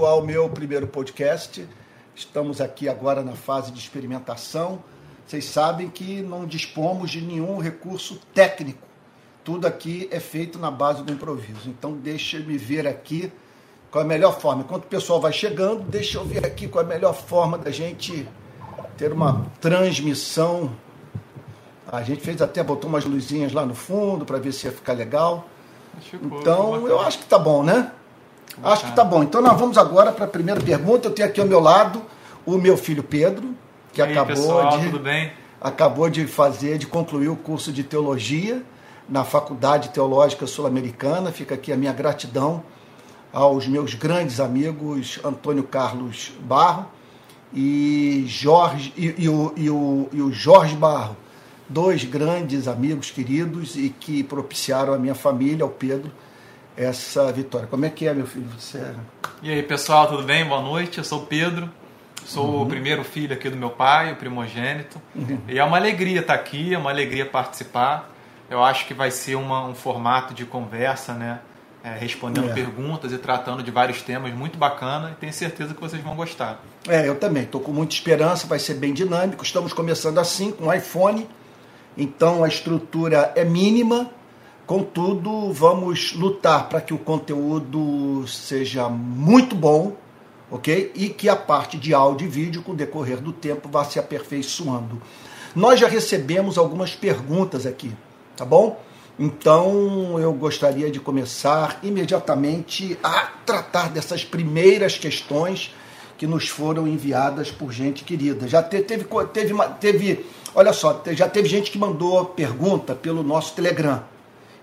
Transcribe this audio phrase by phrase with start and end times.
[0.00, 1.68] ao meu primeiro podcast.
[2.14, 4.82] Estamos aqui agora na fase de experimentação.
[5.26, 8.88] Vocês sabem que não dispomos de nenhum recurso técnico.
[9.44, 11.68] Tudo aqui é feito na base do improviso.
[11.68, 13.30] Então, deixa-me ver aqui
[13.90, 14.62] qual é a melhor forma.
[14.62, 17.70] Enquanto o pessoal vai chegando, deixa eu ver aqui qual é a melhor forma da
[17.70, 18.26] gente
[18.96, 20.74] ter uma transmissão.
[21.86, 24.94] A gente fez até, botou umas luzinhas lá no fundo para ver se ia ficar
[24.94, 25.46] legal.
[26.14, 27.92] Então, eu acho que tá bom, né?
[28.62, 29.22] Acho que tá bom.
[29.22, 31.08] Então, nós vamos agora para a primeira pergunta.
[31.08, 32.02] Eu tenho aqui ao meu lado
[32.44, 33.54] o meu filho Pedro,
[33.92, 35.32] que aí, acabou pessoal, de tudo bem?
[35.60, 38.62] acabou de fazer, de concluir o curso de teologia
[39.08, 41.30] na Faculdade Teológica Sul-Americana.
[41.30, 42.64] Fica aqui a minha gratidão
[43.32, 46.86] aos meus grandes amigos Antônio Carlos Barro
[47.54, 51.16] e Jorge e, e o, e, o, e o Jorge Barro,
[51.68, 56.10] dois grandes amigos queridos e que propiciaram a minha família, ao Pedro,
[56.76, 57.66] essa vitória.
[57.66, 58.46] Como é que é, meu filho?
[58.58, 58.94] Você é...
[59.42, 60.44] E aí, pessoal, tudo bem?
[60.44, 60.98] Boa noite.
[60.98, 61.68] Eu sou o Pedro.
[62.24, 62.62] Sou Uhum.
[62.62, 65.00] o primeiro filho aqui do meu pai, o primogênito.
[65.48, 68.10] E é uma alegria estar aqui, é uma alegria participar.
[68.48, 71.40] Eu acho que vai ser uma- um formato de conversa, né?
[71.84, 72.52] É, respondendo É.
[72.52, 76.60] perguntas e tratando de vários temas muito bacana e tenho certeza que vocês vão gostar.
[76.88, 77.42] É, eu também.
[77.42, 79.42] Estou com muita esperança, vai ser bem dinâmico.
[79.42, 81.28] Estamos começando assim, com iPhone,
[81.98, 84.08] então a estrutura é mínima.
[84.66, 89.92] Contudo, vamos lutar para que o conteúdo seja muito bom,
[90.50, 90.92] ok?
[90.94, 93.98] E que a parte de áudio e vídeo, com o decorrer do tempo, vá se
[93.98, 95.02] aperfeiçoando.
[95.54, 97.92] Nós já recebemos algumas perguntas aqui,
[98.36, 98.80] tá bom?
[99.18, 105.74] Então eu gostaria de começar imediatamente a tratar dessas primeiras questões
[106.16, 108.48] que nos foram enviadas por gente querida.
[108.48, 109.04] Já te- teve,
[109.34, 114.02] teve, uma- teve, olha só, já teve gente que mandou pergunta pelo nosso Telegram.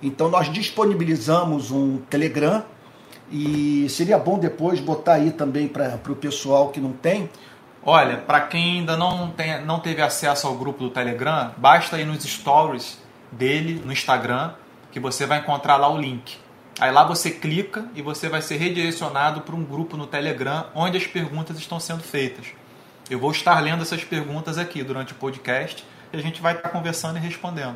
[0.02, 2.64] Então nós disponibilizamos um Telegram
[3.31, 7.30] e seria bom depois botar aí também para o pessoal que não tem.
[7.83, 12.06] Olha, para quem ainda não, tem, não teve acesso ao grupo do Telegram, basta ir
[12.06, 14.51] nos stories dele no Instagram,
[14.91, 16.38] que você vai encontrar lá o link.
[16.79, 20.97] Aí lá você clica e você vai ser redirecionado para um grupo no Telegram onde
[20.97, 22.47] as perguntas estão sendo feitas.
[23.09, 26.69] Eu vou estar lendo essas perguntas aqui durante o podcast e a gente vai estar
[26.69, 27.75] conversando e respondendo.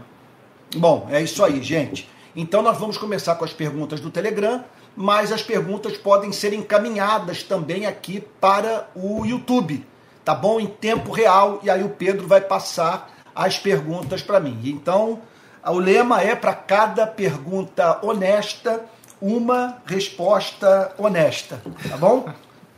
[0.76, 2.10] Bom, é isso aí, gente.
[2.36, 4.64] Então nós vamos começar com as perguntas do Telegram,
[4.96, 9.86] mas as perguntas podem ser encaminhadas também aqui para o YouTube,
[10.26, 10.60] tá bom?
[10.60, 14.60] Em tempo real, e aí o Pedro vai passar as perguntas para mim.
[14.64, 15.20] Então,
[15.66, 18.84] o lema é para cada pergunta honesta,
[19.22, 22.26] uma resposta honesta, tá bom?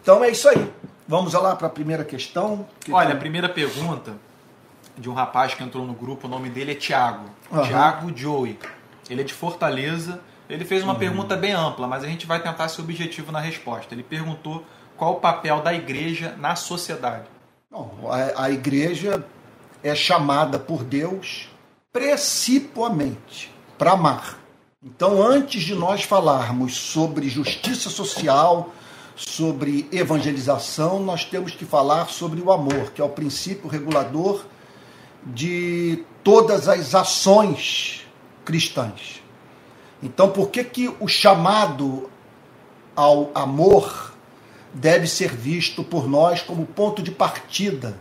[0.01, 0.71] Então é isso aí.
[1.07, 2.65] Vamos lá para a primeira questão.
[2.79, 4.13] Que Olha, a tem- primeira pergunta
[4.97, 7.25] de um rapaz que entrou no grupo, o nome dele é Tiago.
[7.51, 7.63] Aham.
[7.63, 8.57] Tiago Joey.
[9.09, 10.19] Ele é de Fortaleza.
[10.49, 10.99] Ele fez uma Uhum.
[10.99, 13.93] pergunta bem ampla, mas a gente vai tentar ser objetivo na resposta.
[13.93, 14.63] Ele perguntou
[14.95, 17.25] qual o papel da igreja na sociedade.
[18.37, 19.25] A, a igreja
[19.83, 21.49] é chamada por Deus
[21.91, 24.37] principalmente para amar.
[24.83, 28.73] Então, antes de nós falarmos sobre justiça social,
[29.15, 34.45] sobre evangelização, nós temos que falar sobre o amor, que é o princípio regulador
[35.25, 38.04] de todas as ações
[38.45, 39.21] cristãs.
[40.01, 42.09] Então, por que, que o chamado
[42.95, 44.13] ao amor
[44.73, 47.97] deve ser visto por nós como ponto de partida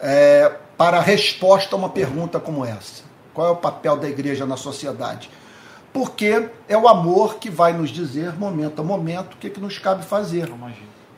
[0.00, 3.04] é, para a resposta a uma pergunta como essa?
[3.34, 5.30] Qual é o papel da igreja na sociedade?
[5.92, 9.78] Porque é o amor que vai nos dizer, momento a momento, o que, que nos
[9.78, 10.50] cabe fazer.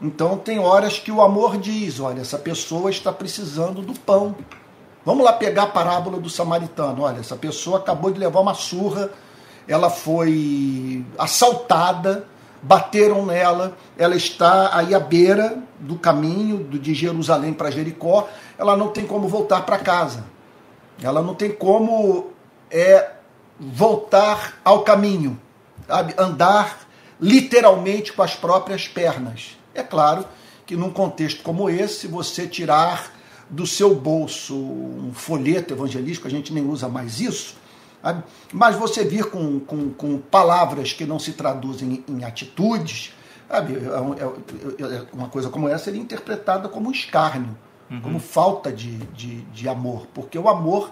[0.03, 4.35] Então, tem horas que o amor diz: olha, essa pessoa está precisando do pão.
[5.05, 7.03] Vamos lá pegar a parábola do samaritano.
[7.03, 9.11] Olha, essa pessoa acabou de levar uma surra,
[9.69, 12.27] ela foi assaltada,
[12.63, 18.27] bateram nela, ela está aí à beira do caminho de Jerusalém para Jericó,
[18.57, 20.25] ela não tem como voltar para casa.
[21.03, 22.31] Ela não tem como
[22.71, 23.11] é,
[23.61, 25.39] voltar ao caminho,
[25.87, 26.15] sabe?
[26.17, 26.79] andar
[27.21, 29.59] literalmente com as próprias pernas.
[29.75, 30.25] É claro
[30.65, 33.13] que num contexto como esse, você tirar
[33.49, 37.57] do seu bolso um folheto evangelístico, a gente nem usa mais isso,
[38.53, 43.13] mas você vir com, com, com palavras que não se traduzem em atitudes,
[43.49, 43.75] sabe?
[43.75, 47.57] É é- é- uma coisa como essa seria interpretada como um escárnio,
[48.03, 50.91] como falta de, de, de amor, porque o amor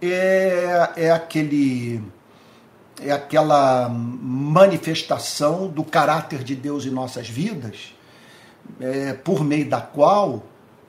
[0.00, 2.00] é, é aquele
[3.00, 7.94] é aquela manifestação do caráter de Deus em nossas vidas,
[8.80, 10.42] é, por meio da qual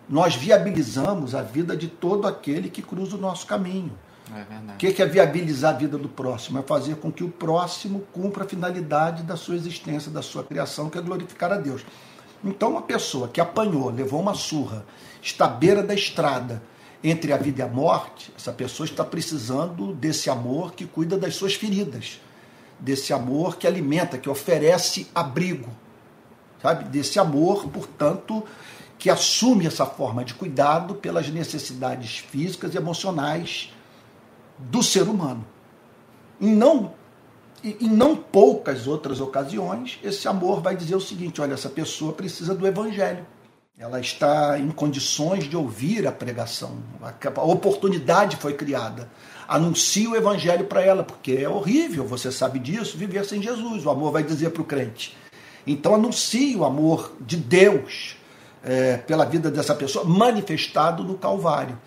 [0.09, 3.91] nós viabilizamos a vida de todo aquele que cruza o nosso caminho.
[4.33, 4.73] É.
[4.73, 6.59] O que é viabilizar a vida do próximo?
[6.59, 10.89] É fazer com que o próximo cumpra a finalidade da sua existência, da sua criação,
[10.89, 11.85] que é glorificar a Deus.
[12.43, 14.85] Então, uma pessoa que apanhou, levou uma surra,
[15.21, 16.61] está à beira da estrada,
[17.03, 21.35] entre a vida e a morte, essa pessoa está precisando desse amor que cuida das
[21.35, 22.19] suas feridas,
[22.77, 25.69] desse amor que alimenta, que oferece abrigo,
[26.61, 26.85] sabe?
[26.85, 28.43] Desse amor, portanto,
[28.99, 33.73] que assume essa forma de cuidado pelas necessidades físicas e emocionais
[34.59, 35.47] do ser humano.
[36.39, 36.91] Em não,
[37.63, 42.53] em não poucas outras ocasiões, esse amor vai dizer o seguinte: olha, essa pessoa precisa
[42.53, 43.25] do evangelho.
[43.77, 46.79] Ela está em condições de ouvir a pregação.
[47.01, 49.09] A oportunidade foi criada.
[49.47, 53.85] Anuncie o evangelho para ela, porque é horrível, você sabe disso, viver sem Jesus.
[53.85, 55.17] O amor vai dizer para o crente.
[55.65, 58.18] Então anuncie o amor de Deus
[58.63, 61.77] é, pela vida dessa pessoa, manifestado no Calvário.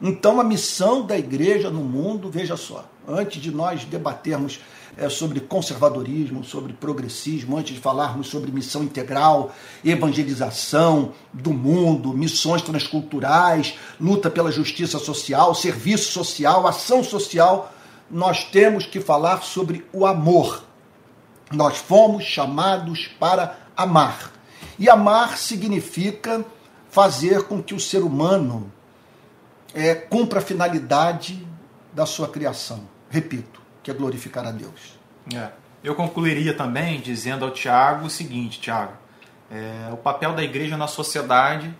[0.00, 4.60] Então, a missão da igreja no mundo, veja só, antes de nós debatermos
[4.96, 12.62] é, sobre conservadorismo, sobre progressismo, antes de falarmos sobre missão integral, evangelização do mundo, missões
[12.62, 17.72] transculturais, luta pela justiça social, serviço social, ação social,
[18.10, 20.64] nós temos que falar sobre o amor.
[21.52, 24.35] Nós fomos chamados para amar.
[24.78, 26.44] E amar significa
[26.90, 28.72] fazer com que o ser humano
[29.74, 31.46] é, cumpra a finalidade
[31.92, 32.88] da sua criação.
[33.10, 34.98] Repito, que é glorificar a Deus.
[35.34, 35.50] É.
[35.82, 38.92] Eu concluiria também dizendo ao Tiago o seguinte, Tiago,
[39.50, 41.74] é, o papel da igreja na sociedade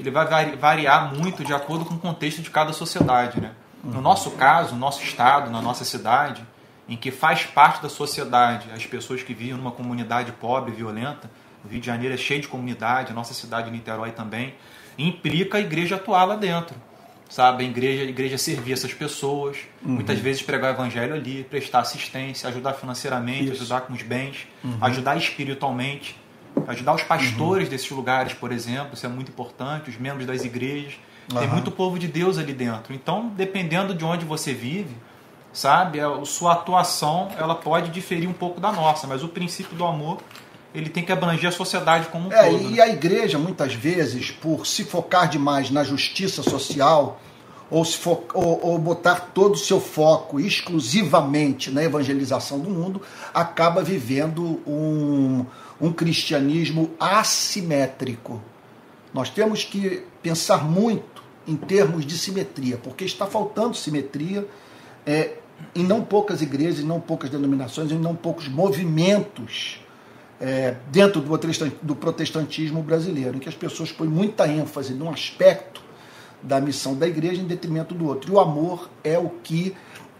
[0.00, 3.38] ele vai variar muito de acordo com o contexto de cada sociedade.
[3.38, 3.52] Né?
[3.84, 4.00] No uhum.
[4.00, 6.42] nosso caso, no nosso estado, na nossa cidade,
[6.88, 11.30] em que faz parte da sociedade as pessoas que vivem numa comunidade pobre, violenta,
[11.64, 14.54] o Rio de Janeiro é cheio de comunidade, a nossa cidade, Niterói também,
[14.98, 16.76] implica a igreja atuar lá dentro.
[17.28, 19.92] Sabe, a igreja, a igreja servir essas pessoas, uhum.
[19.92, 23.62] muitas vezes pregar o evangelho ali, prestar assistência, ajudar financeiramente, Isso.
[23.62, 24.78] ajudar com os bens, uhum.
[24.80, 26.16] ajudar espiritualmente,
[26.66, 27.70] ajudar os pastores uhum.
[27.70, 30.94] desses lugares, por exemplo, isso é muito importante, os membros das igrejas.
[31.38, 32.92] Tem muito povo de Deus ali dentro.
[32.92, 34.96] Então, dependendo de onde você vive,
[35.52, 39.84] sabe, a sua atuação ela pode diferir um pouco da nossa, mas o princípio do
[39.84, 40.20] amor
[40.74, 42.62] ele tem que abranger a sociedade como um é, todo.
[42.62, 42.82] E né?
[42.82, 47.20] a igreja, muitas vezes, por se focar demais na justiça social,
[47.70, 53.00] ou, se fo ou, ou botar todo o seu foco exclusivamente na evangelização do mundo,
[53.32, 55.44] acaba vivendo um,
[55.80, 58.40] um cristianismo assimétrico.
[59.12, 64.46] Nós temos que pensar muito em termos de simetria, porque está faltando simetria
[65.04, 65.32] é,
[65.74, 69.79] em não poucas igrejas, em não poucas denominações, em não poucos movimentos
[70.40, 75.82] é, dentro do protestantismo brasileiro, em que as pessoas põem muita ênfase num aspecto
[76.42, 78.32] da missão da igreja em detrimento do outro.
[78.32, 79.76] E o amor é o que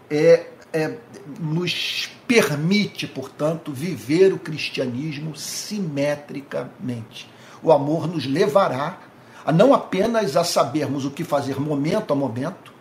[0.09, 0.97] é, é,
[1.39, 7.27] nos permite, portanto, viver o cristianismo simetricamente.
[7.63, 8.99] O amor nos levará
[9.43, 12.71] a não apenas a sabermos o que fazer momento a momento,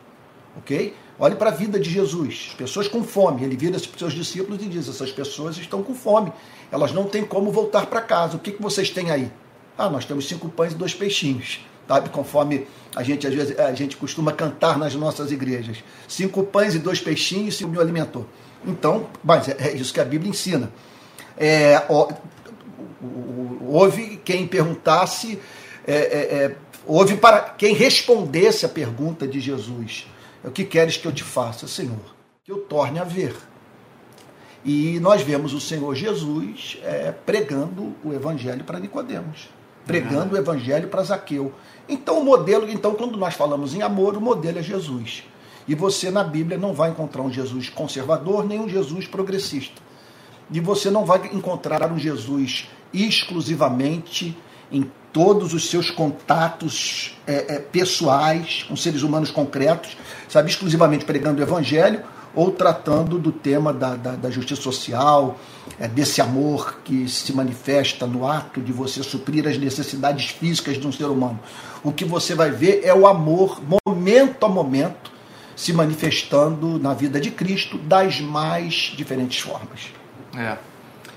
[0.59, 0.95] ok?
[1.19, 3.45] Olhe para a vida de Jesus, pessoas com fome.
[3.45, 6.33] Ele vira para os seus discípulos e diz: essas pessoas estão com fome,
[6.71, 8.37] elas não têm como voltar para casa.
[8.37, 9.31] O que, que vocês têm aí?
[9.77, 11.61] Ah, nós temos cinco pães e dois peixinhos.
[11.89, 15.83] Sabe, conforme a gente às vezes a gente costuma cantar nas nossas igrejas.
[16.07, 18.27] Cinco pães e dois peixinhos e o me alimentou.
[18.65, 20.71] Então, mas é, é isso que a Bíblia ensina.
[21.37, 21.83] É,
[23.67, 25.39] houve quem perguntasse,
[25.87, 26.57] é, é, é,
[26.87, 30.07] houve para quem respondesse a pergunta de Jesus
[30.43, 32.15] o que queres que eu te faça, Senhor?
[32.45, 33.37] Que eu torne a ver.
[34.65, 39.49] E nós vemos o Senhor Jesus é, pregando o Evangelho para Nicodemos,
[39.87, 41.53] pregando o Evangelho para Zaqueu.
[41.89, 45.25] Então o modelo, então quando nós falamos em amor, o modelo é Jesus.
[45.67, 49.81] E você na Bíblia não vai encontrar um Jesus conservador nem um Jesus progressista.
[50.51, 54.37] E você não vai encontrar um Jesus exclusivamente
[54.71, 59.97] em todos os seus contatos é, é, pessoais com seres humanos concretos,
[60.29, 62.03] sabe, exclusivamente pregando o evangelho
[62.35, 65.39] ou tratando do tema da, da, da justiça social,
[65.79, 70.87] é, desse amor que se manifesta no ato de você suprir as necessidades físicas de
[70.87, 71.39] um ser humano.
[71.83, 75.11] O que você vai ver é o amor, momento a momento,
[75.57, 79.93] se manifestando na vida de Cristo das mais diferentes formas.
[80.37, 80.57] É.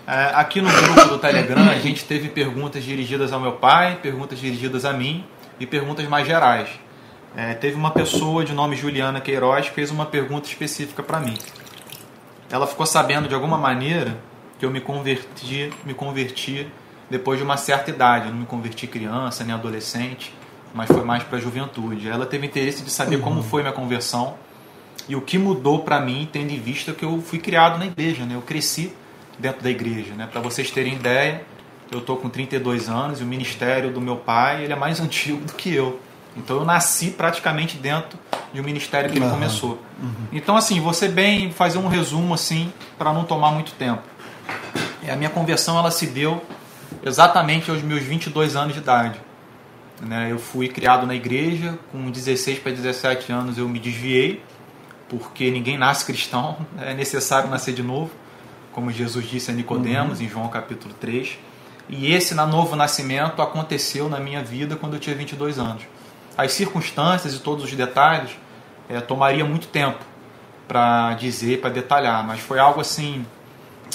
[0.06, 4.38] É, aqui no grupo do Telegram a gente teve perguntas dirigidas ao meu pai, perguntas
[4.38, 5.24] dirigidas a mim
[5.60, 6.68] e perguntas mais gerais.
[7.36, 11.38] É, teve uma pessoa de nome Juliana Queiroz que fez uma pergunta específica para mim.
[12.52, 14.18] Ela ficou sabendo de alguma maneira
[14.60, 16.68] que eu me converti, me converti
[17.10, 18.28] depois de uma certa idade.
[18.28, 20.32] Eu não me converti criança nem adolescente,
[20.76, 22.08] mas foi mais para a juventude.
[22.08, 23.22] Ela teve interesse de saber uhum.
[23.24, 24.36] como foi minha conversão
[25.10, 28.26] E o que mudou para mim, tendo em vista que eu fui criado na igreja,
[28.26, 28.36] né?
[28.36, 28.94] Eu cresci
[29.40, 30.30] dentro da igreja, né?
[30.32, 31.44] Para vocês terem ideia,
[31.92, 35.44] eu tô com 32 anos e o ministério do meu pai, ele é mais antigo
[35.44, 36.00] do que eu.
[36.36, 38.18] Então eu nasci praticamente dentro
[38.54, 39.32] de um ministério que ele uhum.
[39.32, 39.82] começou.
[40.02, 40.28] Uhum.
[40.32, 44.02] Então assim, você bem fazer um resumo assim para não tomar muito tempo.
[45.10, 46.44] A minha conversão ela se deu
[47.04, 49.20] exatamente aos meus 22 anos de idade.
[50.02, 50.32] Né?
[50.32, 54.44] Eu fui criado na igreja, com 16 para 17 anos eu me desviei
[55.10, 58.12] porque ninguém nasce cristão, é necessário nascer de novo,
[58.72, 60.26] como Jesus disse a Nicodemos uhum.
[60.26, 61.38] em João capítulo 3.
[61.90, 65.84] E esse na novo nascimento aconteceu na minha vida quando eu tinha 22 anos.
[66.38, 68.32] As circunstâncias e todos os detalhes
[68.90, 70.00] é, tomaria muito tempo
[70.68, 73.26] para dizer, para detalhar, mas foi algo assim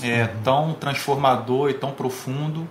[0.02, 0.28] é, uhum.
[0.44, 2.68] tão transformador e tão profundo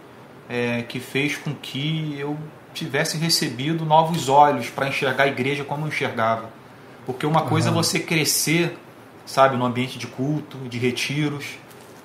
[0.50, 2.38] é, que fez com que eu
[2.74, 6.50] tivesse recebido novos olhos para enxergar a igreja como eu enxergava.
[7.06, 8.78] Porque uma coisa é você crescer,
[9.26, 11.58] sabe, no ambiente de culto, de retiros,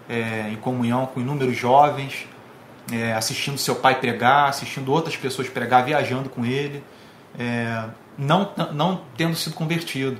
[0.09, 2.26] é, em comunhão com inúmeros jovens,
[2.90, 6.83] é, assistindo seu pai pregar, assistindo outras pessoas pregar, viajando com ele,
[7.39, 7.85] é,
[8.17, 10.19] não, não tendo sido convertido.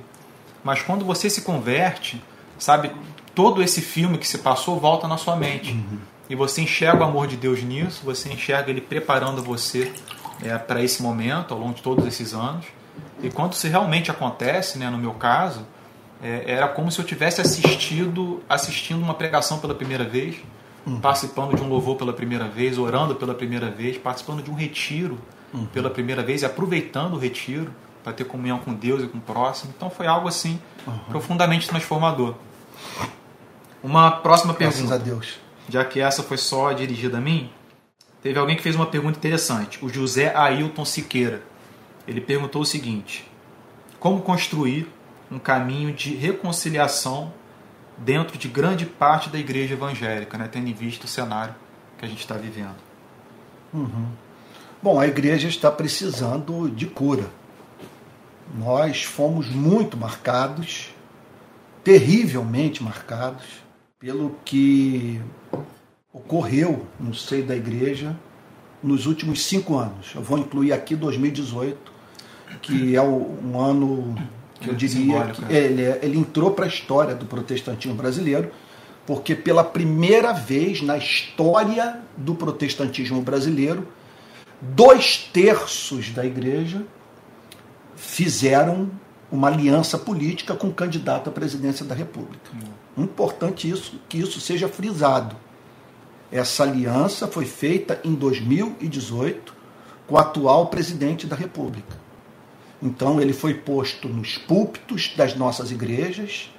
[0.65, 2.23] Mas quando você se converte,
[2.59, 2.93] sabe,
[3.35, 5.73] todo esse filme que se passou volta na sua mente.
[5.73, 5.99] Uhum.
[6.31, 9.93] E você enxerga o amor de Deus nisso, você enxerga Ele preparando você
[10.43, 12.67] é, para esse momento, ao longo de todos esses anos.
[13.23, 15.67] E quando isso realmente acontece, né, no meu caso,
[16.23, 20.37] é, era como se eu tivesse assistido assistindo uma pregação pela primeira vez,
[20.87, 21.01] uhum.
[21.01, 25.19] participando de um louvor pela primeira vez, orando pela primeira vez, participando de um retiro
[25.53, 25.67] uhum.
[25.67, 29.21] pela primeira vez e aproveitando o retiro para ter comunhão com Deus e com o
[29.21, 29.73] próximo.
[29.77, 30.99] Então foi algo assim uhum.
[31.09, 32.35] profundamente transformador.
[33.83, 34.79] Uma próxima pergunta.
[34.79, 35.39] Graças a Deus.
[35.69, 37.51] Já que essa foi só dirigida a mim,
[38.23, 39.85] teve alguém que fez uma pergunta interessante.
[39.85, 41.43] O José Ailton Siqueira.
[42.07, 43.29] Ele perguntou o seguinte:
[44.01, 44.89] Como construir
[45.31, 47.33] um caminho de reconciliação
[47.97, 51.55] dentro de grande parte da igreja evangélica, né, tendo em vista o cenário
[51.99, 52.77] que a gente está vivendo?
[53.73, 54.09] Uhum.
[54.83, 57.31] Bom, a igreja está precisando de cura.
[58.59, 60.91] Nós fomos muito marcados,
[61.85, 63.45] terrivelmente marcados,
[63.97, 65.21] pelo que
[66.13, 68.17] ocorreu no seio da igreja
[68.83, 70.17] nos últimos cinco anos.
[70.17, 71.93] Eu vou incluir aqui 2018,
[72.61, 74.17] que é um ano
[74.61, 75.59] que eu diria que é.
[75.59, 78.51] ele, é, ele entrou para a história do protestantismo brasileiro,
[79.07, 83.87] porque pela primeira vez na história do protestantismo brasileiro,
[84.63, 86.87] dois terços da igreja
[87.97, 88.91] fizeram
[89.31, 92.51] uma aliança política com o candidato à presidência da República.
[92.97, 95.35] Importante isso, que isso seja frisado.
[96.31, 99.55] Essa aliança foi feita em 2018
[100.07, 102.01] com o atual presidente da República.
[102.81, 106.51] Então ele foi posto nos púlpitos das nossas igrejas,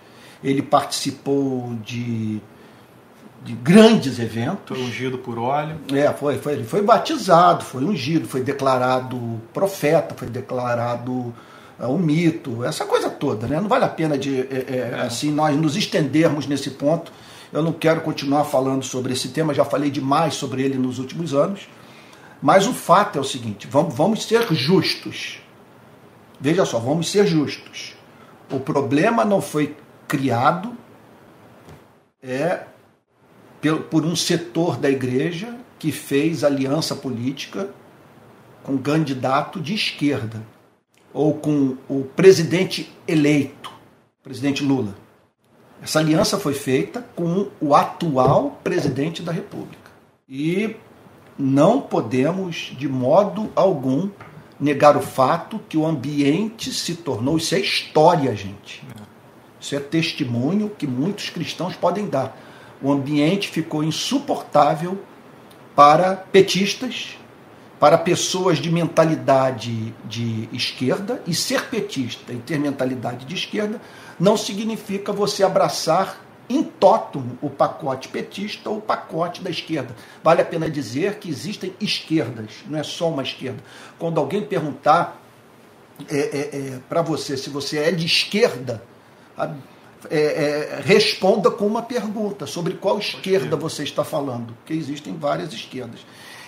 [0.43, 2.41] ele participou de,
[3.43, 4.77] de grandes eventos.
[4.77, 5.77] Foi ungido por óleo.
[5.91, 11.33] É, foi, foi, ele foi batizado, foi ungido, foi declarado profeta, foi declarado
[11.79, 13.59] é, um mito, essa coisa toda, né?
[13.59, 15.01] Não vale a pena de é, é, é.
[15.01, 17.11] assim nós nos estendermos nesse ponto.
[17.51, 21.33] Eu não quero continuar falando sobre esse tema, já falei demais sobre ele nos últimos
[21.33, 21.67] anos.
[22.41, 25.41] Mas o fato é o seguinte: vamos, vamos ser justos.
[26.39, 27.93] Veja só, vamos ser justos.
[28.51, 29.75] O problema não foi
[30.07, 30.75] criado
[32.21, 32.61] é
[33.89, 37.69] por um setor da igreja que fez aliança política
[38.63, 40.41] com candidato de esquerda
[41.13, 43.71] ou com o presidente eleito,
[44.23, 44.95] presidente Lula.
[45.81, 49.91] Essa aliança foi feita com o atual presidente da República.
[50.27, 50.75] E
[51.37, 54.09] não podemos, de modo algum,
[54.59, 57.37] negar o fato que o ambiente se tornou.
[57.37, 58.81] Isso é história, gente.
[59.59, 62.37] Isso é testemunho que muitos cristãos podem dar.
[62.83, 65.01] O ambiente ficou insuportável
[65.73, 67.17] para petistas,
[67.79, 73.81] para pessoas de mentalidade de esquerda, e ser petista e ter mentalidade de esquerda
[74.19, 79.95] não significa você abraçar em tótum o pacote petista ou o pacote da esquerda.
[80.21, 83.63] Vale a pena dizer que existem esquerdas, não é só uma esquerda.
[83.97, 85.21] Quando alguém perguntar
[86.09, 88.83] é, é, é, para você se você é de esquerda,
[90.09, 95.53] é, é, responda com uma pergunta sobre qual esquerda você está falando, porque existem várias
[95.53, 96.01] esquerdas.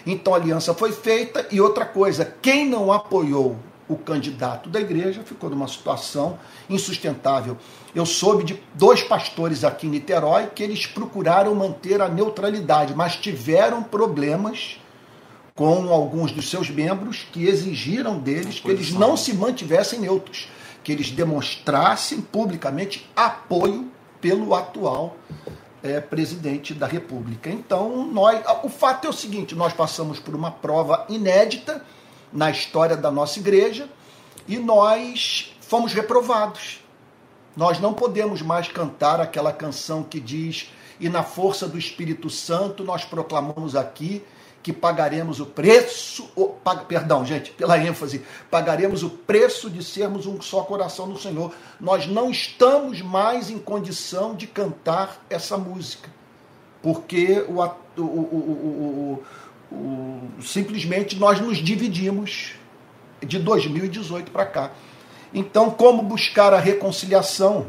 [0.06, 3.58] Então a aliança foi feita e outra coisa, quem não apoiou
[3.88, 7.58] o candidato da igreja ficou numa situação insustentável.
[7.94, 13.16] Eu soube de dois pastores aqui em Niterói que eles procuraram manter a neutralidade, mas
[13.16, 14.80] tiveram problemas
[15.54, 20.50] com alguns dos seus membros que exigiram deles que eles não se mantivessem neutros,
[20.86, 25.18] que eles demonstrassem publicamente apoio pelo atual
[25.82, 27.50] é, presidente da República.
[27.50, 31.84] Então, nós, o fato é o seguinte: nós passamos por uma prova inédita
[32.32, 33.90] na história da nossa igreja
[34.48, 36.84] e nós fomos reprovados.
[37.58, 42.84] Nós não podemos mais cantar aquela canção que diz: E na força do Espírito Santo
[42.84, 44.24] nós proclamamos aqui
[44.66, 46.28] que pagaremos o preço,
[46.64, 51.54] pag, perdão, gente, pela ênfase, pagaremos o preço de sermos um só coração no Senhor.
[51.80, 56.10] Nós não estamos mais em condição de cantar essa música,
[56.82, 57.64] porque o,
[58.02, 59.24] o,
[59.72, 62.54] o, simplesmente nós nos dividimos
[63.22, 64.72] de 2018 para cá.
[65.32, 67.68] Então, como buscar a reconciliação?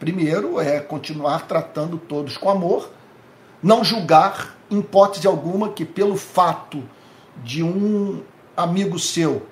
[0.00, 2.90] Primeiro é continuar tratando todos com amor,
[3.62, 6.82] não julgar hipótese alguma que pelo fato
[7.44, 8.22] de um
[8.56, 9.46] amigo seu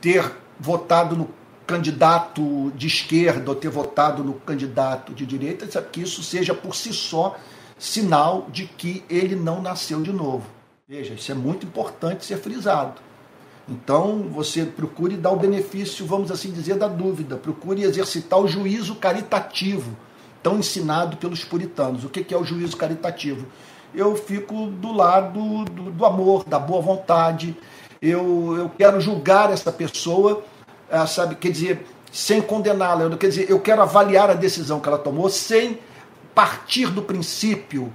[0.00, 1.28] ter votado no
[1.66, 6.92] candidato de esquerda ou ter votado no candidato de direita, que isso seja por si
[6.92, 7.36] só
[7.78, 10.46] sinal de que ele não nasceu de novo.
[10.88, 13.00] Veja, isso é muito importante ser frisado.
[13.68, 18.94] Então, você procure dar o benefício, vamos assim dizer, da dúvida, procure exercitar o juízo
[18.94, 19.94] caritativo,
[20.42, 22.02] tão ensinado pelos puritanos.
[22.02, 23.46] O que é o juízo caritativo?
[23.94, 27.56] Eu fico do lado do, do amor, da boa vontade.
[28.00, 30.44] Eu, eu quero julgar essa pessoa,
[30.90, 31.34] ah, sabe?
[31.34, 33.16] Quer dizer, sem condená-la.
[33.16, 35.78] Quer dizer, eu quero avaliar a decisão que ela tomou sem
[36.34, 37.92] partir do princípio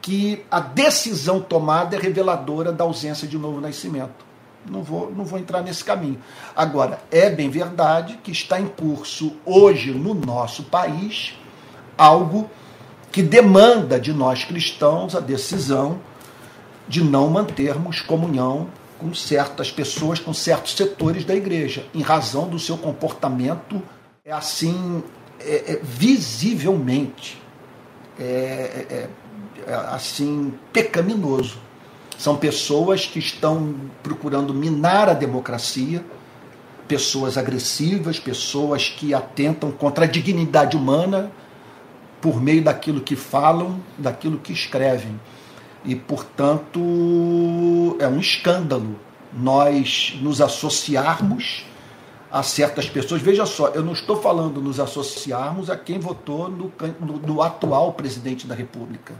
[0.00, 4.24] que a decisão tomada é reveladora da ausência de novo nascimento.
[4.68, 6.18] Não vou, não vou entrar nesse caminho.
[6.54, 11.34] Agora, é bem verdade que está em curso hoje no nosso país
[11.96, 12.48] algo
[13.16, 16.00] que demanda de nós cristãos a decisão
[16.86, 18.68] de não mantermos comunhão
[18.98, 23.80] com certas pessoas, com certos setores da igreja, em razão do seu comportamento
[24.22, 25.02] é assim
[25.40, 27.40] é, é, visivelmente
[28.20, 29.08] é, é,
[29.66, 31.56] é, assim pecaminoso.
[32.18, 36.04] São pessoas que estão procurando minar a democracia,
[36.86, 41.32] pessoas agressivas, pessoas que atentam contra a dignidade humana,
[42.26, 45.20] por meio daquilo que falam, daquilo que escrevem.
[45.84, 46.80] E, portanto,
[48.00, 48.98] é um escândalo
[49.32, 51.64] nós nos associarmos
[52.28, 53.22] a certas pessoas.
[53.22, 57.92] Veja só, eu não estou falando nos associarmos a quem votou no, no, no atual
[57.92, 59.14] presidente da República.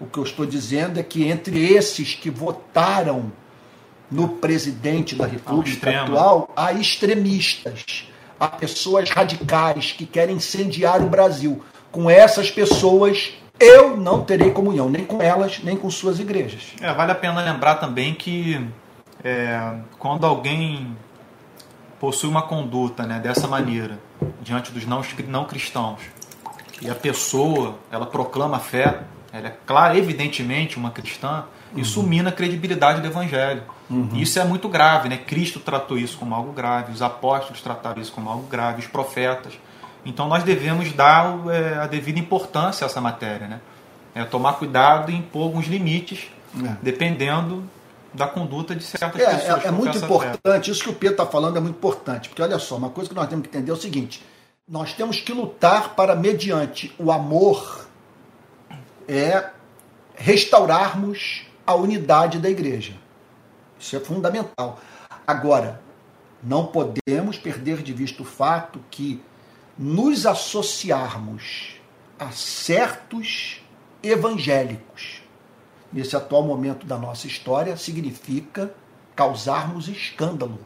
[0.00, 3.30] O que eu estou dizendo é que entre esses que votaram
[4.10, 8.08] no presidente da República atual, há extremistas,
[8.40, 14.88] há pessoas radicais que querem incendiar o Brasil com essas pessoas eu não terei comunhão,
[14.88, 16.74] nem com elas, nem com suas igrejas.
[16.80, 18.64] É, vale a pena lembrar também que
[19.24, 20.96] é, quando alguém
[21.98, 23.98] possui uma conduta né, dessa maneira
[24.40, 26.00] diante dos não, não cristãos
[26.80, 29.00] e a pessoa ela proclama a fé,
[29.32, 31.80] ela é clara, evidentemente uma cristã, uhum.
[31.80, 33.62] isso mina a credibilidade do evangelho.
[33.90, 34.10] Uhum.
[34.14, 35.16] Isso é muito grave, né?
[35.16, 39.54] Cristo tratou isso como algo grave, os apóstolos trataram isso como algo grave, os profetas.
[40.04, 43.60] Então nós devemos dar é, a devida importância a essa matéria, né?
[44.14, 46.76] É, tomar cuidado e impor alguns limites, é.
[46.82, 47.62] dependendo
[48.12, 49.64] da conduta de certas é, pessoas.
[49.64, 52.58] É, é muito importante, isso que o Pedro está falando é muito importante, porque olha
[52.58, 54.24] só, uma coisa que nós temos que entender é o seguinte:
[54.68, 57.86] nós temos que lutar para, mediante o amor,
[59.06, 59.50] é
[60.14, 62.94] restaurarmos a unidade da igreja.
[63.78, 64.80] Isso é fundamental.
[65.26, 65.80] Agora,
[66.42, 69.22] não podemos perder de vista o fato que
[69.78, 71.76] nos associarmos
[72.18, 73.62] a certos
[74.02, 75.22] evangélicos
[75.92, 78.74] nesse atual momento da nossa história significa
[79.14, 80.58] causarmos escândalo,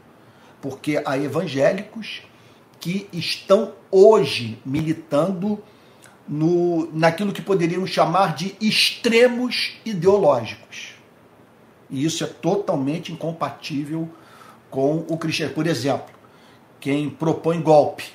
[0.61, 2.23] porque há evangélicos
[2.79, 5.63] que estão hoje militando
[6.27, 10.95] no, naquilo que poderíamos chamar de extremos ideológicos.
[11.89, 14.09] E isso é totalmente incompatível
[14.69, 15.55] com o cristianismo.
[15.55, 16.13] Por exemplo,
[16.79, 18.11] quem propõe golpe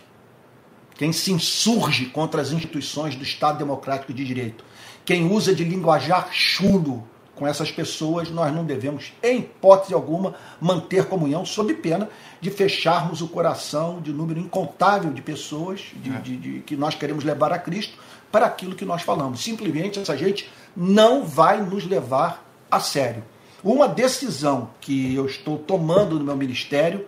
[0.99, 4.65] quem se insurge contra as instituições do Estado Democrático de Direito,
[5.05, 7.07] quem usa de linguajar chulo
[7.37, 13.23] com essas pessoas, nós não devemos, em hipótese alguma, manter comunhão, sob pena de fecharmos
[13.23, 16.19] o coração de um número incontável de pessoas de, é.
[16.19, 17.97] de, de, que nós queremos levar a Cristo
[18.33, 19.41] para aquilo que nós falamos.
[19.41, 23.23] Simplesmente essa gente não vai nos levar a sério.
[23.63, 27.07] Uma decisão que eu estou tomando no meu ministério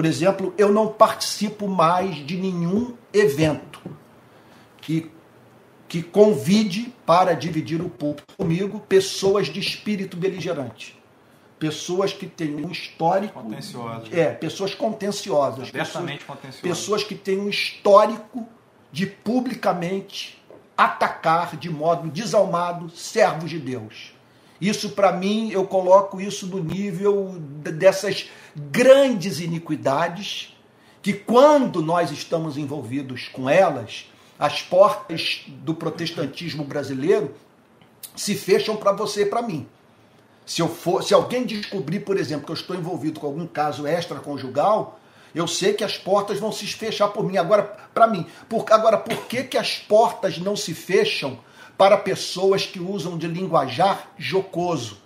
[0.00, 3.82] por exemplo, eu não participo mais de nenhum evento
[4.80, 5.10] que,
[5.86, 10.98] que convide para dividir o púlpito comigo pessoas de espírito beligerante.
[11.58, 13.42] pessoas que têm um histórico.
[13.42, 14.10] Contenciosas.
[14.10, 15.68] É, pessoas contenciosas.
[15.68, 16.60] Abertamente pessoas, contenciosas.
[16.62, 18.48] pessoas que têm um histórico
[18.90, 20.42] de publicamente
[20.78, 24.14] atacar de modo desalmado servos de Deus.
[24.60, 30.54] Isso, para mim, eu coloco isso no nível dessas grandes iniquidades
[31.00, 37.34] que, quando nós estamos envolvidos com elas, as portas do protestantismo brasileiro
[38.14, 39.66] se fecham para você e para mim.
[40.44, 43.86] Se, eu for, se alguém descobrir, por exemplo, que eu estou envolvido com algum caso
[43.86, 44.98] extraconjugal,
[45.34, 47.36] eu sei que as portas vão se fechar por mim.
[47.36, 47.62] Agora,
[47.94, 51.38] para mim, por, agora, por que, que as portas não se fecham
[51.80, 54.98] para pessoas que usam de linguajar jocoso,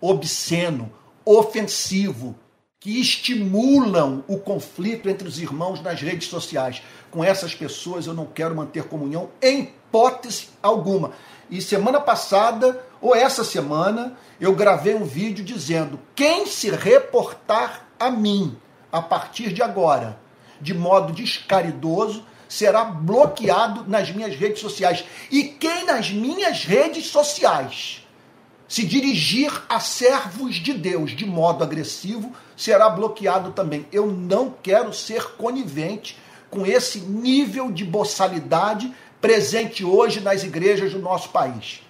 [0.00, 0.90] obsceno,
[1.24, 2.34] ofensivo,
[2.80, 6.82] que estimulam o conflito entre os irmãos nas redes sociais?
[7.12, 11.12] Com essas pessoas eu não quero manter comunhão em hipótese alguma.
[11.48, 18.10] E semana passada, ou essa semana, eu gravei um vídeo dizendo: quem se reportar a
[18.10, 18.56] mim
[18.90, 20.18] a partir de agora,
[20.60, 25.04] de modo descaridoso, será bloqueado nas minhas redes sociais.
[25.30, 28.04] E quem nas minhas redes sociais
[28.68, 33.86] se dirigir a servos de Deus de modo agressivo será bloqueado também.
[33.92, 36.18] Eu não quero ser conivente
[36.50, 41.82] com esse nível de boçalidade presente hoje nas igrejas do nosso país.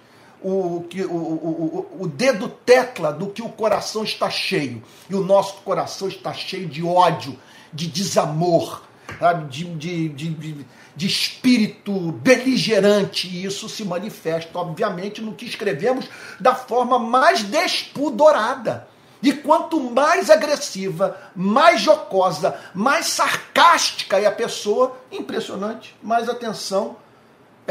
[0.43, 4.83] O, o, o, o, dedo tecla do que o coração está cheio.
[5.09, 7.37] E o nosso coração está cheio de ódio,
[7.71, 8.81] de desamor,
[9.19, 9.45] sabe?
[9.49, 13.27] De, de, de, de espírito beligerante.
[13.27, 18.87] E isso se manifesta, obviamente, no que escrevemos da forma mais despudorada.
[19.23, 26.95] E quanto mais agressiva, mais jocosa, mais sarcástica é a pessoa, impressionante, mais atenção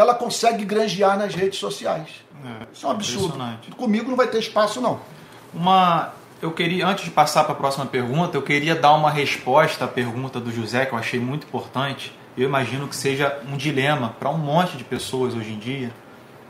[0.00, 2.08] ela consegue granjear nas redes sociais.
[2.44, 3.38] É, Isso é um absurdo.
[3.76, 5.00] Comigo não vai ter espaço, não.
[5.52, 6.12] Uma.
[6.42, 9.88] Eu queria, antes de passar para a próxima pergunta, eu queria dar uma resposta à
[9.88, 12.18] pergunta do José, que eu achei muito importante.
[12.34, 15.92] Eu imagino que seja um dilema para um monte de pessoas hoje em dia.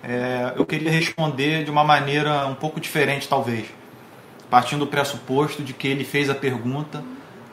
[0.05, 3.66] É, eu queria responder de uma maneira um pouco diferente, talvez.
[4.48, 7.03] Partindo do pressuposto de que ele fez a pergunta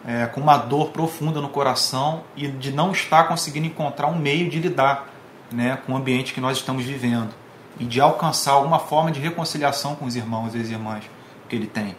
[0.08, 4.48] é, com uma dor profunda no coração e de não estar conseguindo encontrar um meio
[4.48, 5.10] de lidar
[5.52, 7.34] né, com o ambiente que nós estamos vivendo
[7.80, 11.04] e de alcançar alguma forma de reconciliação com os irmãos e as irmãs
[11.50, 11.96] que ele tem.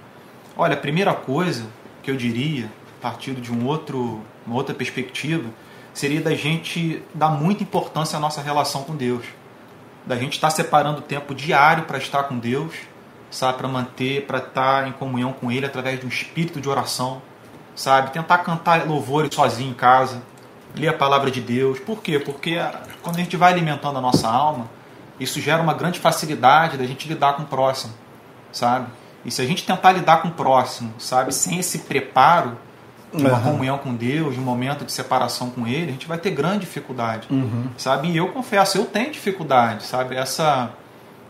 [0.61, 1.67] Olha, a primeira coisa
[2.03, 2.69] que eu diria,
[3.01, 5.49] partindo de um outro, uma outra perspectiva,
[5.95, 9.25] seria da gente dar muita importância à nossa relação com Deus.
[10.05, 12.75] Da gente estar separando tempo diário para estar com Deus,
[13.31, 17.23] sabe, para manter, para estar em comunhão com Ele através de um espírito de oração,
[17.77, 20.21] sabe, tentar cantar louvores sozinho em casa,
[20.75, 21.79] ler a palavra de Deus.
[21.79, 22.19] Por quê?
[22.19, 22.59] Porque
[23.01, 24.69] quando a gente vai alimentando a nossa alma,
[25.21, 27.95] isso gera uma grande facilidade da gente lidar com o próximo,
[28.51, 28.89] sabe?
[29.25, 32.57] E se a gente tentar lidar com o próximo, sabe, sem esse preparo
[33.13, 33.43] de uma uhum.
[33.43, 36.61] comunhão com Deus, de um momento de separação com Ele, a gente vai ter grande
[36.61, 37.69] dificuldade, uhum.
[37.77, 38.09] sabe?
[38.09, 40.15] E eu confesso, eu tenho dificuldade, sabe?
[40.15, 40.71] Essa,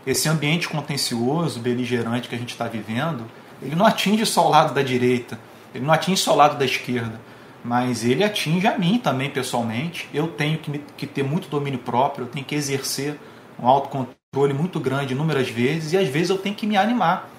[0.05, 3.25] esse ambiente contencioso, beligerante que a gente está vivendo,
[3.61, 5.39] ele não atinge só o lado da direita,
[5.73, 7.29] ele não atinge só o lado da esquerda
[7.63, 10.07] mas ele atinge a mim também pessoalmente.
[10.13, 13.19] Eu tenho que, me, que ter muito domínio próprio, eu tenho que exercer
[13.61, 17.29] um autocontrole muito grande inúmeras vezes e às vezes eu tenho que me animar,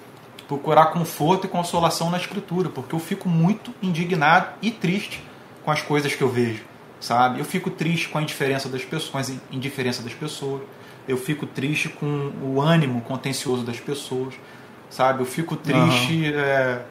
[0.51, 5.23] procurar conforto e consolação na escritura, porque eu fico muito indignado e triste
[5.63, 6.65] com as coisas que eu vejo,
[6.99, 7.39] sabe?
[7.39, 10.63] Eu fico triste com a indiferença das pessoas, a indiferença das pessoas.
[11.07, 14.33] Eu fico triste com o ânimo contencioso das pessoas,
[14.89, 15.21] sabe?
[15.21, 16.39] Eu fico triste uhum.
[16.41, 16.81] é,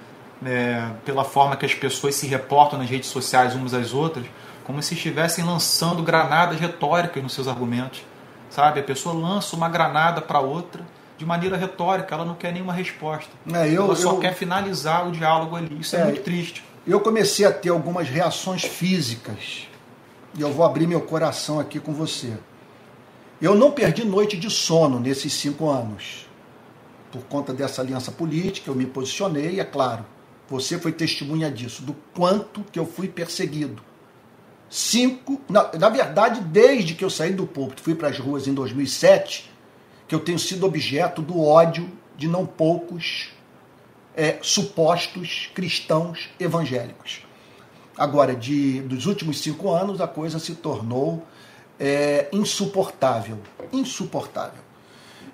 [0.46, 4.25] é, pela forma que as pessoas se reportam nas redes sociais umas às outras,
[4.64, 8.01] como se estivessem lançando granadas retóricas nos seus argumentos.
[8.49, 8.81] Sabe?
[8.81, 10.83] A pessoa lança uma granada para outra
[11.20, 13.30] de maneira retórica, ela não quer nenhuma resposta.
[13.52, 15.78] É, eu, ela só eu, quer finalizar o diálogo ali.
[15.78, 16.64] Isso é, é muito triste.
[16.87, 19.68] Eu comecei a ter algumas reações físicas.
[20.35, 22.38] E eu vou abrir meu coração aqui com você.
[23.38, 26.26] Eu não perdi noite de sono nesses cinco anos.
[27.12, 30.06] Por conta dessa aliança política, eu me posicionei, é claro.
[30.48, 33.83] Você foi testemunha disso, do quanto que eu fui perseguido.
[34.70, 38.54] Cinco, na, na verdade, desde que eu saí do púlpito, fui para as ruas em
[38.54, 39.49] 2007,
[40.11, 43.31] que eu tenho sido objeto do ódio de não poucos
[44.12, 47.25] é, supostos cristãos evangélicos.
[47.96, 51.25] Agora, de, dos últimos cinco anos, a coisa se tornou
[51.79, 53.38] é, insuportável.
[53.73, 54.61] Insuportável.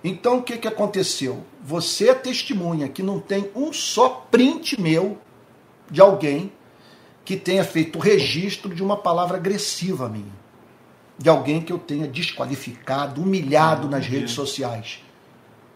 [0.05, 1.43] Então o que, que aconteceu?
[1.65, 5.17] Você é testemunha que não tem um só print meu
[5.91, 6.53] de alguém
[7.25, 10.46] que tenha feito registro de uma palavra agressiva minha.
[11.19, 15.01] De alguém que eu tenha desqualificado, humilhado nas redes sociais.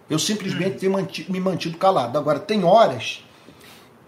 [0.09, 2.19] Eu simplesmente tenho me mantido calado.
[2.19, 3.25] Agora, tem horas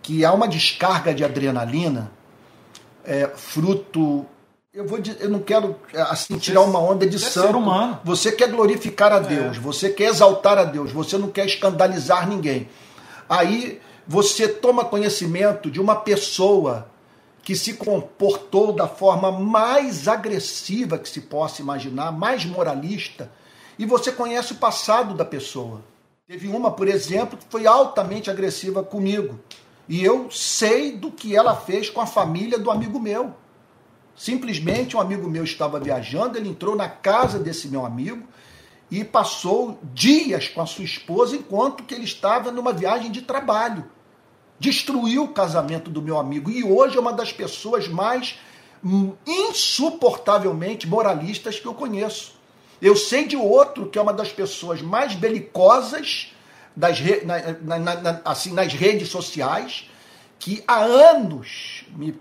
[0.02, 2.10] que há uma descarga de adrenalina
[3.04, 4.26] é, fruto.
[4.74, 7.56] Eu, vou, eu não quero assim tirar uma onda de santo.
[7.56, 8.00] humano.
[8.04, 9.60] Você quer glorificar a Deus, é.
[9.60, 12.68] você quer exaltar a Deus, você não quer escandalizar ninguém.
[13.28, 16.88] Aí você toma conhecimento de uma pessoa
[17.42, 23.30] que se comportou da forma mais agressiva que se possa imaginar, mais moralista,
[23.78, 25.82] e você conhece o passado da pessoa.
[26.26, 29.40] Teve uma, por exemplo, que foi altamente agressiva comigo.
[29.88, 33.34] E eu sei do que ela fez com a família do amigo meu.
[34.14, 38.26] Simplesmente um amigo meu estava viajando, ele entrou na casa desse meu amigo
[38.90, 43.84] e passou dias com a sua esposa enquanto que ele estava numa viagem de trabalho.
[44.62, 48.38] Destruiu o casamento do meu amigo e hoje é uma das pessoas mais
[49.26, 52.34] insuportavelmente moralistas que eu conheço.
[52.80, 56.32] Eu sei de outro que é uma das pessoas mais belicosas
[56.76, 59.90] das, na, na, na, assim, nas redes sociais,
[60.38, 62.16] que há anos me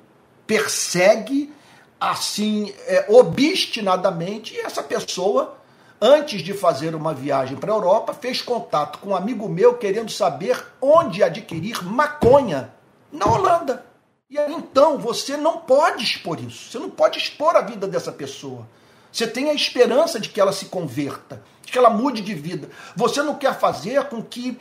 [0.47, 1.53] persegue
[1.99, 5.60] assim é, obstinadamente, e essa pessoa,
[6.01, 10.11] antes de fazer uma viagem para a Europa, fez contato com um amigo meu querendo
[10.11, 12.73] saber onde adquirir maconha
[13.11, 13.85] na Holanda.
[14.27, 16.71] E aí, então você não pode expor isso.
[16.71, 18.67] Você não pode expor a vida dessa pessoa.
[19.11, 22.69] Você tem a esperança de que ela se converta, de que ela mude de vida.
[22.95, 24.57] Você não quer fazer com que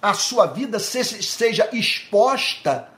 [0.00, 2.88] a sua vida seja exposta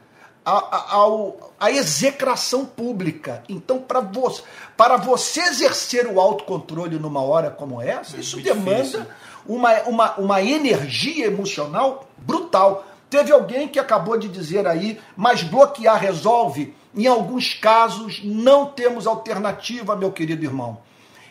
[0.45, 3.43] à execração pública.
[3.49, 4.43] Então, para você,
[4.77, 9.09] para você exercer o autocontrole numa hora como essa, é isso demanda
[9.47, 12.85] uma, uma, uma energia emocional brutal.
[13.09, 16.75] Teve alguém que acabou de dizer aí, mas bloquear resolve?
[16.95, 20.79] Em alguns casos, não temos alternativa, meu querido irmão.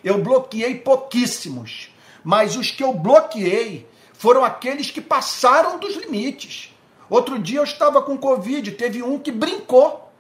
[0.04, 1.89] Eu bloqueei pouquíssimos,
[2.24, 6.68] mas os que eu bloqueei foram aqueles que passaram dos limites.
[7.10, 10.12] Outro dia eu estava com Covid, teve um que brincou,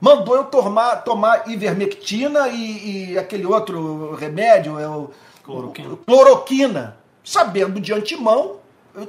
[0.00, 5.10] mandou eu tomar, tomar ivermectina e, e aquele outro remédio, é o,
[5.44, 5.98] cloroquina.
[6.06, 8.56] cloroquina, sabendo de antemão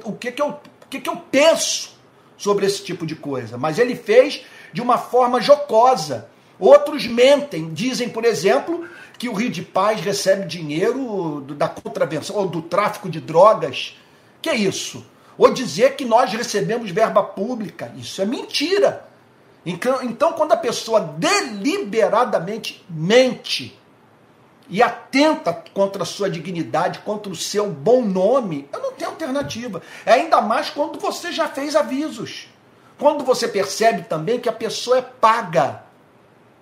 [0.04, 1.98] o que, que, eu, o que, que eu penso
[2.36, 3.58] sobre esse tipo de coisa.
[3.58, 6.28] Mas ele fez de uma forma jocosa.
[6.58, 8.86] Outros mentem, dizem, por exemplo,
[9.18, 13.96] que o Rio de Paz recebe dinheiro da contravenção ou do tráfico de drogas.
[14.42, 15.04] Que é isso?
[15.40, 17.90] Ou dizer que nós recebemos verba pública.
[17.96, 19.08] Isso é mentira.
[19.64, 23.74] Então, então quando a pessoa deliberadamente mente
[24.68, 29.80] e atenta contra a sua dignidade, contra o seu bom nome, eu não tenho alternativa.
[30.04, 32.46] É ainda mais quando você já fez avisos.
[32.98, 35.84] Quando você percebe também que a pessoa é paga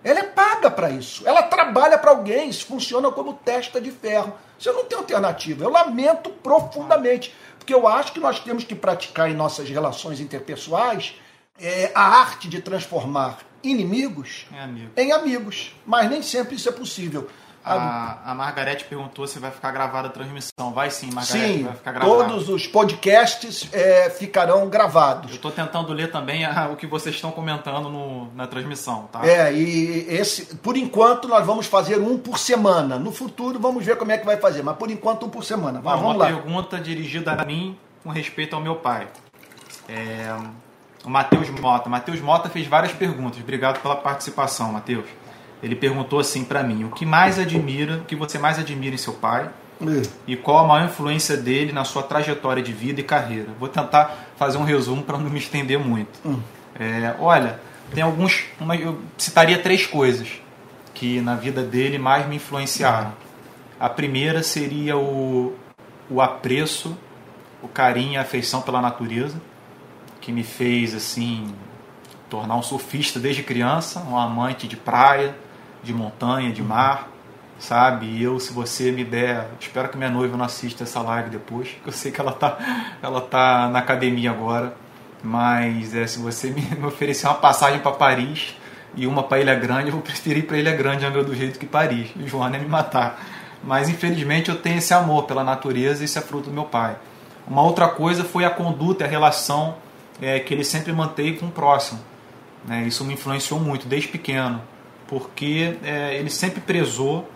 [0.03, 1.27] ela é paga para isso.
[1.27, 4.33] Ela trabalha para alguém, isso funciona como testa de ferro.
[4.59, 5.65] Você não tem alternativa.
[5.65, 7.35] Eu lamento profundamente,
[7.69, 11.15] porque eu acho que nós temos que praticar em nossas relações interpessoais
[11.61, 14.47] é, a arte de transformar inimigos
[14.97, 15.77] em amigos.
[15.85, 17.29] Mas nem sempre isso é possível.
[17.65, 20.73] A, a Margarete perguntou se vai ficar gravada a transmissão.
[20.73, 22.25] Vai sim, Margarete, sim, vai ficar gravada.
[22.25, 25.31] Todos os podcasts é, ficarão gravados.
[25.31, 29.27] Eu estou tentando ler também a, o que vocês estão comentando no, na transmissão, tá?
[29.27, 32.99] É, e esse, por enquanto nós vamos fazer um por semana.
[32.99, 35.81] No futuro vamos ver como é que vai fazer, mas por enquanto um por semana.
[35.83, 36.27] Mas, vamos uma lá.
[36.27, 39.09] pergunta dirigida a mim com respeito ao meu pai.
[39.89, 40.35] É,
[41.05, 41.89] o Matheus Mota.
[41.89, 43.41] Matheus Mota fez várias perguntas.
[43.41, 45.07] Obrigado pela participação, Matheus.
[45.63, 48.99] Ele perguntou assim para mim: o que mais admira, o que você mais admira em
[48.99, 49.51] seu pai?
[49.81, 50.03] É.
[50.27, 53.49] E qual a maior influência dele na sua trajetória de vida e carreira?
[53.59, 56.19] Vou tentar fazer um resumo para não me estender muito.
[56.25, 56.41] Hum.
[56.79, 57.61] É, olha,
[57.93, 58.45] tem alguns.
[58.61, 60.29] Uma, eu citaria três coisas
[60.95, 63.13] que na vida dele mais me influenciaram.
[63.79, 65.55] A primeira seria o,
[66.11, 66.99] o apreço,
[67.63, 69.41] o carinho e a afeição pela natureza,
[70.21, 71.55] que me fez assim
[72.29, 75.35] tornar um surfista desde criança, um amante de praia,
[75.89, 77.09] de montanha, de mar,
[77.59, 78.07] sabe?
[78.07, 81.69] E eu, se você me der, espero que minha noiva não assista essa live depois,
[81.83, 82.59] que eu sei que ela tá,
[83.03, 84.77] ela tá na academia agora,
[85.23, 88.55] mas é, se você me, oferecer uma passagem para Paris
[88.95, 91.67] e uma para Ilha Grande, eu vou preferir para Ilha Grande, Angra do Jeito, que
[91.67, 92.11] Paris.
[92.17, 93.21] O João ia me matar.
[93.65, 96.97] Mas infelizmente eu tenho esse amor pela natureza e isso é fruto do meu pai.
[97.47, 99.77] Uma outra coisa foi a conduta, a relação
[100.21, 102.01] é, que ele sempre manteve com o próximo.
[102.65, 102.85] Né?
[102.87, 104.63] Isso me influenciou muito desde pequeno
[105.09, 107.29] porque é, ele sempre prezou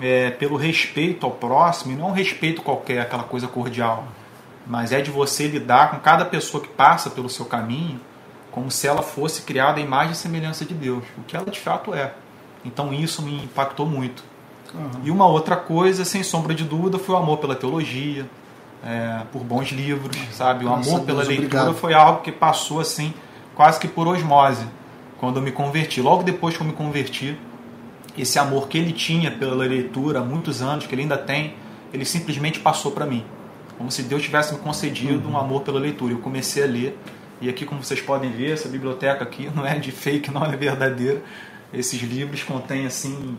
[0.00, 4.04] é, pelo respeito ao próximo, e não um respeito qualquer, aquela coisa cordial,
[4.66, 8.00] mas é de você lidar com cada pessoa que passa pelo seu caminho
[8.50, 11.60] como se ela fosse criada à imagem e semelhança de Deus, o que ela de
[11.60, 12.12] fato é.
[12.64, 14.24] Então isso me impactou muito.
[14.74, 14.90] Uhum.
[15.04, 18.28] E uma outra coisa, sem sombra de dúvida, foi o amor pela teologia,
[18.84, 20.64] é, por bons livros, sabe?
[20.64, 21.74] O amor pela Deus, leitura obrigado.
[21.74, 23.14] foi algo que passou assim
[23.54, 24.66] quase que por osmose
[25.20, 26.00] quando eu me converti.
[26.00, 27.38] Logo depois que eu me converti,
[28.16, 31.54] esse amor que ele tinha pela leitura há muitos anos, que ele ainda tem,
[31.92, 33.24] ele simplesmente passou para mim.
[33.76, 36.14] Como se Deus tivesse me concedido um amor pela leitura.
[36.14, 36.98] Eu comecei a ler,
[37.38, 40.56] e aqui, como vocês podem ver, essa biblioteca aqui não é de fake, não é
[40.56, 41.22] verdadeira.
[41.72, 43.36] Esses livros contêm, assim,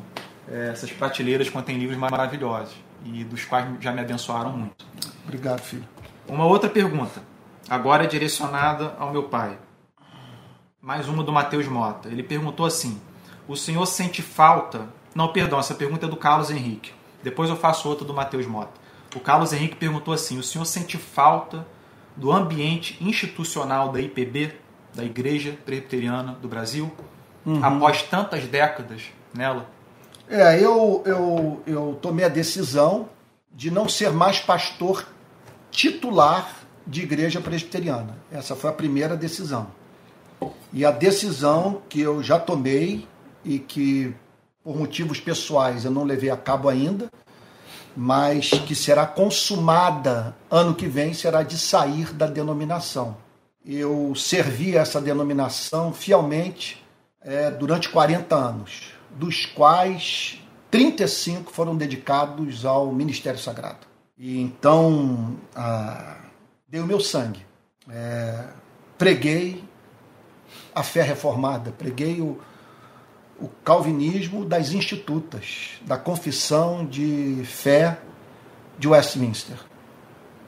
[0.47, 4.85] é, essas prateleiras contêm livros maravilhosos, e dos quais já me abençoaram muito.
[5.25, 5.83] Obrigado, filho.
[6.27, 7.21] Uma outra pergunta,
[7.67, 9.57] agora direcionada ao meu pai.
[10.81, 12.09] Mais uma do Matheus Mota.
[12.09, 12.99] Ele perguntou assim:
[13.47, 14.89] O senhor sente falta?
[15.13, 16.91] Não, perdão, essa pergunta é do Carlos Henrique.
[17.21, 18.71] Depois eu faço outra do Matheus Mota.
[19.15, 21.67] O Carlos Henrique perguntou assim: O senhor sente falta
[22.15, 24.55] do ambiente institucional da IPB,
[24.95, 26.91] da Igreja Presbiteriana do Brasil,
[27.45, 27.63] uhum.
[27.63, 29.03] após tantas décadas
[29.35, 29.69] nela?
[30.27, 33.07] É, eu, eu, eu tomei a decisão
[33.53, 35.05] de não ser mais pastor
[35.69, 36.55] titular
[36.87, 38.17] de igreja presbiteriana.
[38.31, 39.67] Essa foi a primeira decisão.
[40.73, 43.07] E a decisão que eu já tomei
[43.43, 44.15] e que
[44.63, 47.11] por motivos pessoais eu não levei a cabo ainda,
[47.95, 53.17] mas que será consumada ano que vem será de sair da denominação.
[53.65, 56.83] Eu servi essa denominação fielmente
[57.21, 60.39] é, durante 40 anos, dos quais
[60.71, 63.85] 35 foram dedicados ao ministério sagrado.
[64.17, 66.17] E então ah,
[66.67, 67.45] dei o meu sangue,
[67.89, 68.45] é,
[68.97, 69.63] preguei
[70.73, 72.39] a fé reformada, preguei o,
[73.39, 77.99] o calvinismo das institutas, da confissão de fé
[78.77, 79.57] de Westminster.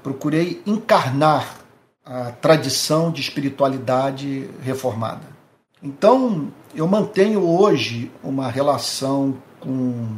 [0.01, 1.59] Procurei encarnar
[2.05, 5.33] a tradição de espiritualidade reformada.
[5.81, 10.17] Então, eu mantenho hoje uma relação com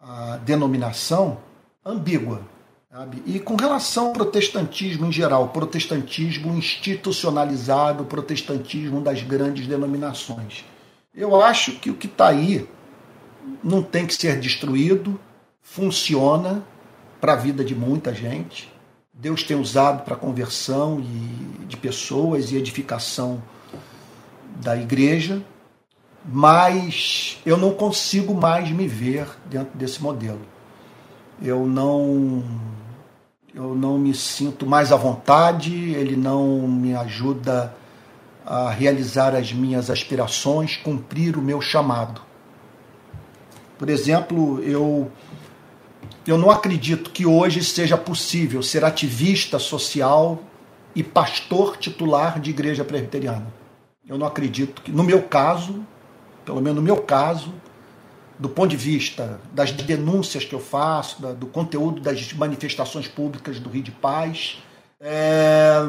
[0.00, 1.38] a denominação
[1.84, 2.42] ambígua.
[2.94, 3.24] Sabe?
[3.26, 10.64] E com relação ao protestantismo em geral, protestantismo institucionalizado, protestantismo das grandes denominações.
[11.12, 12.68] Eu acho que o que está aí
[13.64, 15.18] não tem que ser destruído,
[15.60, 16.64] funciona
[17.20, 18.72] para a vida de muita gente.
[19.12, 23.42] Deus tem usado para conversão e, de pessoas e edificação
[24.62, 25.42] da igreja,
[26.24, 30.42] mas eu não consigo mais me ver dentro desse modelo.
[31.42, 32.44] Eu não
[33.54, 37.74] eu não me sinto mais à vontade, ele não me ajuda
[38.44, 42.20] a realizar as minhas aspirações, cumprir o meu chamado.
[43.78, 45.10] Por exemplo, eu
[46.26, 50.42] eu não acredito que hoje seja possível ser ativista social
[50.94, 53.46] e pastor titular de igreja presbiteriana.
[54.08, 55.84] Eu não acredito que, no meu caso,
[56.44, 57.52] pelo menos no meu caso,
[58.38, 63.70] do ponto de vista das denúncias que eu faço, do conteúdo das manifestações públicas do
[63.70, 64.62] Rio de Paz,
[65.00, 65.88] é,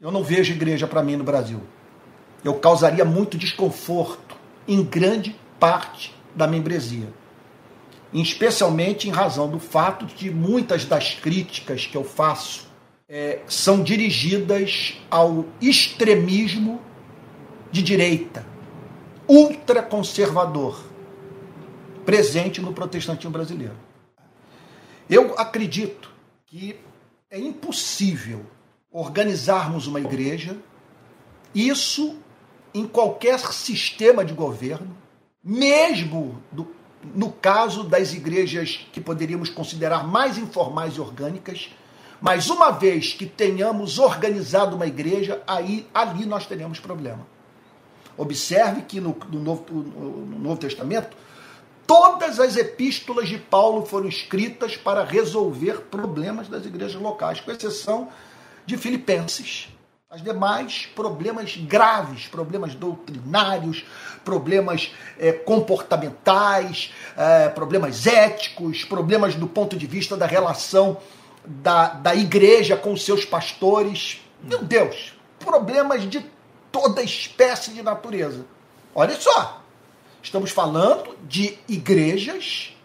[0.00, 1.60] eu não vejo igreja para mim no Brasil.
[2.44, 7.08] Eu causaria muito desconforto em grande parte da membresia.
[8.12, 12.68] Especialmente em razão do fato de muitas das críticas que eu faço
[13.08, 16.80] é, são dirigidas ao extremismo
[17.70, 18.44] de direita,
[19.26, 20.91] ultraconservador
[22.04, 23.76] presente no protestantismo brasileiro.
[25.08, 26.10] Eu acredito
[26.46, 26.76] que
[27.30, 28.44] é impossível
[28.90, 30.56] organizarmos uma igreja,
[31.54, 32.16] isso
[32.74, 34.96] em qualquer sistema de governo,
[35.42, 36.68] mesmo do,
[37.14, 41.70] no caso das igrejas que poderíamos considerar mais informais e orgânicas,
[42.20, 47.26] mas uma vez que tenhamos organizado uma igreja, aí ali nós teremos problema.
[48.16, 51.16] Observe que no, no, Novo, no Novo Testamento
[51.86, 58.08] Todas as epístolas de Paulo foram escritas para resolver problemas das igrejas locais, com exceção
[58.64, 59.68] de Filipenses.
[60.08, 63.82] As demais, problemas graves, problemas doutrinários,
[64.22, 70.98] problemas é, comportamentais, é, problemas éticos, problemas do ponto de vista da relação
[71.44, 74.20] da, da igreja com seus pastores.
[74.42, 76.24] Meu Deus, problemas de
[76.70, 78.44] toda espécie de natureza.
[78.94, 79.61] Olha só,
[80.22, 82.76] Estamos falando de igrejas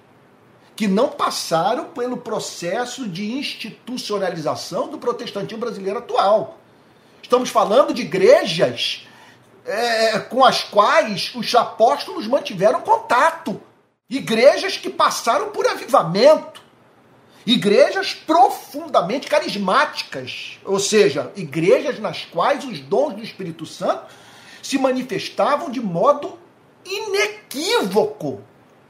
[0.75, 6.57] que não passaram pelo processo de institucionalização do protestantismo brasileiro atual.
[7.21, 9.07] Estamos falando de igrejas
[9.65, 13.61] é, com as quais os apóstolos mantiveram contato.
[14.09, 16.61] Igrejas que passaram por avivamento.
[17.45, 20.59] Igrejas profundamente carismáticas.
[20.65, 24.05] Ou seja, igrejas nas quais os dons do Espírito Santo
[24.61, 26.37] se manifestavam de modo
[26.89, 28.41] inequívoco,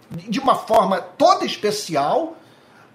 [0.10, 2.38] de uma forma toda especial,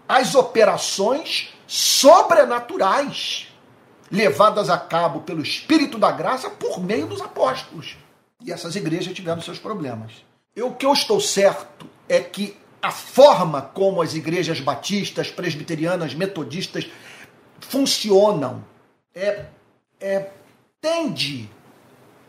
[0.09, 3.49] as operações sobrenaturais.
[4.11, 7.97] levadas a cabo pelo Espírito da Graça por meio dos apóstolos.
[8.45, 10.13] E essas igrejas tiveram seus problemas.
[10.55, 16.13] Eu, o que eu estou certo é que a forma como as igrejas batistas, presbiterianas,
[16.13, 16.91] metodistas
[17.61, 18.63] funcionam
[19.15, 19.47] é,
[19.99, 20.29] é
[20.79, 21.49] tende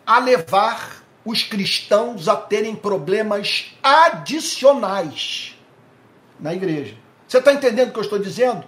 [0.05, 5.55] a levar os cristãos a terem problemas adicionais
[6.39, 6.95] na igreja.
[7.28, 8.63] Você está entendendo o que eu estou dizendo?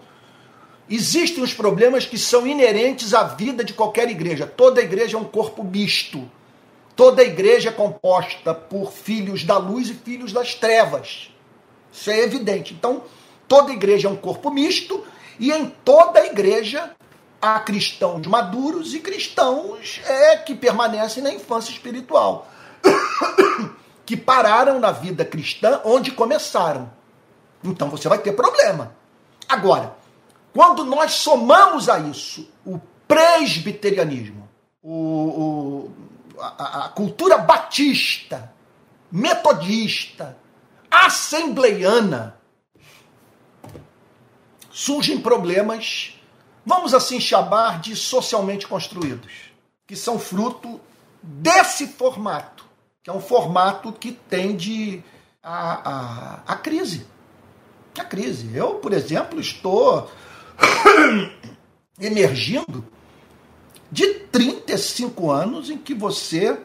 [0.90, 4.46] Existem os problemas que são inerentes à vida de qualquer igreja.
[4.46, 6.30] Toda igreja é um corpo misto.
[6.96, 11.30] Toda igreja é composta por filhos da luz e filhos das trevas.
[11.92, 12.74] Isso é evidente.
[12.74, 13.04] Então,
[13.48, 15.06] toda igreja é um corpo misto
[15.40, 16.96] e em toda igreja
[17.42, 22.50] há cristãos maduros e cristãos é, que permanecem na infância espiritual,
[24.06, 26.92] que pararam na vida cristã onde começaram.
[27.64, 28.96] Então você vai ter problema.
[29.48, 29.96] Agora,
[30.54, 34.48] quando nós somamos a isso o presbiterianismo,
[34.82, 35.92] o, o
[36.40, 38.54] a, a cultura batista,
[39.12, 40.38] metodista,
[40.90, 42.38] assembleiana,
[44.72, 46.15] surgem problemas,
[46.66, 49.32] vamos assim chamar de socialmente construídos,
[49.86, 50.80] que são fruto
[51.22, 52.66] desse formato,
[53.04, 55.04] que é um formato que tende
[55.42, 57.06] a, a, a crise.
[57.98, 58.54] A crise.
[58.54, 60.12] Eu, por exemplo, estou
[62.00, 62.86] emergindo
[63.92, 66.60] de 35 anos em que você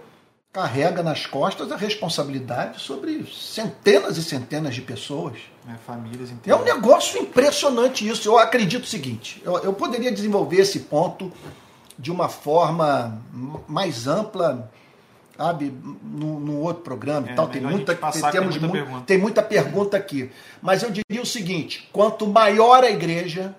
[0.53, 5.38] carrega nas costas a responsabilidade sobre centenas e centenas de pessoas.
[5.68, 6.61] É, famílias inteiras.
[6.61, 8.28] É um negócio impressionante isso.
[8.28, 11.32] Eu acredito o seguinte: eu, eu poderia desenvolver esse ponto
[11.98, 13.20] de uma forma
[13.68, 14.70] mais ampla,
[15.36, 15.72] sabe,
[16.03, 17.46] no, no outro programa É, e tal.
[17.48, 20.30] Tem muita, passar, tem muita mu- tem muita pergunta aqui.
[20.61, 23.55] Mas eu diria o seguinte: quanto maior a igreja,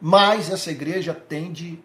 [0.00, 1.78] mais essa igreja tende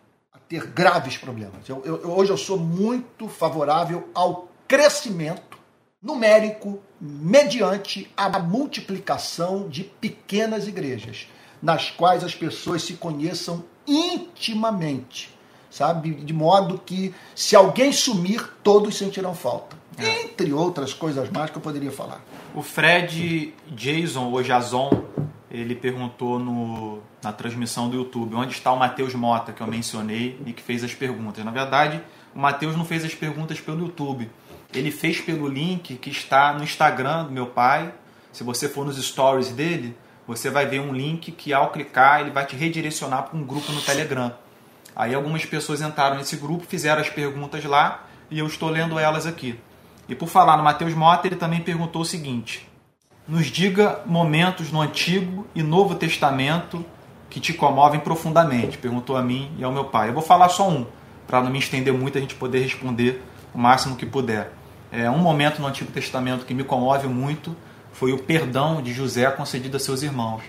[0.50, 1.70] ter graves problemas.
[1.70, 5.58] Eu, eu- hoje eu sou muito favorável ao crescimento
[6.02, 11.28] numérico mediante a multiplicação de pequenas igrejas,
[11.62, 15.30] nas quais as pessoas se conheçam intimamente,
[15.70, 16.12] sabe?
[16.14, 19.78] De modo que se alguém sumir, todos sentirão falta.
[19.98, 22.22] Entre outras coisas mais que eu poderia falar.
[22.56, 25.04] O Fred Jason, ou Jason,
[25.52, 30.40] ele perguntou no, na transmissão do YouTube onde está o Matheus Mota, que eu mencionei
[30.46, 31.44] e que fez as perguntas.
[31.44, 32.02] Na verdade,
[32.36, 34.30] o Matheus não fez as perguntas pelo YouTube.
[34.74, 37.92] Ele fez pelo link que está no Instagram do meu pai.
[38.32, 39.98] Se você for nos stories dele,
[40.28, 43.72] você vai ver um link que ao clicar ele vai te redirecionar para um grupo
[43.72, 44.32] no Telegram.
[44.96, 49.26] Aí algumas pessoas entraram nesse grupo, fizeram as perguntas lá e eu estou lendo elas
[49.26, 49.60] aqui.
[50.08, 52.69] E por falar no Matheus Mota, ele também perguntou o seguinte:
[53.30, 56.84] Nos diga momentos no Antigo e Novo Testamento
[57.30, 60.10] que te comovem profundamente, perguntou a mim e ao meu pai.
[60.10, 60.84] Eu vou falar só um,
[61.28, 63.24] para não me estender muito, a gente poder responder
[63.54, 64.52] o máximo que puder.
[64.92, 67.56] É, um momento no Antigo Testamento que me comove muito
[67.94, 70.42] foi o perdão de José concedido a seus irmãos.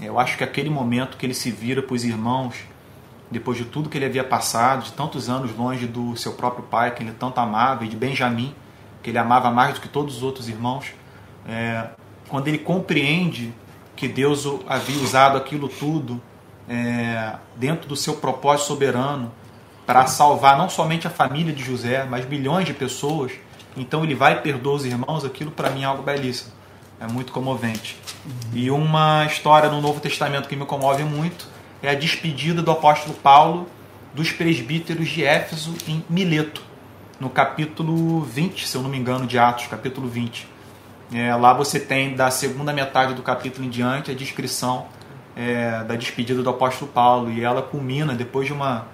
[0.00, 2.54] Eu acho que aquele momento que ele se vira para os irmãos,
[3.30, 6.94] depois de tudo que ele havia passado, de tantos anos longe do seu próprio pai,
[6.94, 8.54] que ele tanto amava, e de Benjamim,
[9.02, 10.94] que ele amava mais do que todos os outros irmãos,
[11.46, 11.88] é,
[12.28, 13.52] quando ele compreende
[13.96, 16.20] que Deus havia usado aquilo tudo
[16.68, 19.32] é, dentro do seu propósito soberano
[19.86, 23.32] para salvar não somente a família de José, mas milhões de pessoas,
[23.76, 26.52] então ele vai e perdoa os irmãos, aquilo para mim é algo belíssimo.
[27.00, 27.96] É muito comovente.
[28.52, 31.48] E uma história no Novo Testamento que me comove muito
[31.82, 33.66] é a despedida do apóstolo Paulo
[34.14, 36.62] dos presbíteros de Éfeso em Mileto,
[37.18, 40.46] no capítulo 20, se eu não me engano, de Atos, capítulo 20.
[41.12, 44.86] É, lá você tem, da segunda metade do capítulo em diante, a descrição
[45.36, 47.30] é, da despedida do apóstolo Paulo.
[47.30, 48.86] E ela culmina depois de uma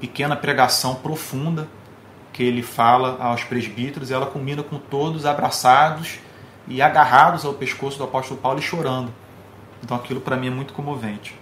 [0.00, 1.68] pequena pregação profunda
[2.32, 4.10] que ele fala aos presbíteros.
[4.10, 6.18] Ela culmina com todos abraçados
[6.66, 9.12] e agarrados ao pescoço do apóstolo Paulo e chorando.
[9.82, 11.38] Então aquilo para mim é muito comovente.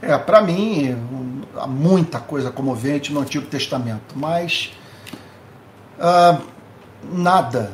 [0.00, 0.96] É, para mim,
[1.56, 4.72] há muita coisa comovente no Antigo Testamento, mas
[6.00, 6.38] ah,
[7.12, 7.70] nada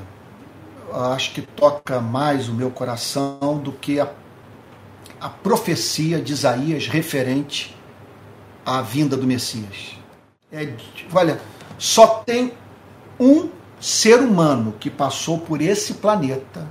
[0.92, 4.08] acho que toca mais o meu coração do que a,
[5.20, 7.76] a profecia de Isaías referente
[8.64, 9.98] à vinda do Messias.
[10.52, 10.72] É,
[11.12, 11.40] olha,
[11.78, 12.52] só tem
[13.18, 16.66] um ser humano que passou por esse planeta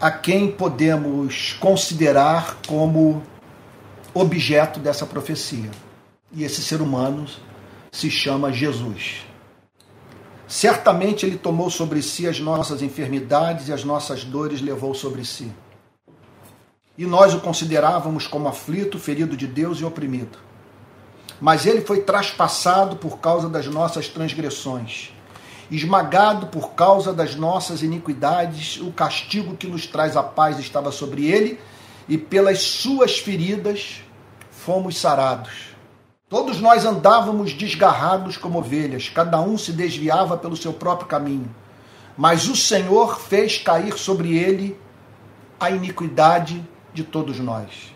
[0.00, 3.22] a quem podemos considerar como
[4.14, 5.70] objeto dessa profecia.
[6.32, 7.26] E esse ser humano
[7.92, 9.26] se chama Jesus.
[10.50, 15.48] Certamente ele tomou sobre si as nossas enfermidades e as nossas dores levou sobre si.
[16.98, 20.38] E nós o considerávamos como aflito, ferido de Deus e oprimido.
[21.40, 25.12] Mas ele foi traspassado por causa das nossas transgressões,
[25.70, 31.26] esmagado por causa das nossas iniquidades, o castigo que nos traz a paz estava sobre
[31.26, 31.60] ele,
[32.08, 34.02] e pelas suas feridas
[34.50, 35.69] fomos sarados.
[36.30, 41.52] Todos nós andávamos desgarrados como ovelhas, cada um se desviava pelo seu próprio caminho.
[42.16, 44.78] Mas o Senhor fez cair sobre ele
[45.58, 46.64] a iniquidade
[46.94, 47.92] de todos nós.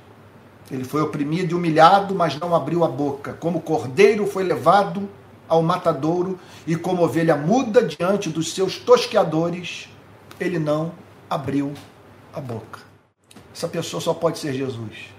[0.69, 3.35] Ele foi oprimido e humilhado, mas não abriu a boca.
[3.35, 5.09] Como cordeiro foi levado
[5.49, 9.89] ao matadouro, e como ovelha muda diante dos seus tosqueadores,
[10.41, 10.91] ele não
[11.31, 11.73] abriu
[12.33, 12.81] a boca.
[13.55, 15.15] Essa pessoa só pode ser Jesus.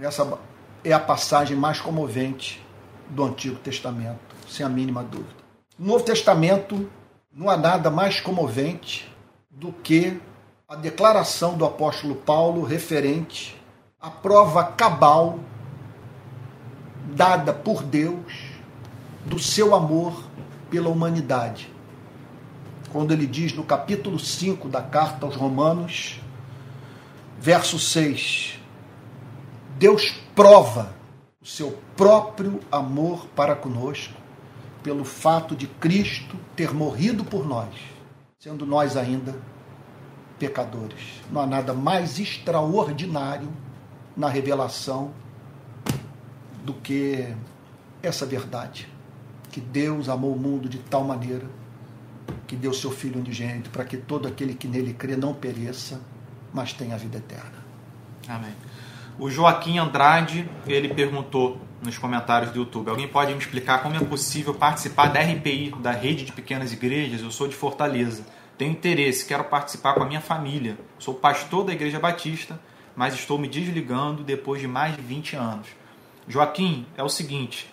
[0.00, 0.36] Essa
[0.84, 2.64] é a passagem mais comovente
[3.10, 4.18] do Antigo Testamento,
[4.48, 5.36] sem a mínima dúvida.
[5.78, 6.90] No Novo Testamento,
[7.32, 9.12] não há nada mais comovente
[9.50, 10.20] do que
[10.68, 13.60] a declaração do apóstolo Paulo referente
[14.00, 15.38] à prova cabal
[17.14, 18.56] dada por Deus
[19.24, 20.24] do seu amor
[20.70, 21.72] pela humanidade.
[22.92, 26.20] Quando ele diz no capítulo 5 da carta aos Romanos,
[27.38, 28.58] verso 6,
[29.78, 30.94] Deus prova
[31.40, 34.14] o seu próprio amor para conosco
[34.82, 37.74] pelo fato de Cristo ter morrido por nós,
[38.38, 39.34] sendo nós ainda
[40.38, 41.20] pecadores.
[41.30, 43.48] Não há nada mais extraordinário
[44.16, 45.12] na revelação
[46.64, 47.34] do que
[48.02, 48.88] essa verdade
[49.50, 51.44] que Deus amou o mundo de tal maneira
[52.46, 56.00] que deu seu Filho unigênito para que todo aquele que nele crê não pereça,
[56.52, 57.64] mas tenha a vida eterna.
[58.28, 58.54] Amém.
[59.18, 64.00] O Joaquim Andrade, ele perguntou nos comentários do YouTube, alguém pode me explicar como é
[64.00, 67.22] possível participar da RPI, da Rede de Pequenas Igrejas?
[67.22, 68.26] Eu sou de Fortaleza,
[68.58, 70.76] tenho interesse, quero participar com a minha família.
[70.98, 72.60] Sou pastor da Igreja Batista,
[72.94, 75.68] mas estou me desligando depois de mais de 20 anos.
[76.28, 77.72] Joaquim, é o seguinte,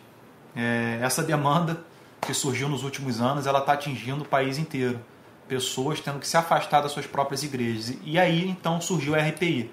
[0.55, 1.83] é, essa demanda
[2.21, 4.97] que surgiu nos últimos anos, ela está atingindo o país inteiro.
[5.45, 7.97] Pessoas tendo que se afastar das suas próprias igrejas.
[8.05, 9.69] E aí então surgiu a RPI.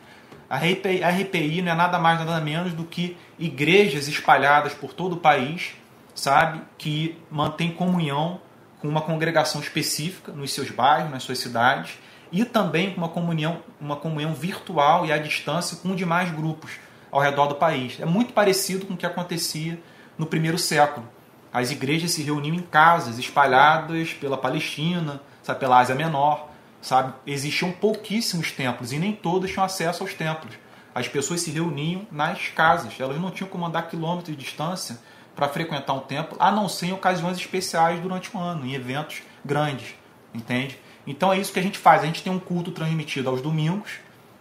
[0.50, 5.16] A RPI, não é nada mais nada menos do que igrejas espalhadas por todo o
[5.16, 5.74] país,
[6.12, 8.40] sabe, que mantém comunhão
[8.80, 11.96] com uma congregação específica nos seus bairros, nas suas cidades,
[12.32, 16.72] e também com uma comunhão, uma comunhão virtual e à distância com demais grupos
[17.12, 18.00] ao redor do país.
[18.00, 19.80] É muito parecido com o que acontecia
[20.18, 21.08] no primeiro século.
[21.52, 26.49] As igrejas se reuniam em casas espalhadas pela Palestina, sabe, pela Ásia Menor,
[26.80, 27.12] sabe?
[27.26, 30.54] Existiam pouquíssimos templos e nem todos tinham acesso aos templos.
[30.94, 34.98] As pessoas se reuniam nas casas, elas não tinham como andar quilômetros de distância
[35.36, 39.22] para frequentar um templo, a não ser em ocasiões especiais durante o ano, em eventos
[39.44, 39.94] grandes,
[40.34, 40.78] entende?
[41.06, 42.02] Então é isso que a gente faz.
[42.02, 43.92] A gente tem um culto transmitido aos domingos.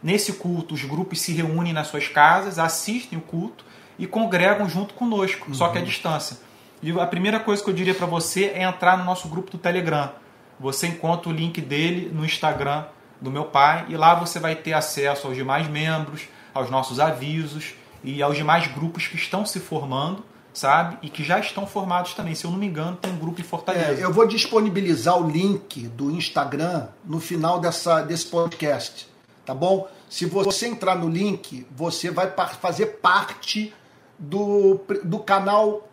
[0.02, 3.64] Nesse culto, os grupos se reúnem nas suas casas, assistem o culto
[3.98, 5.54] e congregam junto conosco, uhum.
[5.54, 6.38] só que à distância.
[6.82, 9.58] E a primeira coisa que eu diria para você é entrar no nosso grupo do
[9.58, 10.12] Telegram.
[10.60, 12.86] Você encontra o link dele no Instagram
[13.22, 17.74] do meu pai e lá você vai ter acesso aos demais membros, aos nossos avisos
[18.04, 20.98] e aos demais grupos que estão se formando, sabe?
[21.02, 22.36] E que já estão formados também.
[22.36, 24.02] Se eu não me engano, tem um grupo em Fortaleza.
[24.02, 29.08] É, eu vou disponibilizar o link do Instagram no final dessa, desse podcast,
[29.46, 29.88] tá bom?
[30.10, 33.74] Se você entrar no link, você vai fazer parte
[34.18, 35.88] do, do canal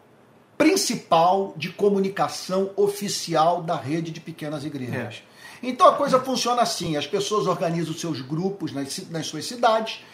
[0.57, 5.22] principal de comunicação oficial da rede de pequenas igrejas.
[5.22, 5.36] É.
[5.62, 10.04] Então a coisa funciona assim: as pessoas organizam seus grupos nas, nas suas cidades,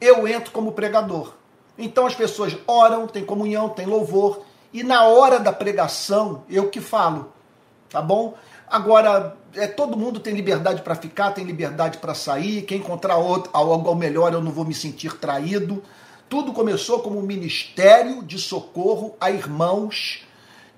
[0.00, 1.34] eu entro como pregador.
[1.78, 4.42] Então as pessoas oram, tem comunhão, tem louvor,
[4.72, 7.32] e na hora da pregação eu que falo,
[7.88, 8.36] tá bom?
[8.68, 12.62] Agora, é, todo mundo tem liberdade para ficar, tem liberdade para sair.
[12.62, 15.82] Quem encontrar outro, algo melhor, eu não vou me sentir traído.
[16.30, 20.22] Tudo começou como um ministério de socorro a irmãos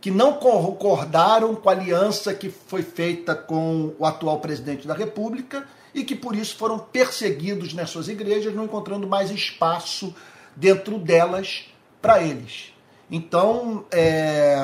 [0.01, 5.69] que não concordaram com a aliança que foi feita com o atual presidente da República
[5.95, 10.15] e que por isso foram perseguidos nas suas igrejas, não encontrando mais espaço
[10.57, 11.67] dentro delas
[12.01, 12.73] para eles.
[13.11, 14.57] Então, é,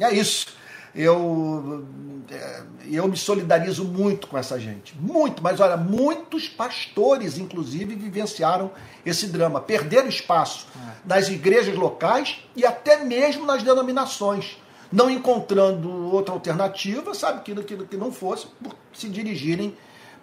[0.00, 0.46] é isso
[0.94, 1.84] eu,
[2.30, 4.94] é, eu me solidarizo muito com essa gente.
[4.98, 8.70] Muito, mas olha, muitos pastores, inclusive, vivenciaram
[9.04, 9.60] esse drama.
[9.60, 10.92] Perderam espaço é.
[11.04, 14.58] nas igrejas locais e até mesmo nas denominações.
[14.92, 19.74] Não encontrando outra alternativa, sabe, aquilo que, que não fosse, por se dirigirem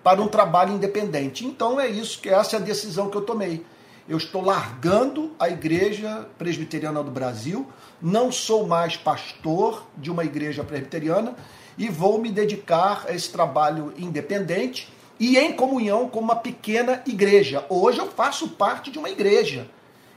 [0.03, 1.45] para um trabalho independente.
[1.45, 3.65] Então é isso, que essa é a decisão que eu tomei.
[4.09, 7.67] Eu estou largando a Igreja Presbiteriana do Brasil,
[8.01, 11.35] não sou mais pastor de uma igreja presbiteriana
[11.77, 17.63] e vou me dedicar a esse trabalho independente e em comunhão com uma pequena igreja.
[17.69, 19.69] Hoje eu faço parte de uma igreja.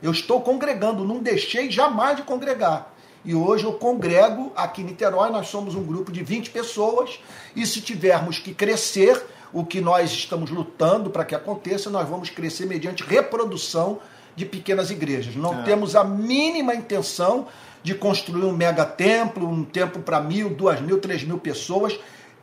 [0.03, 2.95] Eu estou congregando, não deixei jamais de congregar.
[3.23, 7.21] E hoje eu congrego aqui em Niterói, nós somos um grupo de 20 pessoas,
[7.55, 9.23] e se tivermos que crescer,
[9.53, 14.01] o que nós estamos lutando para que aconteça, nós vamos crescer mediante reprodução
[14.35, 15.37] de pequenas igrejas.
[15.37, 15.63] Não é.
[15.63, 17.47] temos a mínima intenção
[17.83, 21.99] de construir um mega templo, um templo para mil, duas mil, três mil pessoas.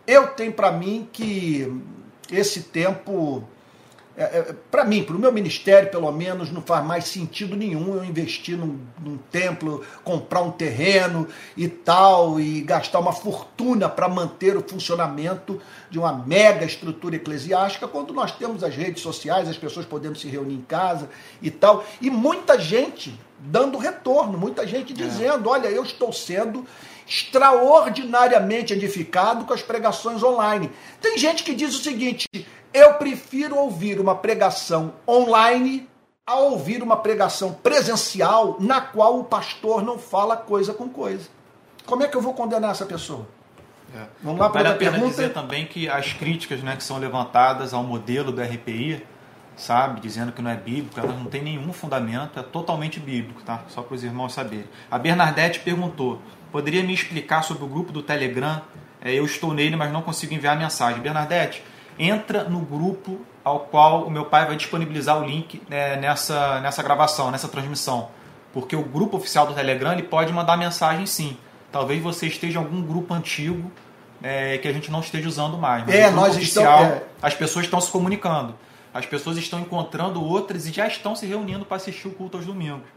[0.06, 1.82] Eu tenho para mim que
[2.32, 3.44] esse tempo
[4.20, 7.96] é, é, para mim, para o meu ministério, pelo menos, não faz mais sentido nenhum
[7.96, 14.10] eu investir num, num templo, comprar um terreno e tal, e gastar uma fortuna para
[14.10, 19.58] manter o funcionamento de uma mega estrutura eclesiástica, quando nós temos as redes sociais, as
[19.58, 21.10] pessoas podemos se reunir em casa
[21.42, 25.52] e tal, e muita gente dando retorno, muita gente dizendo: é.
[25.52, 26.66] olha, eu estou sendo
[27.08, 30.70] extraordinariamente edificado com as pregações online.
[31.02, 32.28] Tem gente que diz o seguinte:
[32.74, 35.90] eu prefiro ouvir uma pregação online
[36.26, 41.28] a ouvir uma pregação presencial na qual o pastor não fala coisa com coisa.
[41.86, 43.28] Como é que eu vou condenar essa pessoa?
[43.96, 44.06] É.
[44.22, 45.10] Vamos lá para vale a pena pergunta.
[45.10, 49.04] dizer também que as críticas né, que são levantadas ao modelo da RPI,
[49.58, 53.64] sabe, dizendo que não é bíblico, elas não têm nenhum fundamento, é totalmente bíblico, tá?
[53.68, 54.68] Só para os irmãos saberem.
[54.92, 58.62] A Bernadette perguntou: poderia me explicar sobre o grupo do Telegram?
[59.02, 61.02] É, eu estou nele, mas não consigo enviar mensagem.
[61.02, 61.64] Bernadette,
[62.00, 66.82] entra no grupo ao qual o meu pai vai disponibilizar o link né, nessa, nessa
[66.82, 68.10] gravação, nessa transmissão.
[68.54, 71.38] Porque o grupo oficial do Telegram ele pode mandar mensagem sim.
[71.72, 73.70] Talvez você esteja em algum grupo antigo
[74.24, 75.86] é, que a gente não esteja usando mais.
[75.86, 77.06] Mas é, nós oficial, estamos, é...
[77.22, 78.56] as pessoas estão se comunicando.
[78.94, 82.46] As pessoas estão encontrando outras e já estão se reunindo para assistir o culto aos
[82.46, 82.88] domingos.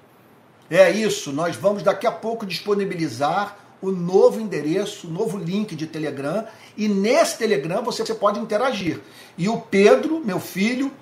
[0.71, 5.87] É isso, nós vamos daqui a pouco disponibilizar o novo endereço, o novo link de
[5.89, 9.01] Telegram, e nesse Telegram você pode interagir.
[9.37, 10.93] E o Pedro, meu filho,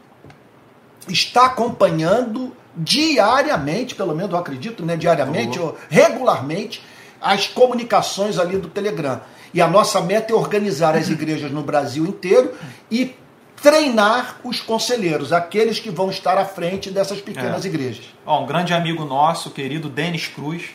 [1.07, 5.67] está acompanhando diariamente, pelo menos eu acredito, né, diariamente uhum.
[5.67, 6.83] ou regularmente,
[7.21, 9.21] as comunicações ali do Telegram.
[9.53, 12.55] E a nossa meta é organizar as igrejas no Brasil inteiro
[12.91, 13.15] e
[13.61, 17.69] treinar os conselheiros, aqueles que vão estar à frente dessas pequenas é.
[17.69, 18.07] igrejas.
[18.25, 20.71] Ó, um grande amigo nosso, querido Denis Cruz,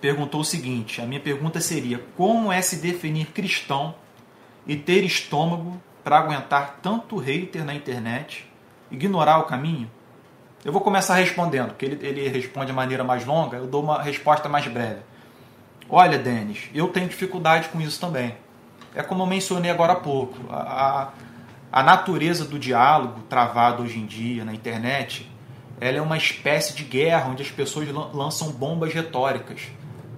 [0.00, 3.94] perguntou o seguinte: a minha pergunta seria: como é se definir cristão
[4.66, 8.48] e ter estômago para aguentar tanto hater na internet,
[8.90, 9.90] ignorar o caminho?
[10.64, 14.02] Eu vou começar respondendo, porque ele, ele responde de maneira mais longa, eu dou uma
[14.02, 15.00] resposta mais breve.
[15.88, 18.34] Olha, Denis, eu tenho dificuldade com isso também.
[18.94, 20.36] É como eu mencionei agora há pouco.
[20.50, 21.12] A,
[21.72, 25.30] a, a natureza do diálogo travado hoje em dia na internet
[25.80, 29.62] ela é uma espécie de guerra onde as pessoas lançam bombas retóricas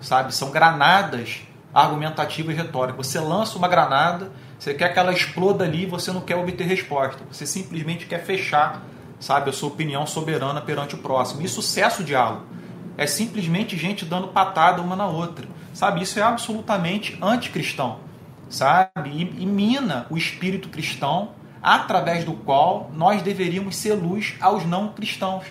[0.00, 0.34] sabe?
[0.34, 1.40] São granadas
[1.72, 3.06] argumentativas retóricas.
[3.06, 7.22] Você lança uma granada, você quer que ela exploda ali, você não quer obter resposta.
[7.30, 8.82] Você simplesmente quer fechar,
[9.18, 11.42] sabe, a sua opinião soberana perante o próximo.
[11.42, 12.44] Isso cessa o diálogo.
[12.96, 15.46] É simplesmente gente dando patada uma na outra.
[15.72, 18.00] Sabe, isso é absolutamente anticristão.
[18.48, 19.10] Sabe?
[19.10, 21.30] E, e mina o espírito cristão
[21.62, 25.44] através do qual nós deveríamos ser luz aos não cristãos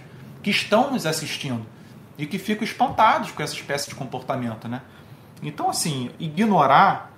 [0.44, 1.66] que estão nos assistindo
[2.20, 4.82] e que ficam espantados com essa espécie de comportamento, né?
[5.42, 7.14] Então, assim, ignorar,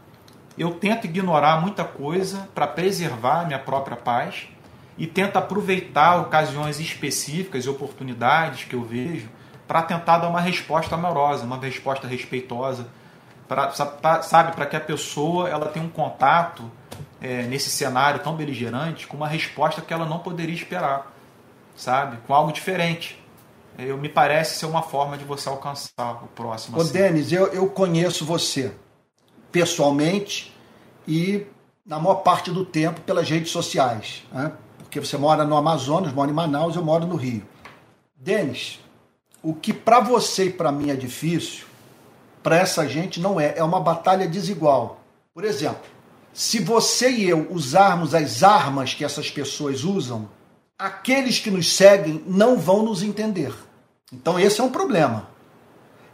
[0.56, 4.48] eu tento ignorar muita coisa para preservar a minha própria paz
[4.96, 9.28] e tento aproveitar ocasiões específicas e oportunidades que eu vejo
[9.68, 12.86] para tentar dar uma resposta amorosa, uma resposta respeitosa,
[13.48, 13.72] pra,
[14.22, 16.70] sabe, para que a pessoa ela tenha um contato
[17.20, 21.12] é, nesse cenário tão beligerante com uma resposta que ela não poderia esperar,
[21.76, 23.21] sabe, com algo diferente
[23.88, 26.78] eu, me parece ser uma forma de você alcançar o próximo.
[26.78, 26.94] Ô, assim.
[26.94, 28.74] Denis, eu, eu conheço você
[29.52, 30.56] pessoalmente
[31.08, 31.46] e
[31.86, 34.52] na maior parte do tempo pelas redes sociais, né?
[34.78, 37.44] porque você mora no Amazonas, mora em Manaus, eu moro no Rio.
[38.16, 38.80] Denis,
[39.42, 41.66] o que para você e para mim é difícil,
[42.44, 45.02] para essa gente não é, é uma batalha desigual.
[45.34, 45.90] Por exemplo,
[46.34, 50.30] se você e eu usarmos as armas que essas pessoas usam,
[50.78, 53.54] aqueles que nos seguem não vão nos entender.
[54.12, 55.30] Então, esse é um problema.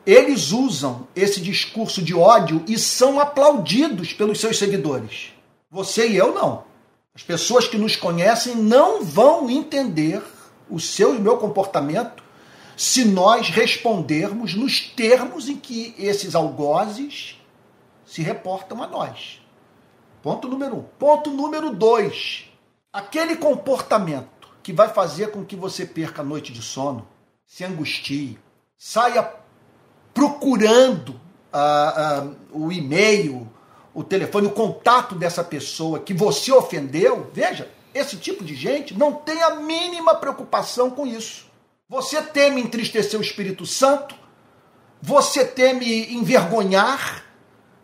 [0.06, 5.34] Eles usam esse discurso de ódio e são aplaudidos pelos seus seguidores.
[5.70, 6.64] Você e eu não.
[7.14, 10.24] As pessoas que nos conhecem não vão entender
[10.70, 12.24] o seu e meu comportamento
[12.78, 17.42] se nós respondermos nos termos em que esses algozes
[18.06, 19.42] se reportam a nós.
[20.22, 20.84] Ponto número um.
[21.00, 22.46] Ponto número dois.
[22.94, 27.08] Aquele comportamento que vai fazer com que você perca a noite de sono,
[27.48, 28.38] se angustie,
[28.78, 29.34] saia
[30.14, 31.20] procurando
[31.52, 33.50] ah, ah, o e-mail,
[33.94, 37.32] o telefone, o contato dessa pessoa que você ofendeu.
[37.34, 41.48] Veja, esse tipo de gente não tem a mínima preocupação com isso.
[41.90, 44.14] Você teme entristecer o Espírito Santo,
[45.02, 47.24] você teme envergonhar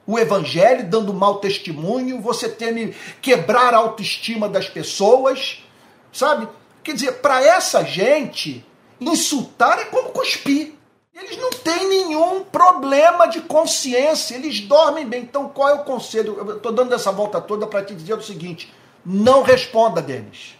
[0.06, 5.64] o evangelho, dando mau testemunho, você teme quebrar a autoestima das pessoas,
[6.12, 6.50] sabe?
[6.84, 8.66] Quer dizer, para essa gente,
[9.00, 10.74] insultar é como cuspir.
[11.14, 15.22] Eles não têm nenhum problema de consciência, eles dormem bem.
[15.22, 16.36] Então, qual é o conselho?
[16.38, 18.74] Eu estou dando essa volta toda para te dizer o seguinte:
[19.06, 20.58] não responda, Denis.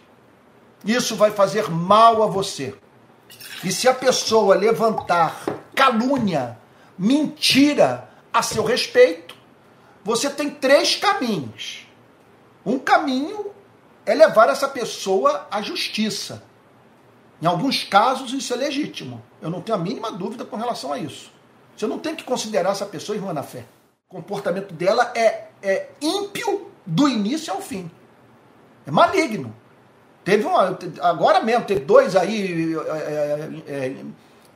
[0.84, 2.74] Isso vai fazer mal a você.
[3.64, 6.58] E se a pessoa levantar calúnia,
[6.96, 9.34] mentira a seu respeito,
[10.04, 11.86] você tem três caminhos.
[12.64, 13.46] Um caminho
[14.04, 16.42] é levar essa pessoa à justiça.
[17.44, 19.22] Em alguns casos, isso é legítimo.
[19.38, 21.30] Eu não tenho a mínima dúvida com relação a isso.
[21.76, 23.66] Você não tem que considerar essa pessoa irmã na fé.
[24.08, 27.90] O comportamento dela é, é ímpio do início ao fim.
[28.86, 29.54] É maligno.
[30.24, 33.96] Teve uma, agora mesmo, teve dois aí, é, é,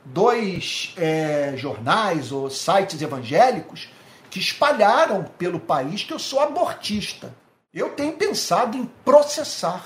[0.03, 3.87] dois é, jornais ou sites evangélicos
[4.31, 7.35] que espalharam pelo país que eu sou abortista.
[7.71, 9.85] Eu tenho pensado em processar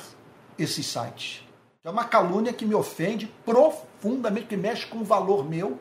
[0.58, 1.43] esses sites.
[1.86, 5.77] É uma calúnia que me ofende profundamente, que mexe com um valor meu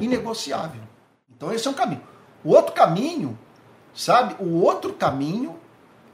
[0.00, 0.80] inegociável.
[1.28, 2.02] Então esse é um caminho.
[2.44, 3.36] O outro caminho,
[3.92, 4.36] sabe?
[4.38, 5.58] O outro caminho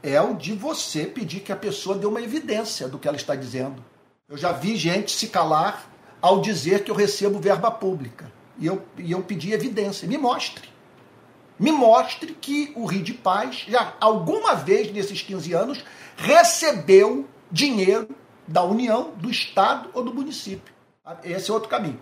[0.03, 3.35] é o de você pedir que a pessoa dê uma evidência do que ela está
[3.35, 3.85] dizendo.
[4.27, 5.87] Eu já vi gente se calar
[6.23, 8.33] ao dizer que eu recebo verba pública.
[8.59, 10.09] E eu, e eu pedi evidência.
[10.09, 10.67] Me mostre.
[11.59, 15.85] Me mostre que o Rio de Paz, já alguma vez nesses 15 anos,
[16.17, 18.09] recebeu dinheiro
[18.47, 20.73] da União, do Estado ou do município.
[21.23, 22.01] Esse é outro caminho.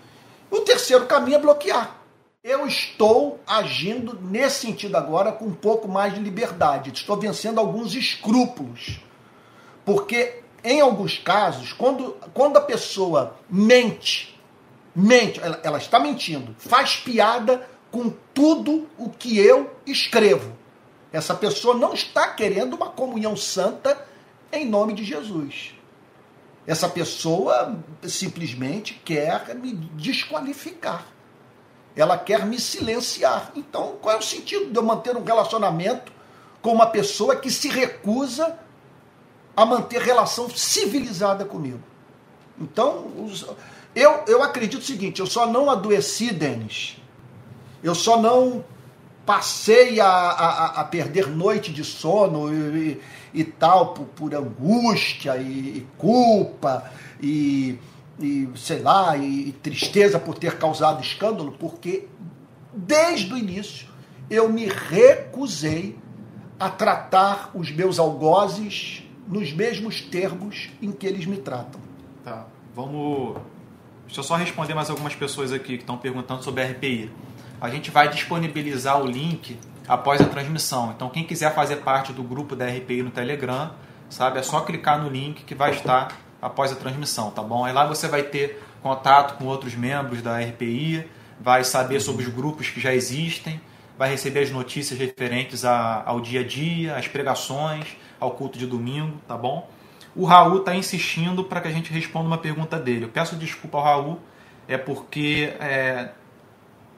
[0.51, 1.97] O terceiro caminho é bloquear.
[2.45, 6.91] Eu estou agindo nesse sentido agora com um pouco mais de liberdade.
[6.93, 9.01] Estou vencendo alguns escrúpulos.
[9.85, 14.39] Porque, em alguns casos, quando, quando a pessoa mente,
[14.95, 20.53] mente, ela, ela está mentindo, faz piada com tudo o que eu escrevo.
[21.13, 24.05] Essa pessoa não está querendo uma comunhão santa
[24.53, 25.75] em nome de Jesus.
[26.67, 31.05] Essa pessoa simplesmente quer me desqualificar.
[31.97, 33.53] Ela quer me silenciar.
[33.55, 36.13] Então, qual é o sentido de eu manter um relacionamento
[36.63, 38.59] com uma pessoa que se recusa
[39.57, 41.81] a manter relação civilizada comigo?
[42.59, 43.11] Então,
[43.95, 46.97] eu, eu acredito o seguinte: eu só não adoeci, Denis.
[47.83, 48.65] Eu só não
[49.27, 53.01] passei a, a, a perder noite de sono e,
[53.33, 57.79] e tal por, por angústia e, e culpa e,
[58.21, 62.07] e, sei lá, e tristeza por ter causado escândalo, porque
[62.73, 63.89] desde o início
[64.31, 65.97] eu me recusei
[66.59, 71.81] a tratar os meus algozes nos mesmos termos em que eles me tratam.
[72.25, 73.37] Tá, vamos.
[74.07, 77.11] Deixa eu só responder mais algumas pessoas aqui que estão perguntando sobre a RPI.
[77.61, 79.57] A gente vai disponibilizar o link
[79.87, 80.93] após a transmissão.
[80.95, 83.73] Então, quem quiser fazer parte do grupo da RPI no Telegram,
[84.09, 87.65] sabe, é só clicar no link que vai estar após a transmissão, tá bom?
[87.65, 91.09] Aí lá você vai ter contato com outros membros da RPI,
[91.41, 93.61] vai saber sobre os grupos que já existem,
[93.97, 98.67] vai receber as notícias referentes a, ao dia a dia, às pregações, ao culto de
[98.67, 99.69] domingo, tá bom?
[100.15, 103.05] O Raul está insistindo para que a gente responda uma pergunta dele.
[103.05, 104.21] Eu peço desculpa ao Raul,
[104.69, 106.11] é porque é,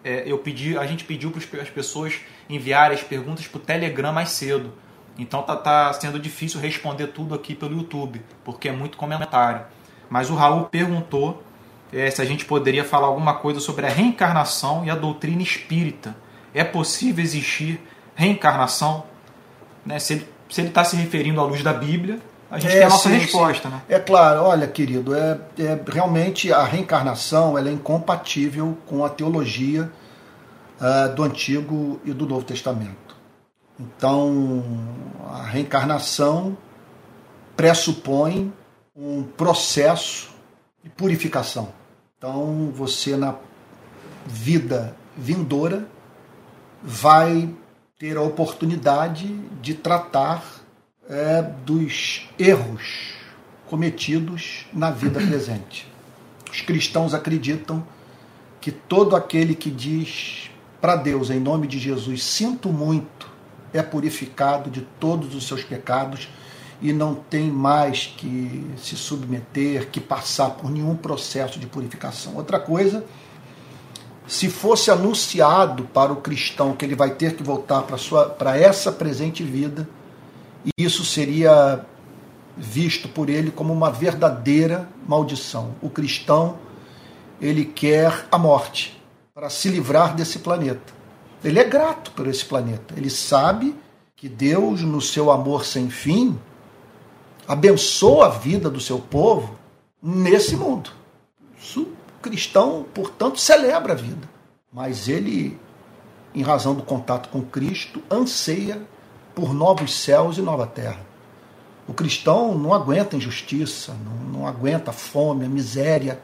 [0.03, 4.13] é, eu pedi, a gente pediu para as pessoas enviarem as perguntas para o Telegram
[4.13, 4.73] mais cedo.
[5.19, 9.63] Então tá, tá sendo difícil responder tudo aqui pelo YouTube, porque é muito comentário.
[10.11, 11.43] Mas o Raul perguntou
[11.93, 16.17] é, se a gente poderia falar alguma coisa sobre a reencarnação e a doutrina espírita.
[16.53, 17.81] É possível existir
[18.15, 19.05] reencarnação?
[19.87, 19.99] Né?
[19.99, 22.19] Se ele está se referindo à luz da Bíblia,
[22.51, 23.69] a gente é, tem a nossa sim, resposta.
[23.69, 23.75] Sim.
[23.75, 23.83] Né?
[23.89, 29.91] É claro, olha, querido, é, é, realmente a reencarnação ela é incompatível com a teologia
[30.81, 33.17] uh, do Antigo e do Novo Testamento.
[33.79, 34.63] Então,
[35.31, 36.57] a reencarnação
[37.57, 38.53] pressupõe
[38.95, 40.31] um processo
[40.83, 41.73] de purificação.
[42.17, 43.35] Então, você na
[44.25, 45.89] vida vindoura
[46.83, 47.53] vai
[47.99, 49.27] ter a oportunidade
[49.61, 50.45] de tratar
[51.09, 53.15] é, dos erros
[53.67, 55.91] cometidos na vida presente.
[56.51, 57.85] Os cristãos acreditam
[58.61, 60.51] que todo aquele que diz
[60.85, 63.27] para Deus, em nome de Jesus, sinto muito,
[63.73, 66.29] é purificado de todos os seus pecados
[66.79, 72.37] e não tem mais que se submeter, que passar por nenhum processo de purificação.
[72.37, 73.03] Outra coisa,
[74.27, 77.83] se fosse anunciado para o cristão que ele vai ter que voltar
[78.37, 79.89] para essa presente vida,
[80.67, 81.83] e isso seria
[82.59, 85.77] visto por ele como uma verdadeira maldição.
[85.81, 86.59] O cristão,
[87.41, 89.03] ele quer a morte.
[89.35, 90.95] Para se livrar desse planeta.
[91.43, 92.95] Ele é grato por esse planeta.
[92.97, 93.75] Ele sabe
[94.15, 96.39] que Deus, no seu amor sem fim,
[97.49, 99.59] abençoa a vida do seu povo
[100.01, 100.91] nesse mundo.
[101.77, 101.87] O
[102.23, 104.31] cristão, portanto, celebra a vida.
[104.73, 105.59] Mas ele,
[106.33, 108.81] em razão do contato com Cristo, anseia
[109.35, 111.01] por novos céus e nova terra.
[111.89, 116.23] O cristão não aguenta injustiça, não, não aguenta fome, a miséria,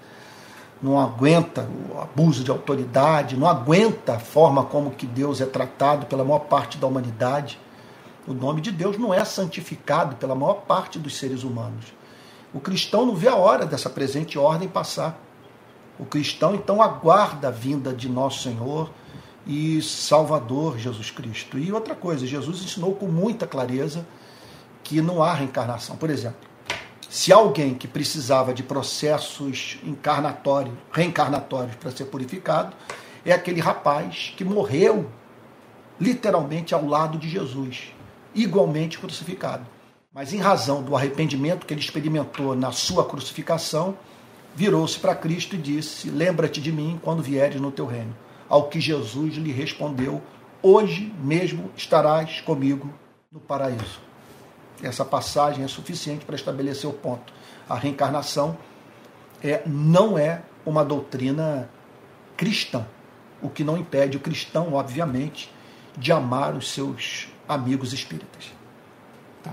[0.82, 6.06] não aguenta o abuso de autoridade, não aguenta a forma como que Deus é tratado
[6.06, 7.58] pela maior parte da humanidade.
[8.26, 11.86] O nome de Deus não é santificado pela maior parte dos seres humanos.
[12.52, 15.20] O cristão não vê a hora dessa presente ordem passar.
[15.98, 18.90] O cristão então aguarda a vinda de nosso Senhor
[19.46, 21.58] e Salvador Jesus Cristo.
[21.58, 24.06] E outra coisa, Jesus ensinou com muita clareza
[24.82, 25.96] que não há reencarnação.
[25.96, 26.49] Por exemplo,
[27.10, 32.72] se alguém que precisava de processos encarnatórios, reencarnatórios para ser purificado,
[33.24, 35.10] é aquele rapaz que morreu
[35.98, 37.92] literalmente ao lado de Jesus,
[38.32, 39.66] igualmente crucificado.
[40.14, 43.98] Mas em razão do arrependimento que ele experimentou na sua crucificação,
[44.54, 48.16] virou-se para Cristo e disse: Lembra-te de mim quando vieres no teu reino.
[48.48, 50.22] Ao que Jesus lhe respondeu:
[50.62, 52.88] Hoje mesmo estarás comigo
[53.32, 54.09] no paraíso.
[54.82, 57.32] Essa passagem é suficiente para estabelecer o ponto.
[57.68, 58.56] A reencarnação
[59.42, 61.68] é, não é uma doutrina
[62.36, 62.86] cristã,
[63.42, 65.52] o que não impede o cristão, obviamente,
[65.96, 68.52] de amar os seus amigos espíritas.
[69.42, 69.52] Tá.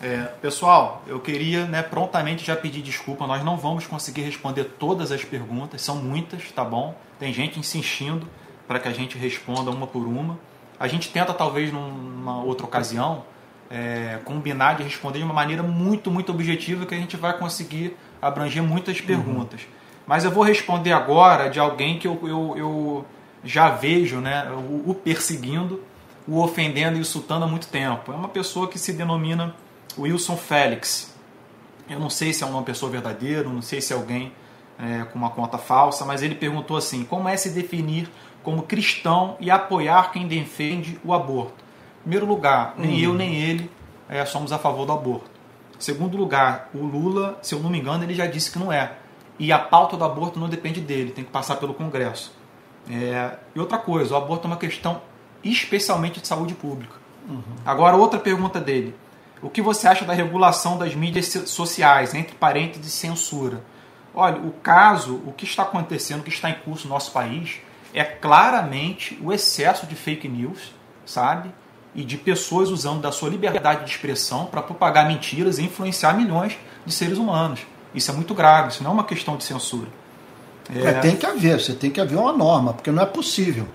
[0.00, 3.26] É, pessoal, eu queria né, prontamente já pedir desculpa.
[3.26, 6.96] Nós não vamos conseguir responder todas as perguntas, são muitas, tá bom?
[7.18, 8.28] Tem gente insistindo
[8.66, 10.38] para que a gente responda uma por uma.
[10.78, 13.24] A gente tenta, talvez, numa outra ocasião,
[13.70, 17.96] é, combinar de responder de uma maneira muito, muito objetiva que a gente vai conseguir
[18.20, 19.62] abranger muitas perguntas.
[19.62, 19.68] Uhum.
[20.06, 23.06] Mas eu vou responder agora de alguém que eu, eu, eu
[23.44, 25.82] já vejo né, o, o, perseguindo,
[26.26, 28.10] o ofendendo e insultando há muito tempo.
[28.10, 29.54] É uma pessoa que se denomina
[29.98, 31.14] Wilson Félix.
[31.88, 34.32] Eu não sei se é uma pessoa verdadeira, não sei se é alguém
[34.78, 38.10] é, com uma conta falsa, mas ele perguntou assim: como é se definir
[38.42, 41.67] como cristão e apoiar quem defende o aborto?
[42.02, 43.12] Primeiro lugar, nem uhum.
[43.12, 43.70] eu nem ele
[44.08, 45.30] é, somos a favor do aborto.
[45.78, 48.92] Segundo lugar, o Lula, se eu não me engano, ele já disse que não é.
[49.38, 52.32] E a pauta do aborto não depende dele, tem que passar pelo Congresso.
[52.90, 55.00] É, e outra coisa, o aborto é uma questão
[55.44, 56.94] especialmente de saúde pública.
[57.28, 57.42] Uhum.
[57.64, 58.94] Agora, outra pergunta dele.
[59.40, 63.62] O que você acha da regulação das mídias sociais, entre parênteses, censura?
[64.12, 67.60] Olha, o caso, o que está acontecendo, o que está em curso no nosso país,
[67.94, 70.74] é claramente o excesso de fake news,
[71.06, 71.50] sabe?
[71.98, 76.56] E de pessoas usando da sua liberdade de expressão para propagar mentiras e influenciar milhões
[76.86, 77.66] de seres humanos.
[77.92, 79.88] Isso é muito grave, isso não é uma questão de censura.
[80.72, 80.90] É...
[80.90, 83.66] É, tem que haver, você tem que haver uma norma, porque não é possível.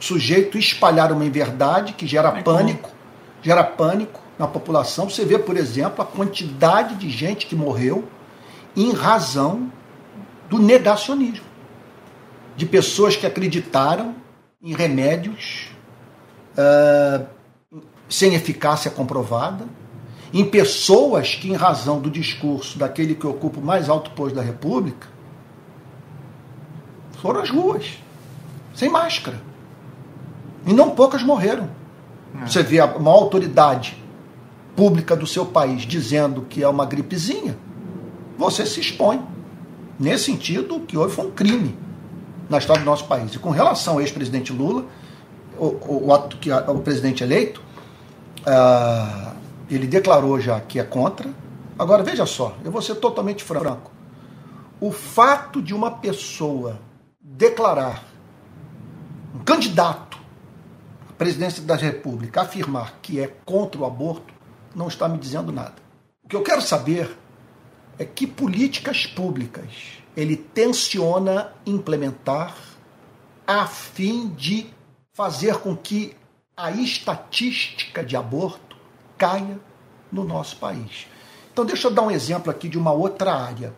[0.00, 2.94] O sujeito espalhar uma inverdade que gera é pânico, como?
[3.42, 5.10] gera pânico na população.
[5.10, 8.08] Você vê, por exemplo, a quantidade de gente que morreu
[8.74, 9.70] em razão
[10.48, 11.44] do negacionismo.
[12.56, 14.14] De pessoas que acreditaram
[14.62, 15.67] em remédios
[16.58, 17.24] uh,
[18.08, 19.66] sem eficácia comprovada,
[20.32, 24.42] em pessoas que, em razão do discurso daquele que ocupa o mais alto posto da
[24.42, 25.08] República,
[27.18, 27.98] foram às ruas,
[28.74, 29.40] sem máscara.
[30.66, 31.68] E não poucas morreram.
[32.42, 32.46] É.
[32.46, 33.96] Você vê uma autoridade
[34.76, 37.56] pública do seu país dizendo que é uma gripezinha,
[38.36, 39.22] você se expõe.
[39.98, 41.76] Nesse sentido, o que houve foi um crime
[42.48, 43.34] na história do nosso país.
[43.34, 44.84] E com relação ao ex-presidente Lula,
[45.58, 47.60] o, o, ato que o presidente eleito,
[48.40, 49.34] uh,
[49.70, 51.30] ele declarou já que é contra.
[51.78, 53.90] Agora, veja só, eu vou ser totalmente franco.
[54.80, 56.80] O fato de uma pessoa
[57.20, 58.04] declarar,
[59.34, 60.18] um candidato
[61.08, 64.32] à presidência da República, afirmar que é contra o aborto,
[64.74, 65.74] não está me dizendo nada.
[66.22, 67.16] O que eu quero saber
[67.98, 72.54] é que políticas públicas ele tensiona implementar
[73.46, 74.66] a fim de
[75.18, 76.14] fazer com que
[76.56, 78.76] a estatística de aborto
[79.16, 79.58] caia
[80.12, 81.08] no nosso país.
[81.52, 83.74] Então, deixa eu dar um exemplo aqui de uma outra área.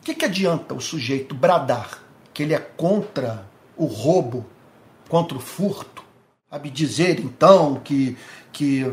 [0.00, 2.02] O que, que adianta o sujeito bradar
[2.34, 4.44] que ele é contra o roubo,
[5.08, 6.02] contra o furto?
[6.50, 8.18] Sabe, dizer então que,
[8.52, 8.92] que,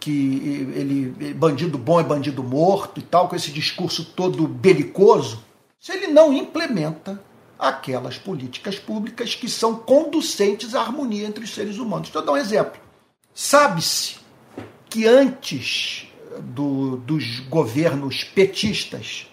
[0.00, 5.44] que ele bandido bom é bandido morto e tal, com esse discurso todo belicoso,
[5.78, 7.22] se ele não implementa
[7.58, 12.08] aquelas políticas públicas que são conducentes à harmonia entre os seres humanos.
[12.08, 12.80] Estou a dar um exemplo.
[13.34, 14.16] Sabe-se
[14.88, 16.06] que antes
[16.40, 19.26] do, dos governos petistas,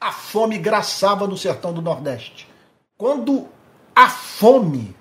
[0.00, 2.48] a fome graçava no sertão do Nordeste.
[2.96, 3.48] Quando
[3.94, 4.94] a fome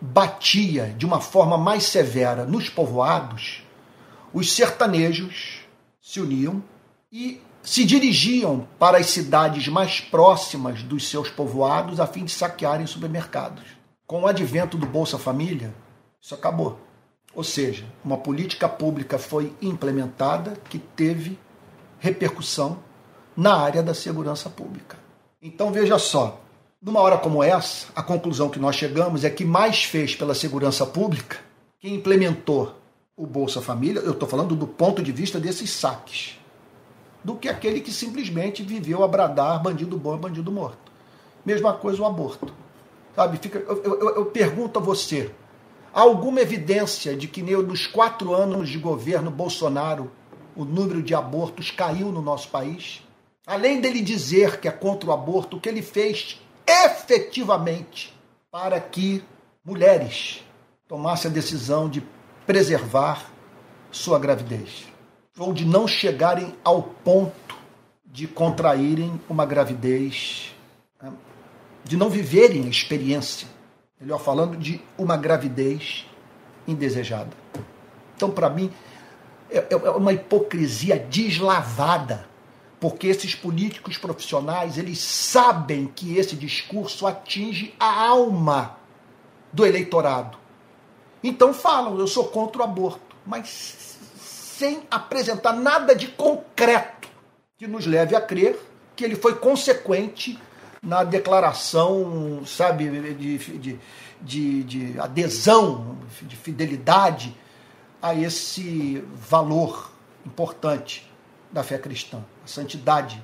[0.00, 3.62] batia de uma forma mais severa nos povoados,
[4.32, 5.60] os sertanejos
[6.00, 6.62] se uniam
[7.12, 12.86] e se dirigiam para as cidades mais próximas dos seus povoados a fim de saquearem
[12.86, 13.64] supermercados.
[14.06, 15.74] Com o advento do Bolsa Família,
[16.20, 16.78] isso acabou.
[17.34, 21.38] Ou seja, uma política pública foi implementada que teve
[21.98, 22.78] repercussão
[23.36, 24.98] na área da segurança pública.
[25.40, 26.40] Então veja só,
[26.82, 30.84] numa hora como essa, a conclusão que nós chegamos é que mais fez pela segurança
[30.84, 31.38] pública
[31.78, 32.74] quem implementou
[33.16, 36.38] o Bolsa Família, eu estou falando do ponto de vista desses saques,
[37.22, 40.90] do que aquele que simplesmente viveu a bradar bandido bom e bandido morto.
[41.44, 42.52] Mesma coisa o aborto.
[43.14, 45.30] Sabe, Fica, eu, eu, eu pergunto a você,
[45.92, 50.10] há alguma evidência de que nos quatro anos de governo Bolsonaro
[50.56, 53.02] o número de abortos caiu no nosso país?
[53.46, 58.14] Além dele dizer que é contra o aborto, o que ele fez efetivamente
[58.50, 59.24] para que
[59.64, 60.44] mulheres
[60.86, 62.02] tomassem a decisão de
[62.46, 63.30] preservar
[63.90, 64.89] sua gravidez
[65.40, 67.56] ou de não chegarem ao ponto
[68.04, 70.54] de contraírem uma gravidez,
[71.02, 71.10] né,
[71.82, 73.48] de não viverem a experiência,
[73.98, 76.06] melhor falando, de uma gravidez
[76.68, 77.30] indesejada.
[78.14, 78.70] Então, para mim,
[79.50, 82.28] é, é uma hipocrisia deslavada
[82.78, 88.78] porque esses políticos profissionais eles sabem que esse discurso atinge a alma
[89.52, 90.38] do eleitorado.
[91.22, 93.89] Então falam, eu sou contra o aborto, mas
[94.60, 97.08] sem apresentar nada de concreto
[97.56, 98.60] que nos leve a crer
[98.94, 100.38] que ele foi consequente
[100.82, 103.78] na declaração, sabe, de, de,
[104.20, 107.34] de, de adesão, de fidelidade
[108.02, 109.90] a esse valor
[110.26, 111.10] importante
[111.50, 113.22] da fé cristã, a santidade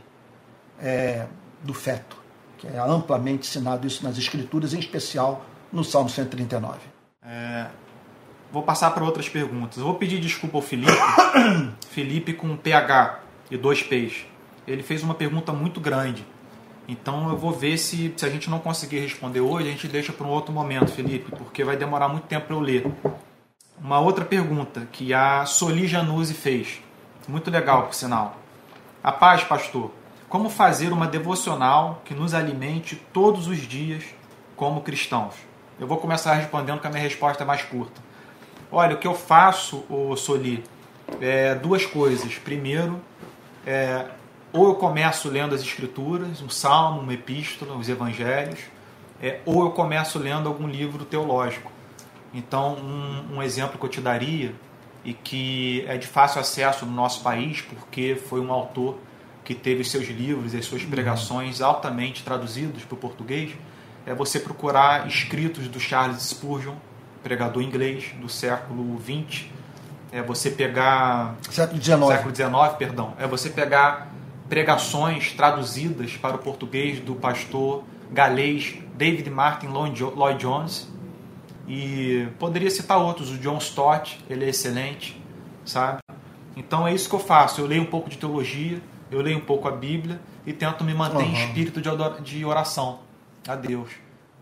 [0.81, 1.27] é,
[1.63, 2.17] do feto,
[2.57, 6.79] que é amplamente ensinado isso nas Escrituras, em especial no Salmo 139.
[7.23, 7.67] É,
[8.53, 9.79] vou passar para outras perguntas.
[9.79, 10.93] Eu vou pedir desculpa ao Felipe,
[11.91, 13.21] Felipe com PH
[13.51, 14.27] e dois P's.
[14.67, 16.25] Ele fez uma pergunta muito grande.
[16.89, 20.13] Então eu vou ver se, se a gente não conseguir responder hoje, a gente deixa
[20.13, 22.87] para um outro momento, Felipe, porque vai demorar muito tempo para eu ler.
[23.81, 26.81] Uma outra pergunta que a Soli Januzzi fez.
[27.29, 28.37] Muito legal, por sinal.
[29.03, 29.91] A paz, pastor.
[30.29, 34.05] Como fazer uma devocional que nos alimente todos os dias
[34.57, 35.35] como cristãos?
[35.79, 38.01] Eu vou começar respondendo que a minha resposta é mais curta.
[38.79, 40.63] Olha, o que eu faço, o Soli,
[41.19, 42.35] é duas coisas.
[42.35, 43.01] Primeiro,
[43.67, 44.05] é,
[44.53, 48.61] ou eu começo lendo as escrituras, um salmo, uma epístola, os evangelhos,
[49.19, 51.73] é, ou eu começo lendo algum livro teológico.
[52.35, 54.55] Então, um, um exemplo que eu te daria
[55.03, 58.99] e que é de fácil acesso no nosso país, porque foi um autor
[59.43, 63.55] que teve seus livros e suas pregações altamente traduzidos para o português,
[64.05, 66.75] é você procurar escritos do Charles Spurgeon,
[67.27, 69.47] pregador inglês do século XX,
[70.13, 74.13] é você pegar século XIX, século XIX, perdão, é você pegar
[74.49, 80.89] pregações traduzidas para o português do pastor galês David Martin Lloyd Jones,
[81.67, 85.21] e poderia citar outros, o John Stott, ele é excelente,
[85.65, 85.99] sabe?
[86.57, 87.61] Então é isso que eu faço.
[87.61, 90.95] Eu leio um pouco de teologia, eu leio um pouco a Bíblia e tento me
[90.95, 91.25] manter uhum.
[91.25, 91.83] em espírito
[92.23, 93.01] de oração
[93.49, 93.91] a Deus.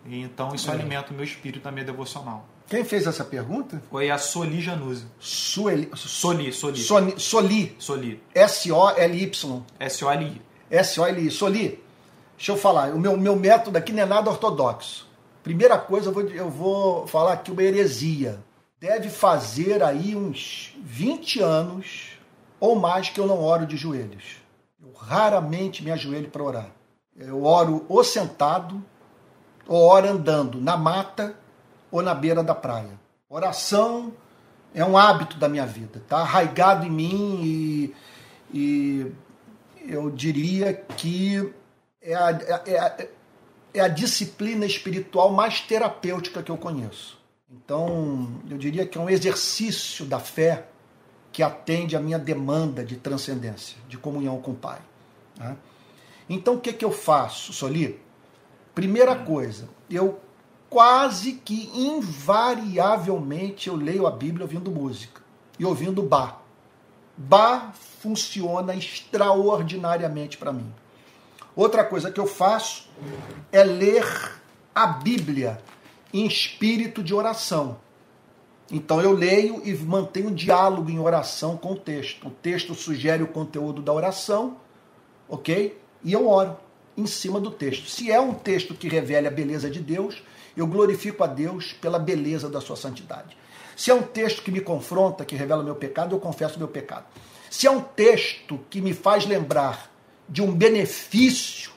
[0.05, 0.75] E então isso é.
[0.75, 2.45] alimenta o meu espírito na minha devocional.
[2.67, 3.83] Quem fez essa pergunta?
[3.91, 5.07] Foi a Soli Januzzi.
[5.19, 5.91] Sueli...
[5.95, 6.79] Soli, Soli.
[6.79, 7.21] Soli.
[7.21, 7.77] Soli.
[7.79, 8.23] Soli.
[8.35, 9.63] S-O-L-Y.
[9.79, 10.43] S-O-L-I.
[10.71, 11.31] S-O-L-I.
[11.31, 11.85] Soli,
[12.37, 12.95] deixa eu falar.
[12.95, 15.07] O meu, meu método aqui não é nada ortodoxo.
[15.43, 18.43] Primeira coisa, eu vou, eu vou falar aqui uma heresia.
[18.81, 22.13] Deve fazer aí uns 20 anos
[22.59, 24.37] ou mais que eu não oro de joelhos.
[24.83, 26.71] Eu raramente me ajoelho para orar.
[27.15, 28.83] Eu oro ou sentado,
[29.69, 31.37] ou oro andando na mata
[31.95, 32.99] ou na beira da praia.
[33.29, 34.13] Oração
[34.75, 37.95] é um hábito da minha vida, tá arraigado em mim e,
[38.53, 39.13] e
[39.87, 41.55] eu diria que
[42.03, 42.31] é a,
[42.67, 42.97] é, a,
[43.75, 47.17] é a disciplina espiritual mais terapêutica que eu conheço.
[47.49, 50.67] Então, eu diria que é um exercício da fé
[51.31, 54.81] que atende à minha demanda de transcendência, de comunhão com o Pai.
[55.39, 55.57] Né?
[56.29, 58.01] Então, o que, que eu faço, Soli?
[58.75, 60.24] Primeira coisa, eu
[60.75, 65.23] quase que invariavelmente eu leio a Bíblia ouvindo música
[65.57, 66.43] e ouvindo bar.
[67.17, 70.67] Bar funciona extraordinariamente para mim.
[71.55, 72.89] Outra coisa que eu faço
[73.53, 74.05] é ler
[74.75, 75.63] a Bíblia
[76.13, 77.79] em espírito de oração.
[78.69, 82.27] Então eu leio e mantenho um diálogo em oração com o texto.
[82.27, 84.57] O texto sugere o conteúdo da oração,
[85.29, 85.81] ok?
[86.03, 86.57] E eu oro
[86.97, 87.89] em cima do texto.
[87.89, 90.21] Se é um texto que revela a beleza de Deus,
[90.57, 93.37] eu glorifico a Deus pela beleza da sua santidade.
[93.77, 97.05] Se é um texto que me confronta, que revela meu pecado, eu confesso meu pecado.
[97.51, 99.91] Se é um texto que me faz lembrar
[100.29, 101.73] de um benefício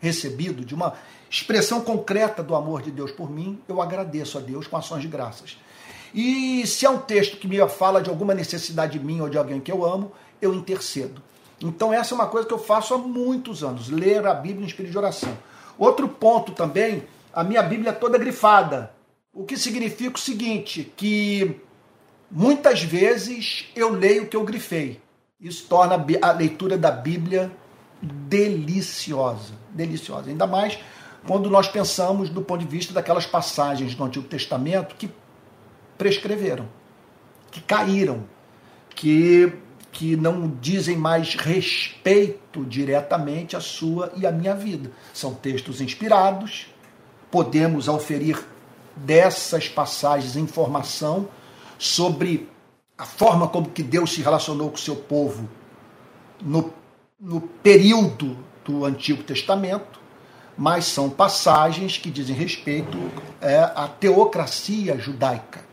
[0.00, 0.94] recebido, de uma
[1.30, 5.08] expressão concreta do amor de Deus por mim, eu agradeço a Deus com ações de
[5.08, 5.58] graças.
[6.14, 9.60] E se é um texto que me fala de alguma necessidade minha ou de alguém
[9.60, 11.20] que eu amo, eu intercedo.
[11.60, 14.68] Então essa é uma coisa que eu faço há muitos anos, ler a Bíblia em
[14.68, 15.36] espírito de oração.
[15.76, 17.02] Outro ponto também,
[17.34, 18.92] a minha Bíblia toda grifada.
[19.32, 21.60] O que significa o seguinte, que
[22.30, 25.00] muitas vezes eu leio o que eu grifei.
[25.40, 27.50] Isso torna a leitura da Bíblia
[28.00, 30.30] deliciosa, deliciosa.
[30.30, 30.78] Ainda mais
[31.26, 35.10] quando nós pensamos do ponto de vista daquelas passagens do Antigo Testamento que
[35.98, 36.68] prescreveram,
[37.50, 38.24] que caíram,
[38.90, 39.52] que,
[39.90, 44.92] que não dizem mais respeito diretamente à sua e à minha vida.
[45.12, 46.73] São textos inspirados,
[47.34, 48.46] podemos auferir
[48.94, 51.28] dessas passagens informação
[51.76, 52.48] sobre
[52.96, 55.48] a forma como que Deus se relacionou com o seu povo
[56.40, 56.72] no,
[57.18, 59.98] no período do Antigo Testamento,
[60.56, 62.96] mas são passagens que dizem respeito
[63.40, 65.64] é, à teocracia judaica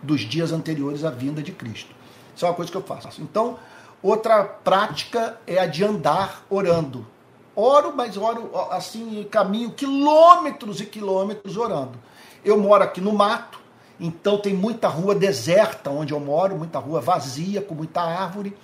[0.00, 1.92] dos dias anteriores à vinda de Cristo.
[2.36, 3.20] Isso é uma coisa que eu faço.
[3.20, 3.58] Então,
[4.00, 7.04] outra prática é a de andar orando.
[7.60, 11.98] Oro, mas oro assim, caminho quilômetros e quilômetros orando.
[12.44, 13.60] Eu moro aqui no mato,
[13.98, 18.56] então tem muita rua deserta onde eu moro, muita rua vazia, com muita árvore.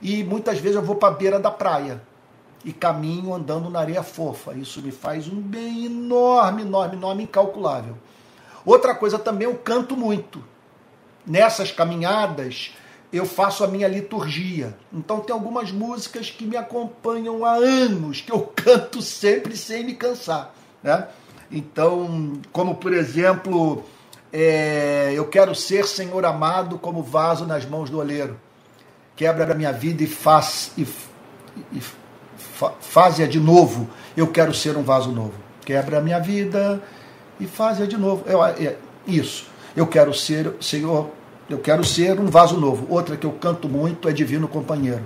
[0.00, 2.02] E muitas vezes eu vou para a beira da praia
[2.64, 4.54] e caminho andando na areia fofa.
[4.54, 7.96] Isso me faz um bem enorme, enorme, enorme, incalculável.
[8.64, 10.42] Outra coisa também, eu canto muito
[11.26, 12.72] nessas caminhadas
[13.12, 14.76] eu faço a minha liturgia.
[14.92, 19.94] Então tem algumas músicas que me acompanham há anos, que eu canto sempre sem me
[19.94, 20.54] cansar.
[20.82, 21.06] Né?
[21.50, 23.84] Então, como por exemplo,
[24.32, 28.38] é, eu quero ser Senhor amado como vaso nas mãos do oleiro.
[29.16, 30.86] Quebra a minha vida e faz e,
[31.72, 31.82] e
[32.80, 33.90] faz-a de novo.
[34.16, 35.34] Eu quero ser um vaso novo.
[35.64, 36.82] Quebra a minha vida
[37.38, 38.24] e faz-a de novo.
[38.26, 39.48] Eu, é, isso.
[39.76, 41.10] Eu quero ser, Senhor,
[41.50, 42.86] eu quero ser um vaso novo.
[42.88, 45.02] Outra que eu canto muito é Divino Companheiro.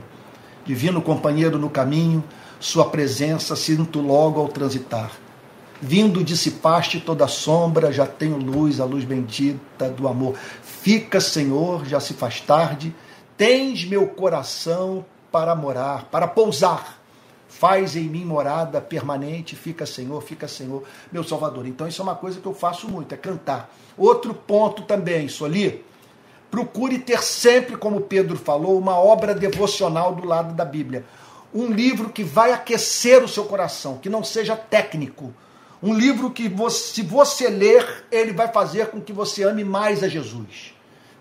[0.64, 2.22] Divino Companheiro no caminho,
[2.60, 5.10] Sua presença sinto logo ao transitar.
[5.80, 10.34] Vindo dissipaste toda sombra, já tenho luz, a luz bendita do amor.
[10.62, 12.94] Fica, Senhor, já se faz tarde,
[13.36, 17.02] tens meu coração para morar, para pousar.
[17.48, 21.66] Faz em mim morada permanente, fica, Senhor, fica, Senhor, meu Salvador.
[21.66, 23.70] Então, isso é uma coisa que eu faço muito, é cantar.
[23.96, 25.84] Outro ponto também, Soli,
[26.54, 31.04] procure ter sempre, como Pedro falou, uma obra devocional do lado da Bíblia.
[31.52, 35.34] Um livro que vai aquecer o seu coração, que não seja técnico.
[35.82, 40.08] Um livro que, se você ler, ele vai fazer com que você ame mais a
[40.08, 40.72] Jesus.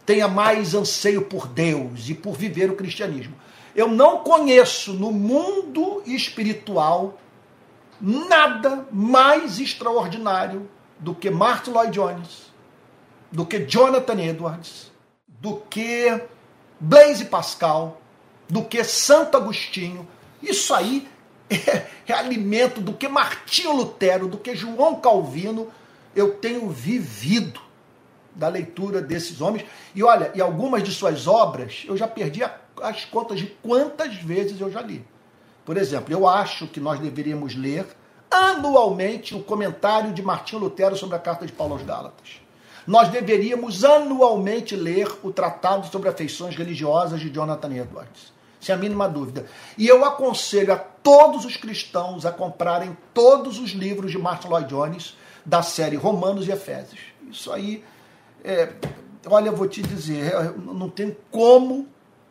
[0.05, 3.33] Tenha mais anseio por Deus e por viver o cristianismo.
[3.75, 7.17] Eu não conheço no mundo espiritual
[7.99, 10.69] nada mais extraordinário
[10.99, 12.53] do que Martin Lloyd Jones,
[13.31, 14.92] do que Jonathan Edwards,
[15.43, 16.21] do que
[16.79, 17.99] Blaise Pascal,
[18.47, 20.07] do que Santo Agostinho.
[20.41, 21.05] Isso aí
[21.49, 25.69] é, é alimento do que Martinho Lutero, do que João Calvino.
[26.15, 27.59] Eu tenho vivido
[28.33, 29.65] da leitura desses homens.
[29.93, 32.41] E olha, e algumas de suas obras eu já perdi
[32.81, 35.05] as contas de quantas vezes eu já li.
[35.65, 37.85] Por exemplo, eu acho que nós deveríamos ler
[38.31, 42.42] anualmente o comentário de Martinho Lutero sobre a carta de Paulo aos Gálatas
[42.85, 48.33] nós deveríamos anualmente ler o Tratado sobre Afeições Religiosas de Jonathan Edwards.
[48.59, 49.45] Sem a mínima dúvida.
[49.77, 54.69] E eu aconselho a todos os cristãos a comprarem todos os livros de Martin Lloyd
[54.69, 57.01] Jones da série Romanos e Efésios.
[57.29, 57.83] Isso aí,
[58.43, 58.71] é,
[59.25, 61.87] olha, eu vou te dizer, não tem como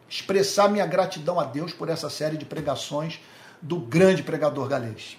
[0.09, 3.21] expressar minha gratidão a Deus por essa série de pregações
[3.61, 5.19] do grande pregador galês.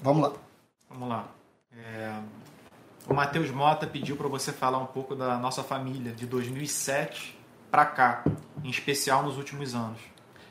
[0.00, 0.32] Vamos lá.
[0.88, 1.28] Vamos lá.
[1.76, 2.14] É,
[3.08, 7.38] o Matheus Mota pediu para você falar um pouco da nossa família de 2007
[7.70, 8.24] para cá,
[8.62, 9.98] em especial nos últimos anos.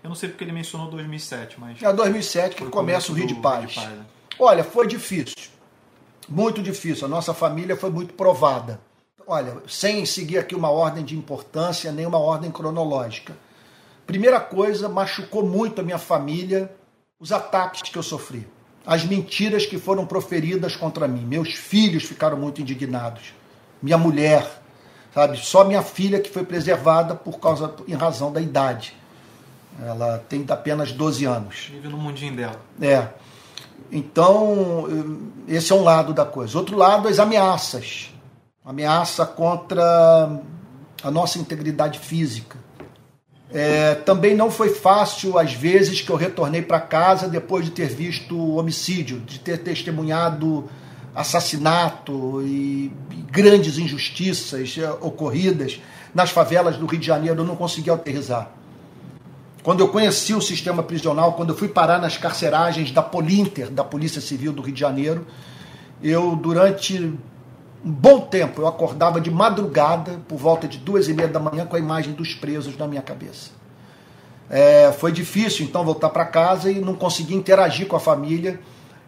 [0.04, 1.82] Eu não sei porque ele mencionou 2007, mas.
[1.82, 3.60] É 2007 que começa o Rio de Paz.
[3.60, 4.06] Rio de Paz né?
[4.38, 5.52] Olha, foi difícil.
[6.28, 7.06] Muito difícil.
[7.06, 8.80] A nossa família foi muito provada.
[9.26, 13.38] Olha, sem seguir aqui uma ordem de importância, nem uma ordem cronológica.
[14.06, 16.74] Primeira coisa, machucou muito a minha família
[17.20, 18.46] os ataques que eu sofri
[18.86, 21.26] as mentiras que foram proferidas contra mim.
[21.26, 23.34] Meus filhos ficaram muito indignados.
[23.82, 24.62] Minha mulher,
[25.14, 25.38] sabe?
[25.38, 28.96] Só minha filha que foi preservada por causa, em razão da idade.
[29.82, 31.70] Ela tem apenas 12 anos.
[31.72, 32.60] Vive no mundinho dela.
[32.82, 33.08] É.
[33.92, 34.88] Então,
[35.48, 36.58] esse é um lado da coisa.
[36.58, 38.12] Outro lado, as ameaças.
[38.64, 40.40] Ameaça contra
[41.04, 42.58] a nossa integridade física.
[43.54, 47.88] É, também não foi fácil, às vezes, que eu retornei para casa depois de ter
[47.88, 50.68] visto homicídio, de ter testemunhado
[51.14, 55.80] assassinato e, e grandes injustiças é, ocorridas
[56.16, 57.42] nas favelas do Rio de Janeiro.
[57.42, 58.52] Eu não conseguia aterrizar.
[59.62, 63.84] Quando eu conheci o sistema prisional, quando eu fui parar nas carceragens da Polinter, da
[63.84, 65.26] Polícia Civil do Rio de Janeiro,
[66.02, 67.14] eu, durante
[67.84, 71.66] um bom tempo, eu acordava de madrugada, por volta de duas e meia da manhã,
[71.66, 73.52] com a imagem dos presos na minha cabeça.
[74.50, 78.60] É, foi difícil, então, voltar para casa e não conseguir interagir com a família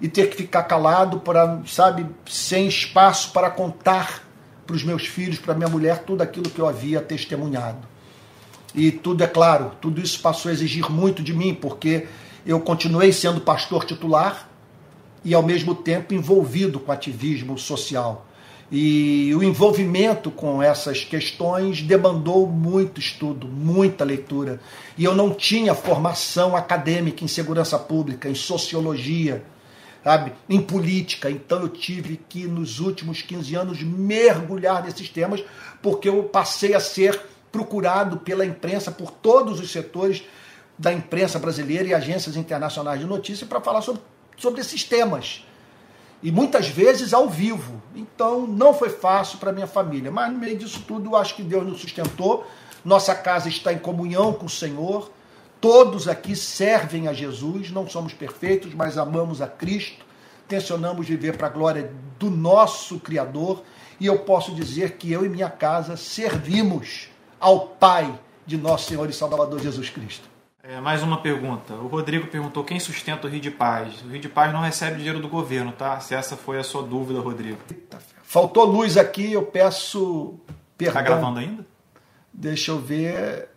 [0.02, 4.24] e ter que ficar calado, para, sabe, sem espaço para contar
[4.68, 7.88] para os meus filhos, para minha mulher, tudo aquilo que eu havia testemunhado.
[8.74, 12.08] E tudo, é claro, tudo isso passou a exigir muito de mim, porque
[12.46, 14.50] eu continuei sendo pastor titular
[15.24, 18.25] e, ao mesmo tempo, envolvido com ativismo social.
[18.72, 24.60] E o envolvimento com essas questões demandou muito estudo, muita leitura.
[24.98, 29.44] E eu não tinha formação acadêmica em segurança pública, em sociologia,
[30.04, 31.30] sabe, em política.
[31.30, 35.44] Então eu tive que, nos últimos 15 anos, mergulhar nesses temas,
[35.82, 37.20] porque eu passei a ser
[37.52, 40.24] procurado pela imprensa, por todos os setores
[40.78, 44.02] da imprensa brasileira e agências internacionais de notícia para falar sobre,
[44.38, 45.46] sobre esses temas.
[46.26, 47.80] E muitas vezes ao vivo.
[47.94, 50.10] Então não foi fácil para minha família.
[50.10, 52.48] Mas no meio disso tudo, acho que Deus nos sustentou.
[52.84, 55.12] Nossa casa está em comunhão com o Senhor.
[55.62, 57.70] Todos aqui servem a Jesus.
[57.70, 60.04] Não somos perfeitos, mas amamos a Cristo.
[60.48, 63.62] Tensionamos viver para a glória do nosso Criador.
[64.00, 67.08] E eu posso dizer que eu e minha casa servimos
[67.40, 70.35] ao Pai de nosso Senhor e Salvador Jesus Cristo.
[70.68, 71.76] É, mais uma pergunta.
[71.76, 74.02] O Rodrigo perguntou quem sustenta o Rio de Paz.
[74.02, 76.00] O Rio de Paz não recebe dinheiro do governo, tá?
[76.00, 77.60] Se essa foi a sua dúvida, Rodrigo.
[78.24, 80.40] Faltou luz aqui, eu peço
[80.76, 80.96] perdão.
[80.96, 81.66] Tá gravando ainda?
[82.34, 83.48] Deixa eu ver.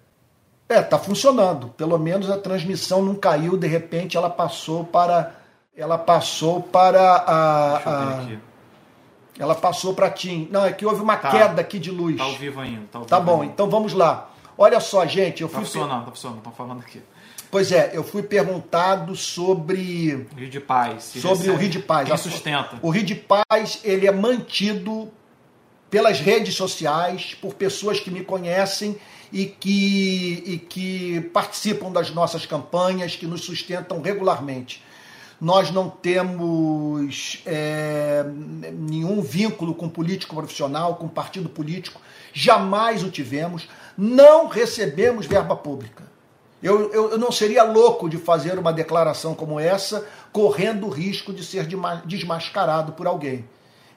[0.68, 1.68] É, tá funcionando.
[1.68, 5.34] Pelo menos a transmissão não caiu, de repente ela passou para.
[5.74, 7.72] Ela passou para a.
[7.76, 8.38] Deixa eu ver aqui.
[9.38, 10.46] Ela passou para Tim.
[10.50, 11.30] Não, é que houve uma tá.
[11.30, 12.18] queda aqui de luz.
[12.18, 12.86] Tá ao vivo ainda.
[12.92, 13.54] Tá, tá bom, ainda.
[13.54, 14.30] então vamos lá.
[14.60, 15.64] Olha só, gente, eu tá fui.
[15.64, 17.00] Tá funcionando, tá funcionando, estão falando aqui.
[17.48, 20.26] Pois é, eu fui perguntado sobre.
[20.36, 21.14] Rio de Paz.
[21.16, 22.08] Sobre o Rio de Paz.
[22.08, 22.78] Quem sustenta?
[22.82, 25.08] O Rio de Paz, ele é mantido
[25.88, 28.98] pelas redes sociais, por pessoas que me conhecem
[29.32, 34.82] e que, e que participam das nossas campanhas, que nos sustentam regularmente.
[35.40, 38.24] Nós não temos é,
[38.72, 42.00] nenhum vínculo com político profissional, com partido político,
[42.32, 43.68] jamais o tivemos.
[44.00, 46.04] Não recebemos verba pública.
[46.62, 51.32] Eu, eu, eu, não seria louco de fazer uma declaração como essa, correndo o risco
[51.32, 51.66] de ser
[52.04, 53.44] desmascarado por alguém.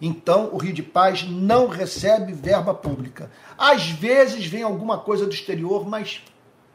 [0.01, 3.29] Então, o Rio de Paz não recebe verba pública.
[3.55, 6.23] Às vezes vem alguma coisa do exterior, mas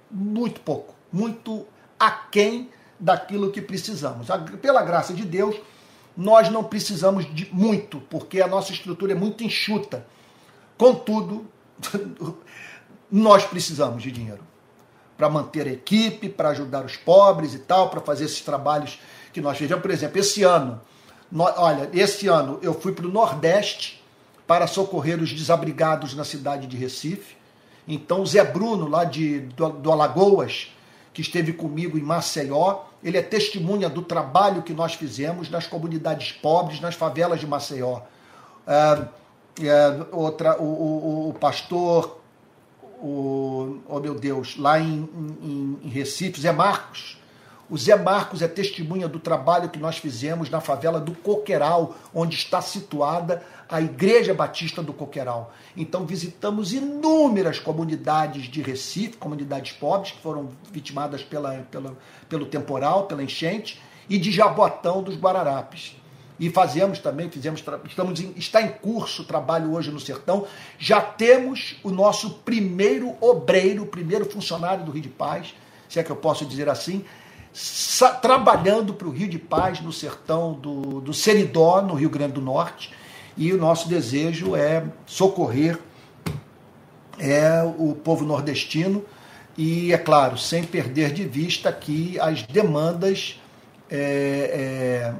[0.09, 1.67] muito pouco, muito
[1.99, 4.29] aquém daquilo que precisamos.
[4.63, 5.57] Pela graça de Deus,
[6.17, 10.07] nós não precisamos de muito, porque a nossa estrutura é muito enxuta.
[10.79, 11.47] Contudo,
[13.11, 14.43] nós precisamos de dinheiro
[15.17, 18.99] para manter a equipe, para ajudar os pobres e tal, para fazer esses trabalhos
[19.33, 19.83] que nós fizemos.
[19.83, 20.81] Por exemplo, esse ano,
[21.35, 24.03] olha, esse ano eu fui para o Nordeste
[24.47, 27.37] para socorrer os desabrigados na cidade de Recife.
[27.89, 30.71] Então, o Zé Bruno, lá de, do, do Alagoas,
[31.17, 32.81] que esteve comigo em Maceió.
[33.03, 38.01] Ele é testemunha do trabalho que nós fizemos nas comunidades pobres, nas favelas de Maceió.
[38.67, 39.03] É,
[39.67, 42.19] é, outra, o, o, o, pastor,
[43.01, 45.09] o, oh meu Deus, lá em,
[45.43, 47.19] em, em Recife, Zé Marcos,
[47.69, 52.37] o Zé Marcos é testemunha do trabalho que nós fizemos na favela do Coqueiral, onde
[52.37, 55.53] está situada a Igreja Batista do Coqueiral.
[55.77, 61.97] Então visitamos inúmeras comunidades de Recife, comunidades pobres que foram vitimadas pela, pela,
[62.29, 65.97] pelo temporal, pela enchente, e de Jaboatão dos Guararapes.
[66.39, 70.47] E fazemos também, fizemos, estamos em, está em curso o trabalho hoje no Sertão.
[70.79, 75.55] Já temos o nosso primeiro obreiro, o primeiro funcionário do Rio de Paz,
[75.89, 77.05] se é que eu posso dizer assim,
[78.21, 82.43] trabalhando para o Rio de Paz, no sertão do, do Seridó, no Rio Grande do
[82.43, 82.93] Norte.
[83.37, 85.79] E o nosso desejo é socorrer
[87.19, 89.05] é, o povo nordestino
[89.57, 93.41] e, é claro, sem perder de vista aqui as demandas
[93.91, 95.15] é, é,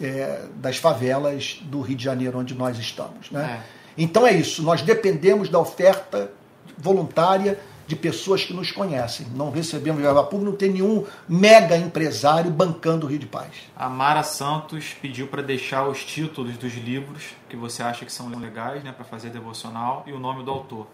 [0.00, 3.30] é das favelas do Rio de Janeiro, onde nós estamos.
[3.30, 3.62] Né?
[3.64, 3.78] É.
[3.96, 6.30] Então é isso, nós dependemos da oferta
[6.76, 7.58] voluntária
[7.88, 9.26] de pessoas que nos conhecem.
[9.34, 13.48] Não recebemos verba pública, não tem nenhum mega empresário bancando o Rio de Paz.
[13.74, 18.28] A Mara Santos pediu para deixar os títulos dos livros que você acha que são
[18.28, 20.86] legais, né, para fazer devocional e o nome do autor.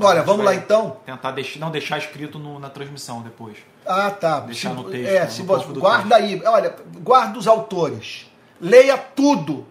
[0.00, 0.96] Olha, vamos lá então.
[1.06, 3.58] Tentar deixar, não deixar escrito no, na transmissão depois.
[3.86, 4.40] Ah, tá.
[4.40, 5.08] Deixar se, no texto.
[5.08, 6.42] É, no se você, guarda aí.
[6.44, 8.26] Olha, guarda os autores.
[8.60, 9.66] Leia tudo.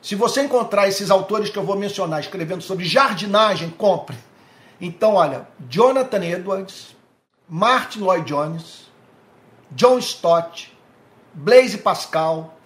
[0.00, 4.16] Se você encontrar esses autores que eu vou mencionar escrevendo sobre jardinagem, compre.
[4.80, 6.94] Então, olha, Jonathan Edwards,
[7.48, 8.90] Martin Lloyd Jones,
[9.70, 10.76] John Stott,
[11.32, 12.58] Blaise Pascal,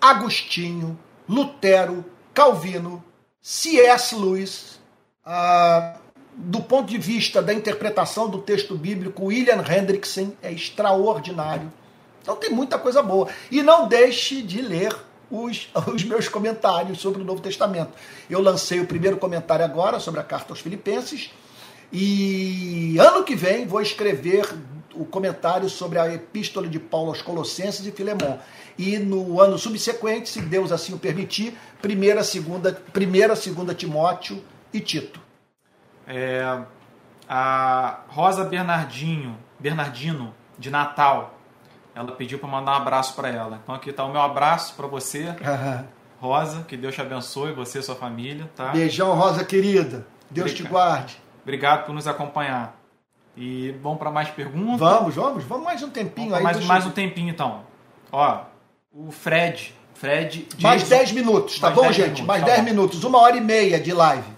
[0.00, 0.98] Agostinho,
[1.28, 2.04] Lutero,
[2.34, 3.02] Calvino,
[3.40, 4.14] C.S.
[4.14, 4.80] Lewis,
[5.24, 5.96] ah,
[6.34, 11.70] do ponto de vista da interpretação do texto bíblico, William Hendrickson é extraordinário.
[12.22, 13.28] Então tem muita coisa boa.
[13.50, 14.94] E não deixe de ler
[15.30, 17.92] os, os meus comentários sobre o Novo Testamento.
[18.30, 21.30] Eu lancei o primeiro comentário agora sobre a carta aos Filipenses.
[21.92, 24.48] E ano que vem vou escrever
[24.94, 28.38] o comentário sobre a epístola de Paulo aos Colossenses e Filemão.
[28.78, 34.42] E no ano subsequente, se Deus assim o permitir, primeira, segunda, primeira, segunda Timóteo
[34.72, 35.20] e Tito.
[36.06, 36.58] É,
[37.28, 41.34] a Rosa Bernardinho, Bernardino, de Natal,
[41.94, 43.60] ela pediu para mandar um abraço para ela.
[43.62, 45.34] Então aqui está o meu abraço para você,
[46.20, 48.68] Rosa, que Deus te abençoe, você e sua família, tá?
[48.68, 50.06] Beijão, Rosa querida.
[50.30, 50.66] Deus Obrigado.
[50.66, 51.22] te guarde.
[51.42, 52.76] Obrigado por nos acompanhar.
[53.36, 54.78] E vamos para mais perguntas?
[54.78, 56.54] Vamos, vamos, vamos mais um tempinho Vamos aí.
[56.54, 57.62] mais, mais um tempinho então.
[58.12, 58.40] Ó,
[58.92, 62.04] o Fred, Fred Mais Jason- 10 minutos, tá Mais bom, 10 gente?
[62.06, 62.64] minutos, mais tá 10 bom.
[62.64, 64.30] minutos, uma hora e meia de live.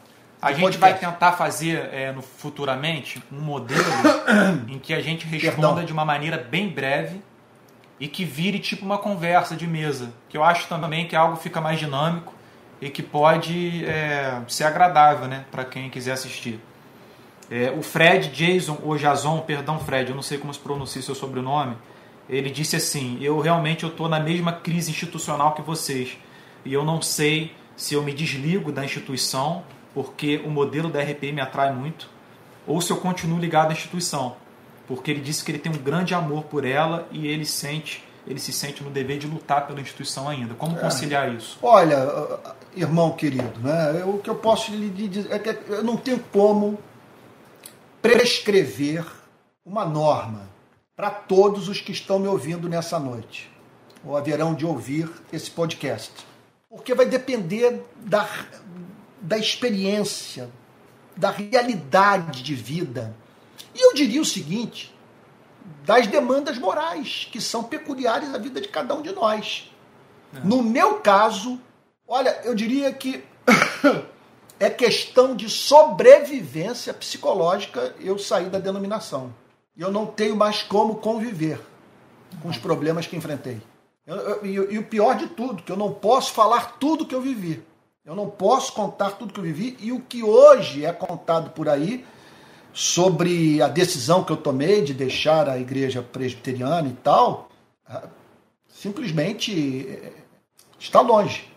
[0.45, 1.07] A gente vai podcast.
[1.07, 3.81] tentar fazer é, no, futuramente um modelo
[4.69, 5.85] em que a gente responda Perdão.
[5.85, 7.23] de uma maneira bem breve
[7.99, 10.13] e que vire tipo uma conversa de mesa.
[10.29, 12.35] Que eu acho também que algo fica mais dinâmico
[12.79, 16.61] e que pode é, ser agradável né, para quem quiser assistir.
[17.51, 21.15] É, o Fred Jason, ou Jason, perdão Fred, eu não sei como se pronuncia seu
[21.15, 21.77] sobrenome,
[22.29, 26.19] ele disse assim, eu realmente estou na mesma crise institucional que vocês
[26.65, 29.63] e eu não sei se eu me desligo da instituição
[29.95, 32.09] porque o modelo da RPI me atrai muito
[32.67, 34.37] ou se eu continuo ligado à instituição
[34.87, 38.41] porque ele disse que ele tem um grande amor por ela e ele sente ele
[38.41, 40.55] se sente no dever de lutar pela instituição ainda.
[40.55, 41.59] Como conciliar isso?
[41.63, 42.09] Olha,
[42.75, 46.19] irmão querido, né, eu- o que eu posso lhe dizer é que eu não tenho
[46.33, 46.79] como
[48.01, 49.05] prescrever
[49.65, 50.49] uma norma
[50.97, 53.51] para todos os que estão me ouvindo nessa noite,
[54.05, 56.13] ou haverão de ouvir esse podcast.
[56.71, 58.27] Porque vai depender da,
[59.25, 60.51] da experiência,
[61.17, 63.15] da realidade de vida.
[63.75, 64.95] E eu diria o seguinte:
[65.85, 69.71] das demandas morais, que são peculiares à vida de cada um de nós.
[70.43, 71.61] No meu caso,
[72.07, 73.25] olha, eu diria que
[74.59, 79.33] é questão de sobrevivência psicológica eu sair da denominação.
[79.77, 81.61] Eu não tenho mais como conviver
[82.43, 83.61] com os problemas que enfrentei.
[84.07, 87.15] Eu- eu- e, e o pior de tudo, que eu não posso falar tudo que
[87.15, 87.63] eu vivi.
[88.05, 91.71] Eu não posso contar tudo que eu vivi e o que hoje é contado por
[91.71, 92.05] aí
[92.71, 97.49] sobre a decisão que eu tomei de deixar a igreja presbiteriana e tal,
[97.89, 98.03] ah,
[98.69, 100.13] simplesmente eh,
[100.79, 101.49] está longe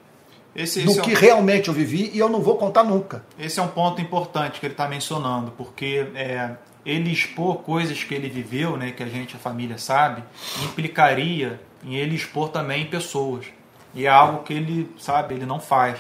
[0.56, 3.26] Esse, do esse é um- que realmente eu vivi e eu não vou contar nunca.
[3.38, 6.56] Esse é um ponto importante que ele está mencionando, porque é,
[6.86, 10.24] ele expor coisas que ele viveu, né, que a gente, a família, sabe,
[10.64, 13.48] implicaria em ele expor também pessoas.
[13.94, 16.00] E é algo que ele, sabe, ele não faz.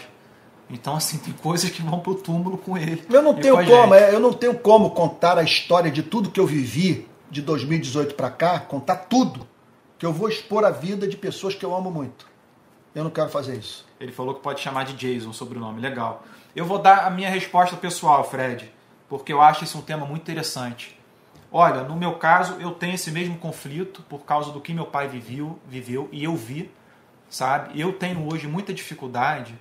[0.70, 3.04] Então, assim, tem coisas que vão pro túmulo com ele.
[3.10, 4.04] Eu não tenho como, gente.
[4.04, 8.16] é, eu não tenho como contar a história de tudo que eu vivi de 2018
[8.16, 9.48] para cá, contar tudo,
[9.98, 12.28] que eu vou expor a vida de pessoas que eu amo muito.
[12.94, 13.86] Eu não quero fazer isso.
[14.00, 15.80] Ele falou que pode chamar de Jason, sobrenome.
[15.82, 16.24] Legal.
[16.56, 18.72] Eu vou dar a minha resposta pessoal, Fred,
[19.08, 20.98] porque eu acho esse um tema muito interessante.
[21.52, 25.08] Olha, no meu caso, eu tenho esse mesmo conflito por causa do que meu pai
[25.08, 26.70] viveu, viveu e eu vi,
[27.30, 27.80] sabe?
[27.80, 29.58] Eu tenho hoje muita dificuldade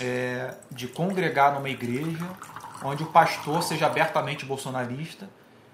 [0.00, 2.26] é, de congregar numa igreja
[2.82, 5.28] onde o pastor seja abertamente bolsonarista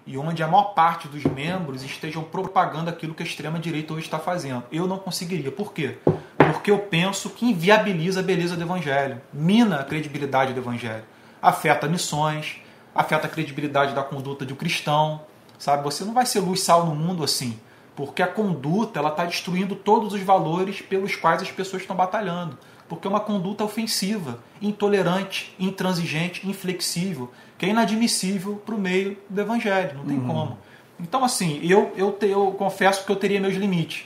[0.07, 4.19] e onde a maior parte dos membros estejam propagando aquilo que a extrema-direita hoje está
[4.19, 4.65] fazendo.
[4.71, 5.51] Eu não conseguiria.
[5.51, 5.99] Por quê?
[6.37, 11.05] Porque eu penso que inviabiliza a beleza do evangelho, mina a credibilidade do evangelho,
[11.41, 12.61] afeta missões,
[12.95, 15.23] afeta a credibilidade da conduta de um cristão,
[15.59, 15.85] sabe?
[15.85, 17.59] Você não vai ser luz sal no mundo assim,
[17.95, 22.59] porque a conduta ela está destruindo todos os valores pelos quais as pessoas estão batalhando,
[22.93, 29.41] porque é uma conduta ofensiva, intolerante, intransigente, inflexível, que é inadmissível para o meio do
[29.41, 30.59] evangelho, não tem como.
[31.01, 34.05] Então assim, eu, eu, te- eu confesso que eu teria meus limites.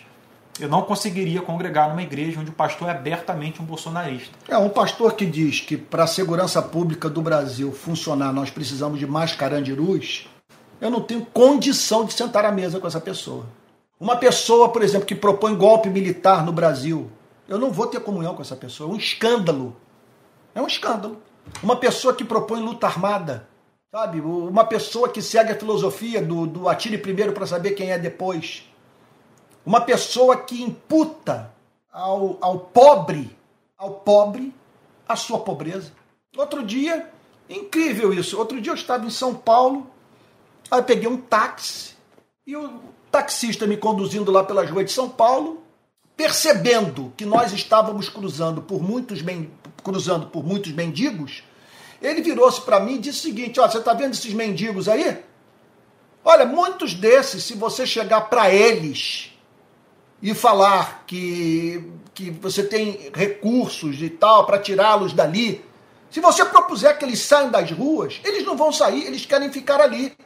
[0.61, 4.31] Eu não conseguiria congregar numa igreja onde o pastor é abertamente um bolsonarista.
[4.49, 9.01] É um pastor que diz que para a segurança pública do Brasil funcionar nós precisamos
[9.01, 10.29] de mais carandirus.
[10.81, 13.47] Eu não tenho condição de sentar à mesa com essa pessoa.
[13.99, 17.11] Uma pessoa, por exemplo, que propõe golpe militar no Brasil,
[17.49, 18.91] eu não vou ter comunhão com essa pessoa.
[18.91, 19.77] É um escândalo.
[20.55, 21.21] É um escândalo.
[21.63, 23.49] Uma pessoa que propõe luta armada,
[23.91, 24.21] sabe?
[24.21, 28.65] Uma pessoa que segue a filosofia do, do atire primeiro para saber quem é depois.
[29.65, 31.53] Uma pessoa que imputa
[31.93, 33.37] ao, ao pobre,
[33.79, 34.53] ao pobre,
[35.09, 35.93] a sua pobreza.
[36.37, 37.11] Outro dia,
[37.49, 38.39] incrível isso.
[38.39, 39.89] Outro dia eu estava em São Paulo,
[40.71, 41.95] aí eu peguei um táxi
[42.47, 45.63] e o taxista me conduzindo lá pelas ruas de São Paulo,
[46.17, 49.21] percebendo que nós estávamos cruzando por muitos
[49.83, 51.45] cruzando por muitos mendigos,
[52.01, 55.23] ele virou-se para mim e disse o seguinte: ó, você está vendo esses mendigos aí?
[56.25, 59.31] Olha, muitos desses, se você chegar para eles
[60.21, 65.65] e falar que, que você tem recursos e tal para tirá-los dali,
[66.11, 69.81] se você propuser que eles saiam das ruas, eles não vão sair, eles querem ficar
[69.81, 70.17] ali.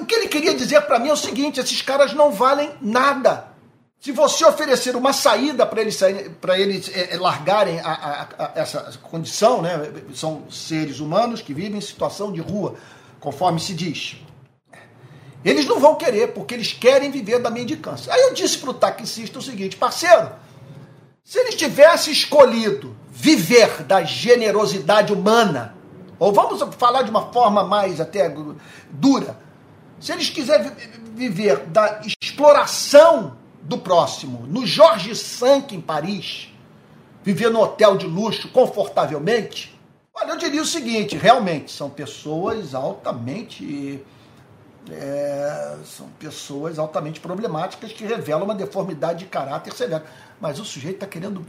[0.00, 3.51] O que ele queria dizer para mim é o seguinte: esses caras não valem nada.
[4.02, 6.00] Se você oferecer uma saída para eles,
[6.40, 9.92] para eles é, largarem a, a, a, essa condição, né?
[10.12, 12.74] são seres humanos que vivem em situação de rua,
[13.20, 14.16] conforme se diz.
[15.44, 18.12] Eles não vão querer, porque eles querem viver da mendicância.
[18.12, 20.32] Aí eu disse para o taxista o seguinte, parceiro,
[21.22, 25.76] se eles tivessem escolhido viver da generosidade humana,
[26.18, 28.34] ou vamos falar de uma forma mais até
[28.90, 29.38] dura,
[30.00, 30.72] se eles quiserem
[31.14, 36.48] viver da exploração do próximo, no Jorge Sank em Paris,
[37.22, 39.78] viver no hotel de luxo confortavelmente,
[40.14, 44.02] olha, eu diria o seguinte: realmente são pessoas altamente.
[44.90, 50.02] É, são pessoas altamente problemáticas que revelam uma deformidade de caráter severo.
[50.40, 51.46] Mas o sujeito está querendo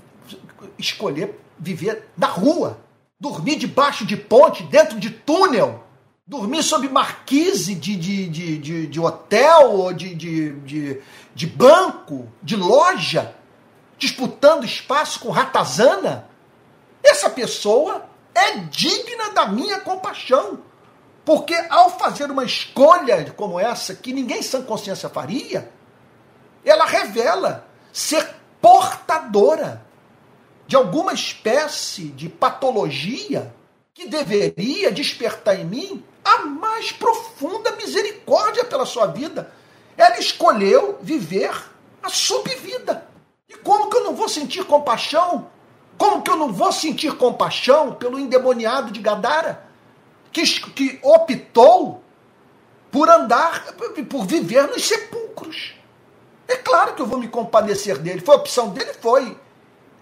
[0.78, 2.78] escolher viver na rua,
[3.20, 5.84] dormir debaixo de ponte, dentro de túnel,
[6.26, 11.02] dormir sob marquise de, de, de, de, de hotel ou de, de, de,
[11.36, 13.36] de banco, de loja,
[13.98, 16.30] disputando espaço com ratazana,
[17.04, 20.60] essa pessoa é digna da minha compaixão.
[21.26, 25.72] Porque ao fazer uma escolha como essa, que ninguém sem consciência faria,
[26.66, 29.86] ela revela ser portadora
[30.68, 33.54] de alguma espécie de patologia
[33.94, 36.04] que deveria despertar em mim
[36.74, 39.52] mais profunda misericórdia pela sua vida
[39.98, 41.54] ela escolheu viver
[42.02, 43.08] a subvida.
[43.48, 45.50] E como que eu não vou sentir compaixão?
[45.98, 49.64] Como que eu não vou sentir compaixão pelo endemoniado de Gadara,
[50.32, 52.04] que, que optou
[52.92, 53.74] por andar,
[54.10, 55.76] por viver nos sepulcros?
[56.48, 58.22] É claro que eu vou me compadecer dele.
[58.22, 58.94] Foi a opção dele?
[59.00, 59.38] Foi.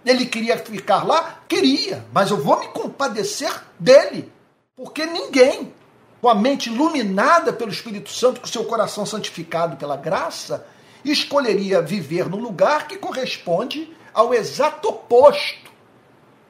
[0.05, 1.41] Ele queria ficar lá?
[1.47, 2.05] Queria.
[2.13, 4.31] Mas eu vou me compadecer dele.
[4.75, 5.73] Porque ninguém
[6.21, 10.67] com a mente iluminada pelo Espírito Santo, com seu coração santificado pela graça,
[11.03, 15.71] escolheria viver no lugar que corresponde ao exato oposto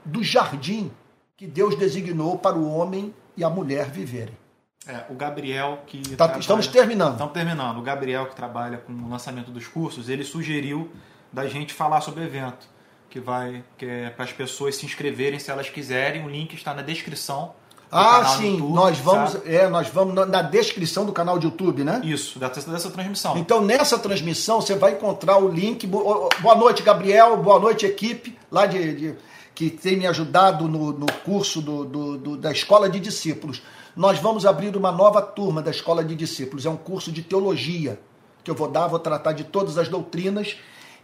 [0.03, 0.91] do jardim
[1.38, 4.38] que Deus designou para o homem e a mulher viverem.
[4.85, 6.02] É, o Gabriel que.
[6.02, 7.14] Tá, trabalha, estamos terminando.
[7.14, 7.77] Estamos terminando.
[7.77, 10.91] O Gabriel que trabalha com o lançamento dos cursos, ele sugeriu
[11.31, 12.68] da gente falar sobre o evento.
[13.10, 13.64] Que vai.
[13.77, 16.26] Que é para as pessoas se inscreverem se elas quiserem.
[16.26, 17.53] O link está na descrição
[17.92, 22.02] ah, sim, YouTube, nós vamos, é, nós vamos na descrição do canal de YouTube, né?
[22.04, 23.38] Isso, dessa, dessa transmissão.
[23.38, 25.86] Então, nessa transmissão, você vai encontrar o link.
[25.86, 27.36] Boa noite, Gabriel.
[27.38, 29.16] Boa noite, equipe, lá de, de
[29.54, 33.62] que tem me ajudado no, no curso do, do, do, da Escola de Discípulos.
[33.96, 36.66] Nós vamos abrir uma nova turma da Escola de Discípulos.
[36.66, 38.00] É um curso de teologia
[38.44, 40.56] que eu vou dar, vou tratar de todas as doutrinas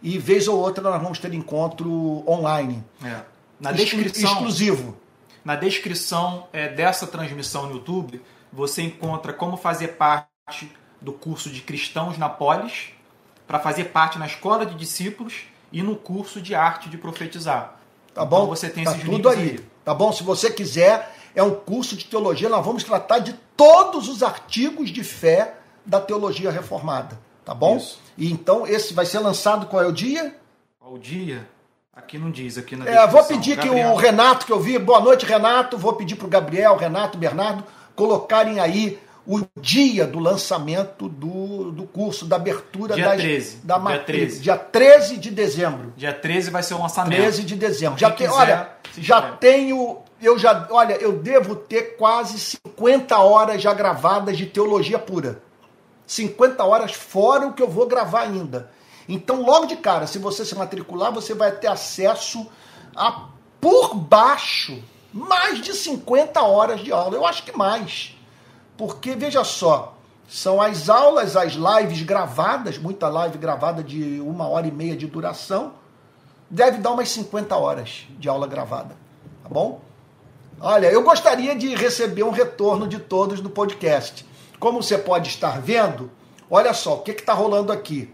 [0.02, 2.82] e vez ou outra nós vamos ter encontro online.
[3.04, 3.20] É.
[3.60, 4.96] Na descrição, exclusivo.
[5.44, 10.70] Na descrição é, dessa transmissão no YouTube, você encontra como fazer parte
[11.00, 12.90] do curso de Cristãos na Polis,
[13.46, 17.80] para fazer parte na escola de discípulos e no curso de arte de profetizar.
[18.14, 18.38] Tá bom?
[18.38, 19.38] Então você tem tá esses tudo aí.
[19.38, 19.60] aí.
[19.84, 20.12] Tá bom?
[20.12, 24.90] Se você quiser, é um curso de teologia, nós vamos tratar de todos os artigos
[24.90, 25.54] de fé
[25.84, 27.18] da teologia reformada.
[27.44, 27.78] Tá bom?
[27.78, 27.98] Isso.
[28.18, 30.36] E então esse vai ser lançado qual é o dia?
[30.78, 31.48] Qual o dia?
[31.98, 33.74] Aqui não diz, aqui na É, vou pedir Gabriel.
[33.74, 37.18] que o Renato, que eu vi, boa noite, Renato, vou pedir para o Gabriel, Renato,
[37.18, 37.64] Bernardo,
[37.96, 43.78] colocarem aí o dia do lançamento do, do curso, da abertura dia das, 13, da
[43.78, 44.40] dia 13.
[44.40, 45.92] Dia 13 de dezembro.
[45.96, 47.20] Dia 13 vai ser o lançamento.
[47.20, 47.98] 13 de dezembro.
[47.98, 53.74] já tem, olha, já tenho, eu já, olha, eu devo ter quase 50 horas já
[53.74, 55.42] gravadas de teologia pura.
[56.06, 58.70] 50 horas fora o que eu vou gravar ainda.
[59.08, 62.46] Então, logo de cara, se você se matricular, você vai ter acesso
[62.94, 63.28] a,
[63.60, 64.82] por baixo,
[65.12, 67.16] mais de 50 horas de aula.
[67.16, 68.14] Eu acho que mais.
[68.76, 69.96] Porque, veja só,
[70.28, 75.06] são as aulas, as lives gravadas, muita live gravada de uma hora e meia de
[75.06, 75.72] duração.
[76.50, 78.94] Deve dar umas 50 horas de aula gravada,
[79.42, 79.80] tá bom?
[80.60, 84.26] Olha, eu gostaria de receber um retorno de todos do podcast.
[84.58, 86.10] Como você pode estar vendo,
[86.50, 88.12] olha só, o que está rolando aqui?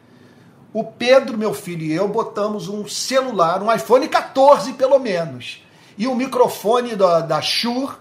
[0.74, 5.64] O Pedro, meu filho, e eu botamos um celular, um iPhone 14 pelo menos,
[5.96, 7.92] e o microfone da, da Shure,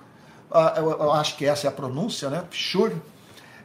[0.49, 2.43] uh, eu, eu acho que essa é a pronúncia, né?
[2.49, 2.95] Shure,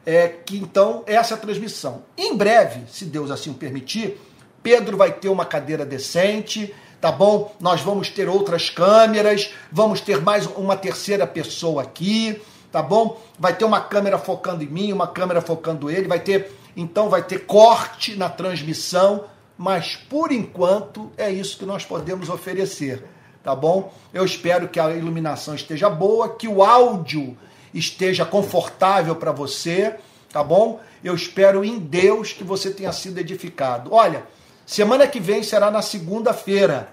[0.04, 2.02] é, que então essa é a transmissão.
[2.18, 4.20] Em breve, se Deus assim o permitir,
[4.62, 7.54] Pedro vai ter uma cadeira decente, tá bom?
[7.58, 13.18] Nós vamos ter outras câmeras, vamos ter mais uma terceira pessoa aqui, tá bom?
[13.38, 17.22] Vai ter uma câmera focando em mim, uma câmera focando ele, vai ter, então vai
[17.22, 19.24] ter corte na transmissão,
[19.56, 23.04] mas por enquanto é isso que nós podemos oferecer,
[23.42, 23.92] tá bom?
[24.12, 27.36] Eu espero que a iluminação esteja boa, que o áudio
[27.74, 29.96] esteja confortável para você,
[30.32, 30.80] tá bom?
[31.02, 33.92] Eu espero em Deus que você tenha sido edificado.
[33.92, 34.24] Olha,
[34.66, 36.92] semana que vem será na segunda-feira.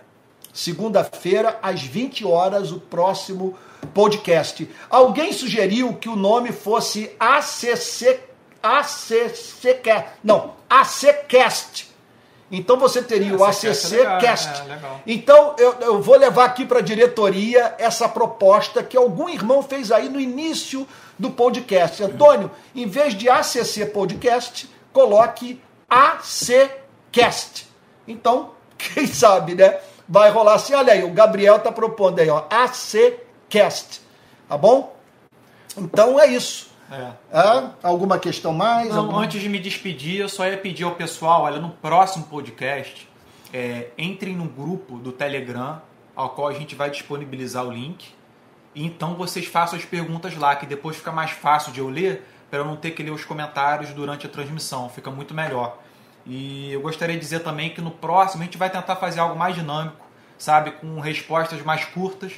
[0.54, 3.58] Segunda-feira, às 20 horas, o próximo
[3.94, 4.70] podcast.
[4.90, 8.20] Alguém sugeriu que o nome fosse ACC
[8.66, 9.82] ACC
[10.24, 11.96] não, ACCast.
[12.52, 14.50] Então você teria é, o ACC é Cast.
[14.70, 19.64] É, então eu, eu vou levar aqui para a diretoria essa proposta que algum irmão
[19.64, 20.88] fez aí no início
[21.18, 22.04] do podcast.
[22.04, 25.60] Antônio, em vez de ACC Podcast, coloque
[25.90, 27.68] ACCast.
[28.08, 29.80] Então, quem sabe, né?
[30.08, 30.76] Vai rolar assim.
[30.76, 34.02] Olha aí, o Gabriel tá propondo aí, ó, ACCast.
[34.48, 34.96] Tá bom?
[35.76, 36.75] Então é isso.
[36.92, 37.12] É.
[37.32, 37.70] é.
[37.82, 38.90] Alguma questão mais?
[38.90, 39.24] Não, alguma...
[39.24, 43.10] antes de me despedir, eu só ia pedir ao pessoal, olha, no próximo podcast,
[43.54, 45.82] é, entrem no grupo do Telegram,
[46.16, 48.14] ao qual a gente vai disponibilizar o link.
[48.74, 52.26] E então vocês façam as perguntas lá, que depois fica mais fácil de eu ler,
[52.50, 55.78] para eu não ter que ler os comentários durante a transmissão, fica muito melhor.
[56.26, 59.38] E eu gostaria de dizer também que no próximo a gente vai tentar fazer algo
[59.38, 60.06] mais dinâmico,
[60.38, 62.34] sabe, com respostas mais curtas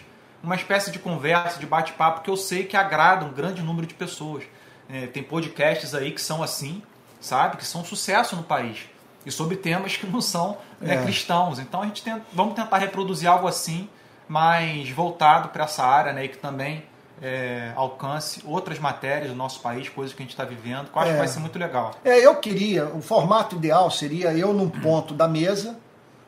[0.48, 3.94] uma espécie de conversa, de bate-papo que eu sei que agrada um grande número de
[3.94, 4.46] pessoas.
[4.90, 6.82] É, tem podcasts aí que são assim,
[7.20, 7.58] sabe?
[7.58, 8.86] Que são um sucesso no país.
[9.26, 11.04] E sobre temas que não são né, é.
[11.04, 11.60] cristãos.
[11.60, 13.90] Então a gente tenta, vamos tentar reproduzir algo assim,
[14.26, 16.24] mais voltado para essa área, né?
[16.24, 16.86] E que também
[17.22, 21.02] é, alcance outras matérias do nosso país, coisas que a gente está vivendo, que eu
[21.02, 21.14] acho é.
[21.14, 21.92] que vai ser muito legal.
[22.06, 25.78] É, eu queria, o formato ideal seria eu num ponto da mesa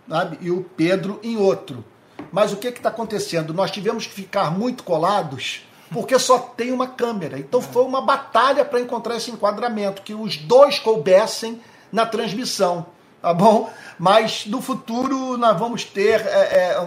[0.10, 1.86] sabe, e o Pedro em outro.
[2.32, 3.54] Mas o que está acontecendo?
[3.54, 7.40] Nós tivemos que ficar muito colados porque só tem uma câmera.
[7.40, 12.86] Então foi uma batalha para encontrar esse enquadramento, que os dois coubessem na transmissão,
[13.22, 13.70] tá bom?
[13.98, 16.80] Mas no futuro nós vamos ter é, é,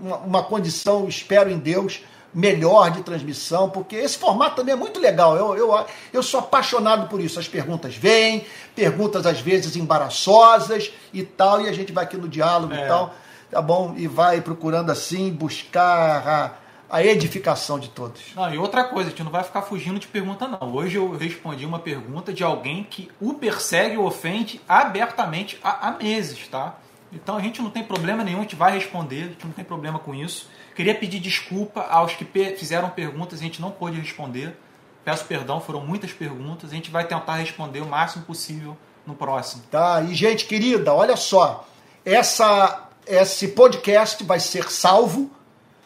[0.00, 2.02] uma, uma, condição, espero em Deus,
[2.34, 5.36] melhor de transmissão, porque esse formato também é muito legal.
[5.36, 7.38] Eu, eu, eu sou apaixonado por isso.
[7.38, 8.44] As perguntas vêm,
[8.74, 12.84] perguntas às vezes embaraçosas e tal, e a gente vai aqui no diálogo é.
[12.84, 13.14] e tal
[13.50, 13.94] tá bom?
[13.96, 16.52] E vai procurando assim buscar a,
[16.88, 18.34] a edificação de todos.
[18.34, 20.74] Não, e outra coisa, a gente não vai ficar fugindo de pergunta, não.
[20.74, 25.90] Hoje eu respondi uma pergunta de alguém que o persegue ou ofende abertamente há, há
[25.92, 26.76] meses, tá?
[27.12, 29.64] Então a gente não tem problema nenhum, a gente vai responder, a gente não tem
[29.64, 30.48] problema com isso.
[30.76, 32.24] Queria pedir desculpa aos que
[32.56, 34.56] fizeram perguntas e a gente não pôde responder.
[35.04, 36.70] Peço perdão, foram muitas perguntas.
[36.70, 39.64] A gente vai tentar responder o máximo possível no próximo.
[39.70, 41.66] Tá, e gente querida, olha só.
[42.04, 45.28] Essa esse podcast vai ser salvo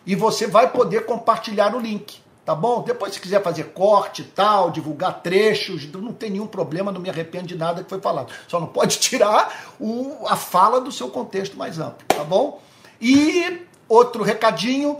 [0.04, 2.82] e você vai poder compartilhar o link, tá bom?
[2.82, 7.08] Depois, se quiser fazer corte e tal, divulgar trechos, não tem nenhum problema, não me
[7.08, 8.30] arrependo de nada que foi falado.
[8.46, 12.60] Só não pode tirar o, a fala do seu contexto mais amplo, tá bom?
[13.00, 14.98] E outro recadinho.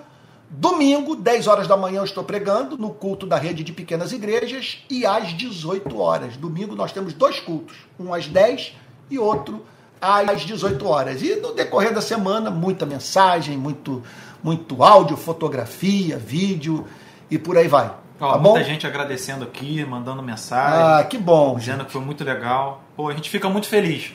[0.56, 4.84] Domingo, 10 horas da manhã, eu estou pregando no culto da rede de pequenas igrejas
[4.88, 6.36] e às 18 horas.
[6.36, 8.72] Domingo nós temos dois cultos, um às 10
[9.10, 9.73] e outro às
[10.44, 11.22] 18 horas.
[11.22, 14.02] E no decorrer da semana, muita mensagem, muito,
[14.42, 16.86] muito áudio, fotografia, vídeo
[17.30, 17.90] e por aí vai.
[18.20, 18.64] Ó, tá muita bom?
[18.64, 20.80] gente agradecendo aqui, mandando mensagem.
[20.80, 21.56] Ah, que bom.
[21.56, 21.86] Dizendo gente.
[21.86, 22.82] que foi muito legal.
[22.96, 24.12] Pô, a gente fica muito feliz.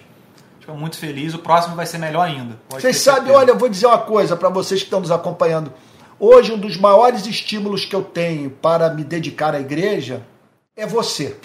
[0.60, 1.34] Fica muito feliz.
[1.34, 2.58] O próximo vai ser melhor ainda.
[2.70, 5.74] Vocês sabem, olha, eu vou dizer uma coisa para vocês que estão nos acompanhando.
[6.20, 10.24] Hoje, um dos maiores estímulos que eu tenho para me dedicar à igreja
[10.76, 11.38] é você.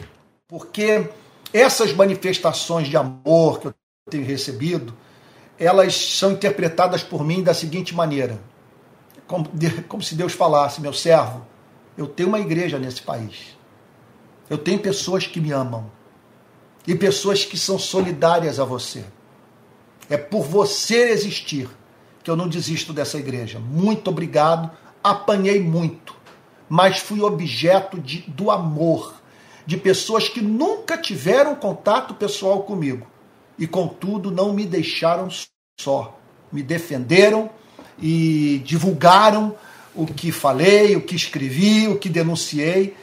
[0.49, 1.09] Porque
[1.53, 3.75] essas manifestações de amor que eu
[4.11, 4.95] tenho recebido,
[5.59, 8.39] elas são interpretadas por mim da seguinte maneira:
[9.27, 9.51] como,
[9.89, 11.47] como se Deus falasse, meu servo,
[11.97, 13.57] eu tenho uma igreja nesse país.
[14.51, 15.91] Eu tenho pessoas que me amam
[16.87, 19.07] e pessoas que são solidárias a você.
[20.11, 21.67] É por você existir
[22.23, 23.59] que eu não desisto dessa igreja.
[23.59, 24.71] Muito obrigado.
[25.03, 26.15] Apanhei muito,
[26.69, 29.15] mas fui objeto de, do amor
[29.65, 33.14] de pessoas que nunca tiveram contato pessoal comigo
[33.59, 35.29] e, contudo, não me deixaram
[35.81, 36.19] só.
[36.53, 37.51] Me defenderam
[37.99, 39.57] e divulgaram
[39.95, 42.97] o que falei, o que escrevi, o que denunciei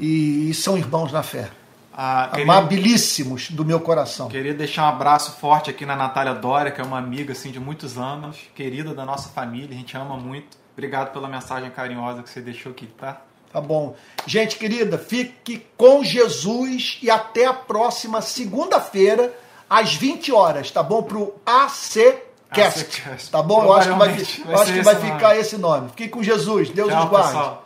[0.00, 1.50] e são irmãos na fé.
[1.92, 4.28] Ah, queria, Amabilíssimos do meu coração.
[4.28, 7.60] Queria deixar um abraço forte aqui na Natália Dória, que é uma amiga assim, de
[7.60, 10.56] muitos anos, querida da nossa família, a gente ama muito.
[10.72, 13.20] Obrigado pela mensagem carinhosa que você deixou aqui, tá?
[13.52, 13.94] Tá bom.
[14.24, 19.36] Gente querida, fique com Jesus e até a próxima segunda-feira,
[19.70, 21.02] às 20 horas, tá bom?
[21.02, 22.20] Pro AC
[22.52, 23.30] Cast.
[23.30, 23.62] Tá bom?
[23.62, 25.88] Eu acho que vai, vai acho que vai ficar esse nome.
[25.90, 26.70] Fique com Jesus.
[26.70, 27.28] Deus Tchau, os guarde.
[27.28, 27.64] Pessoal.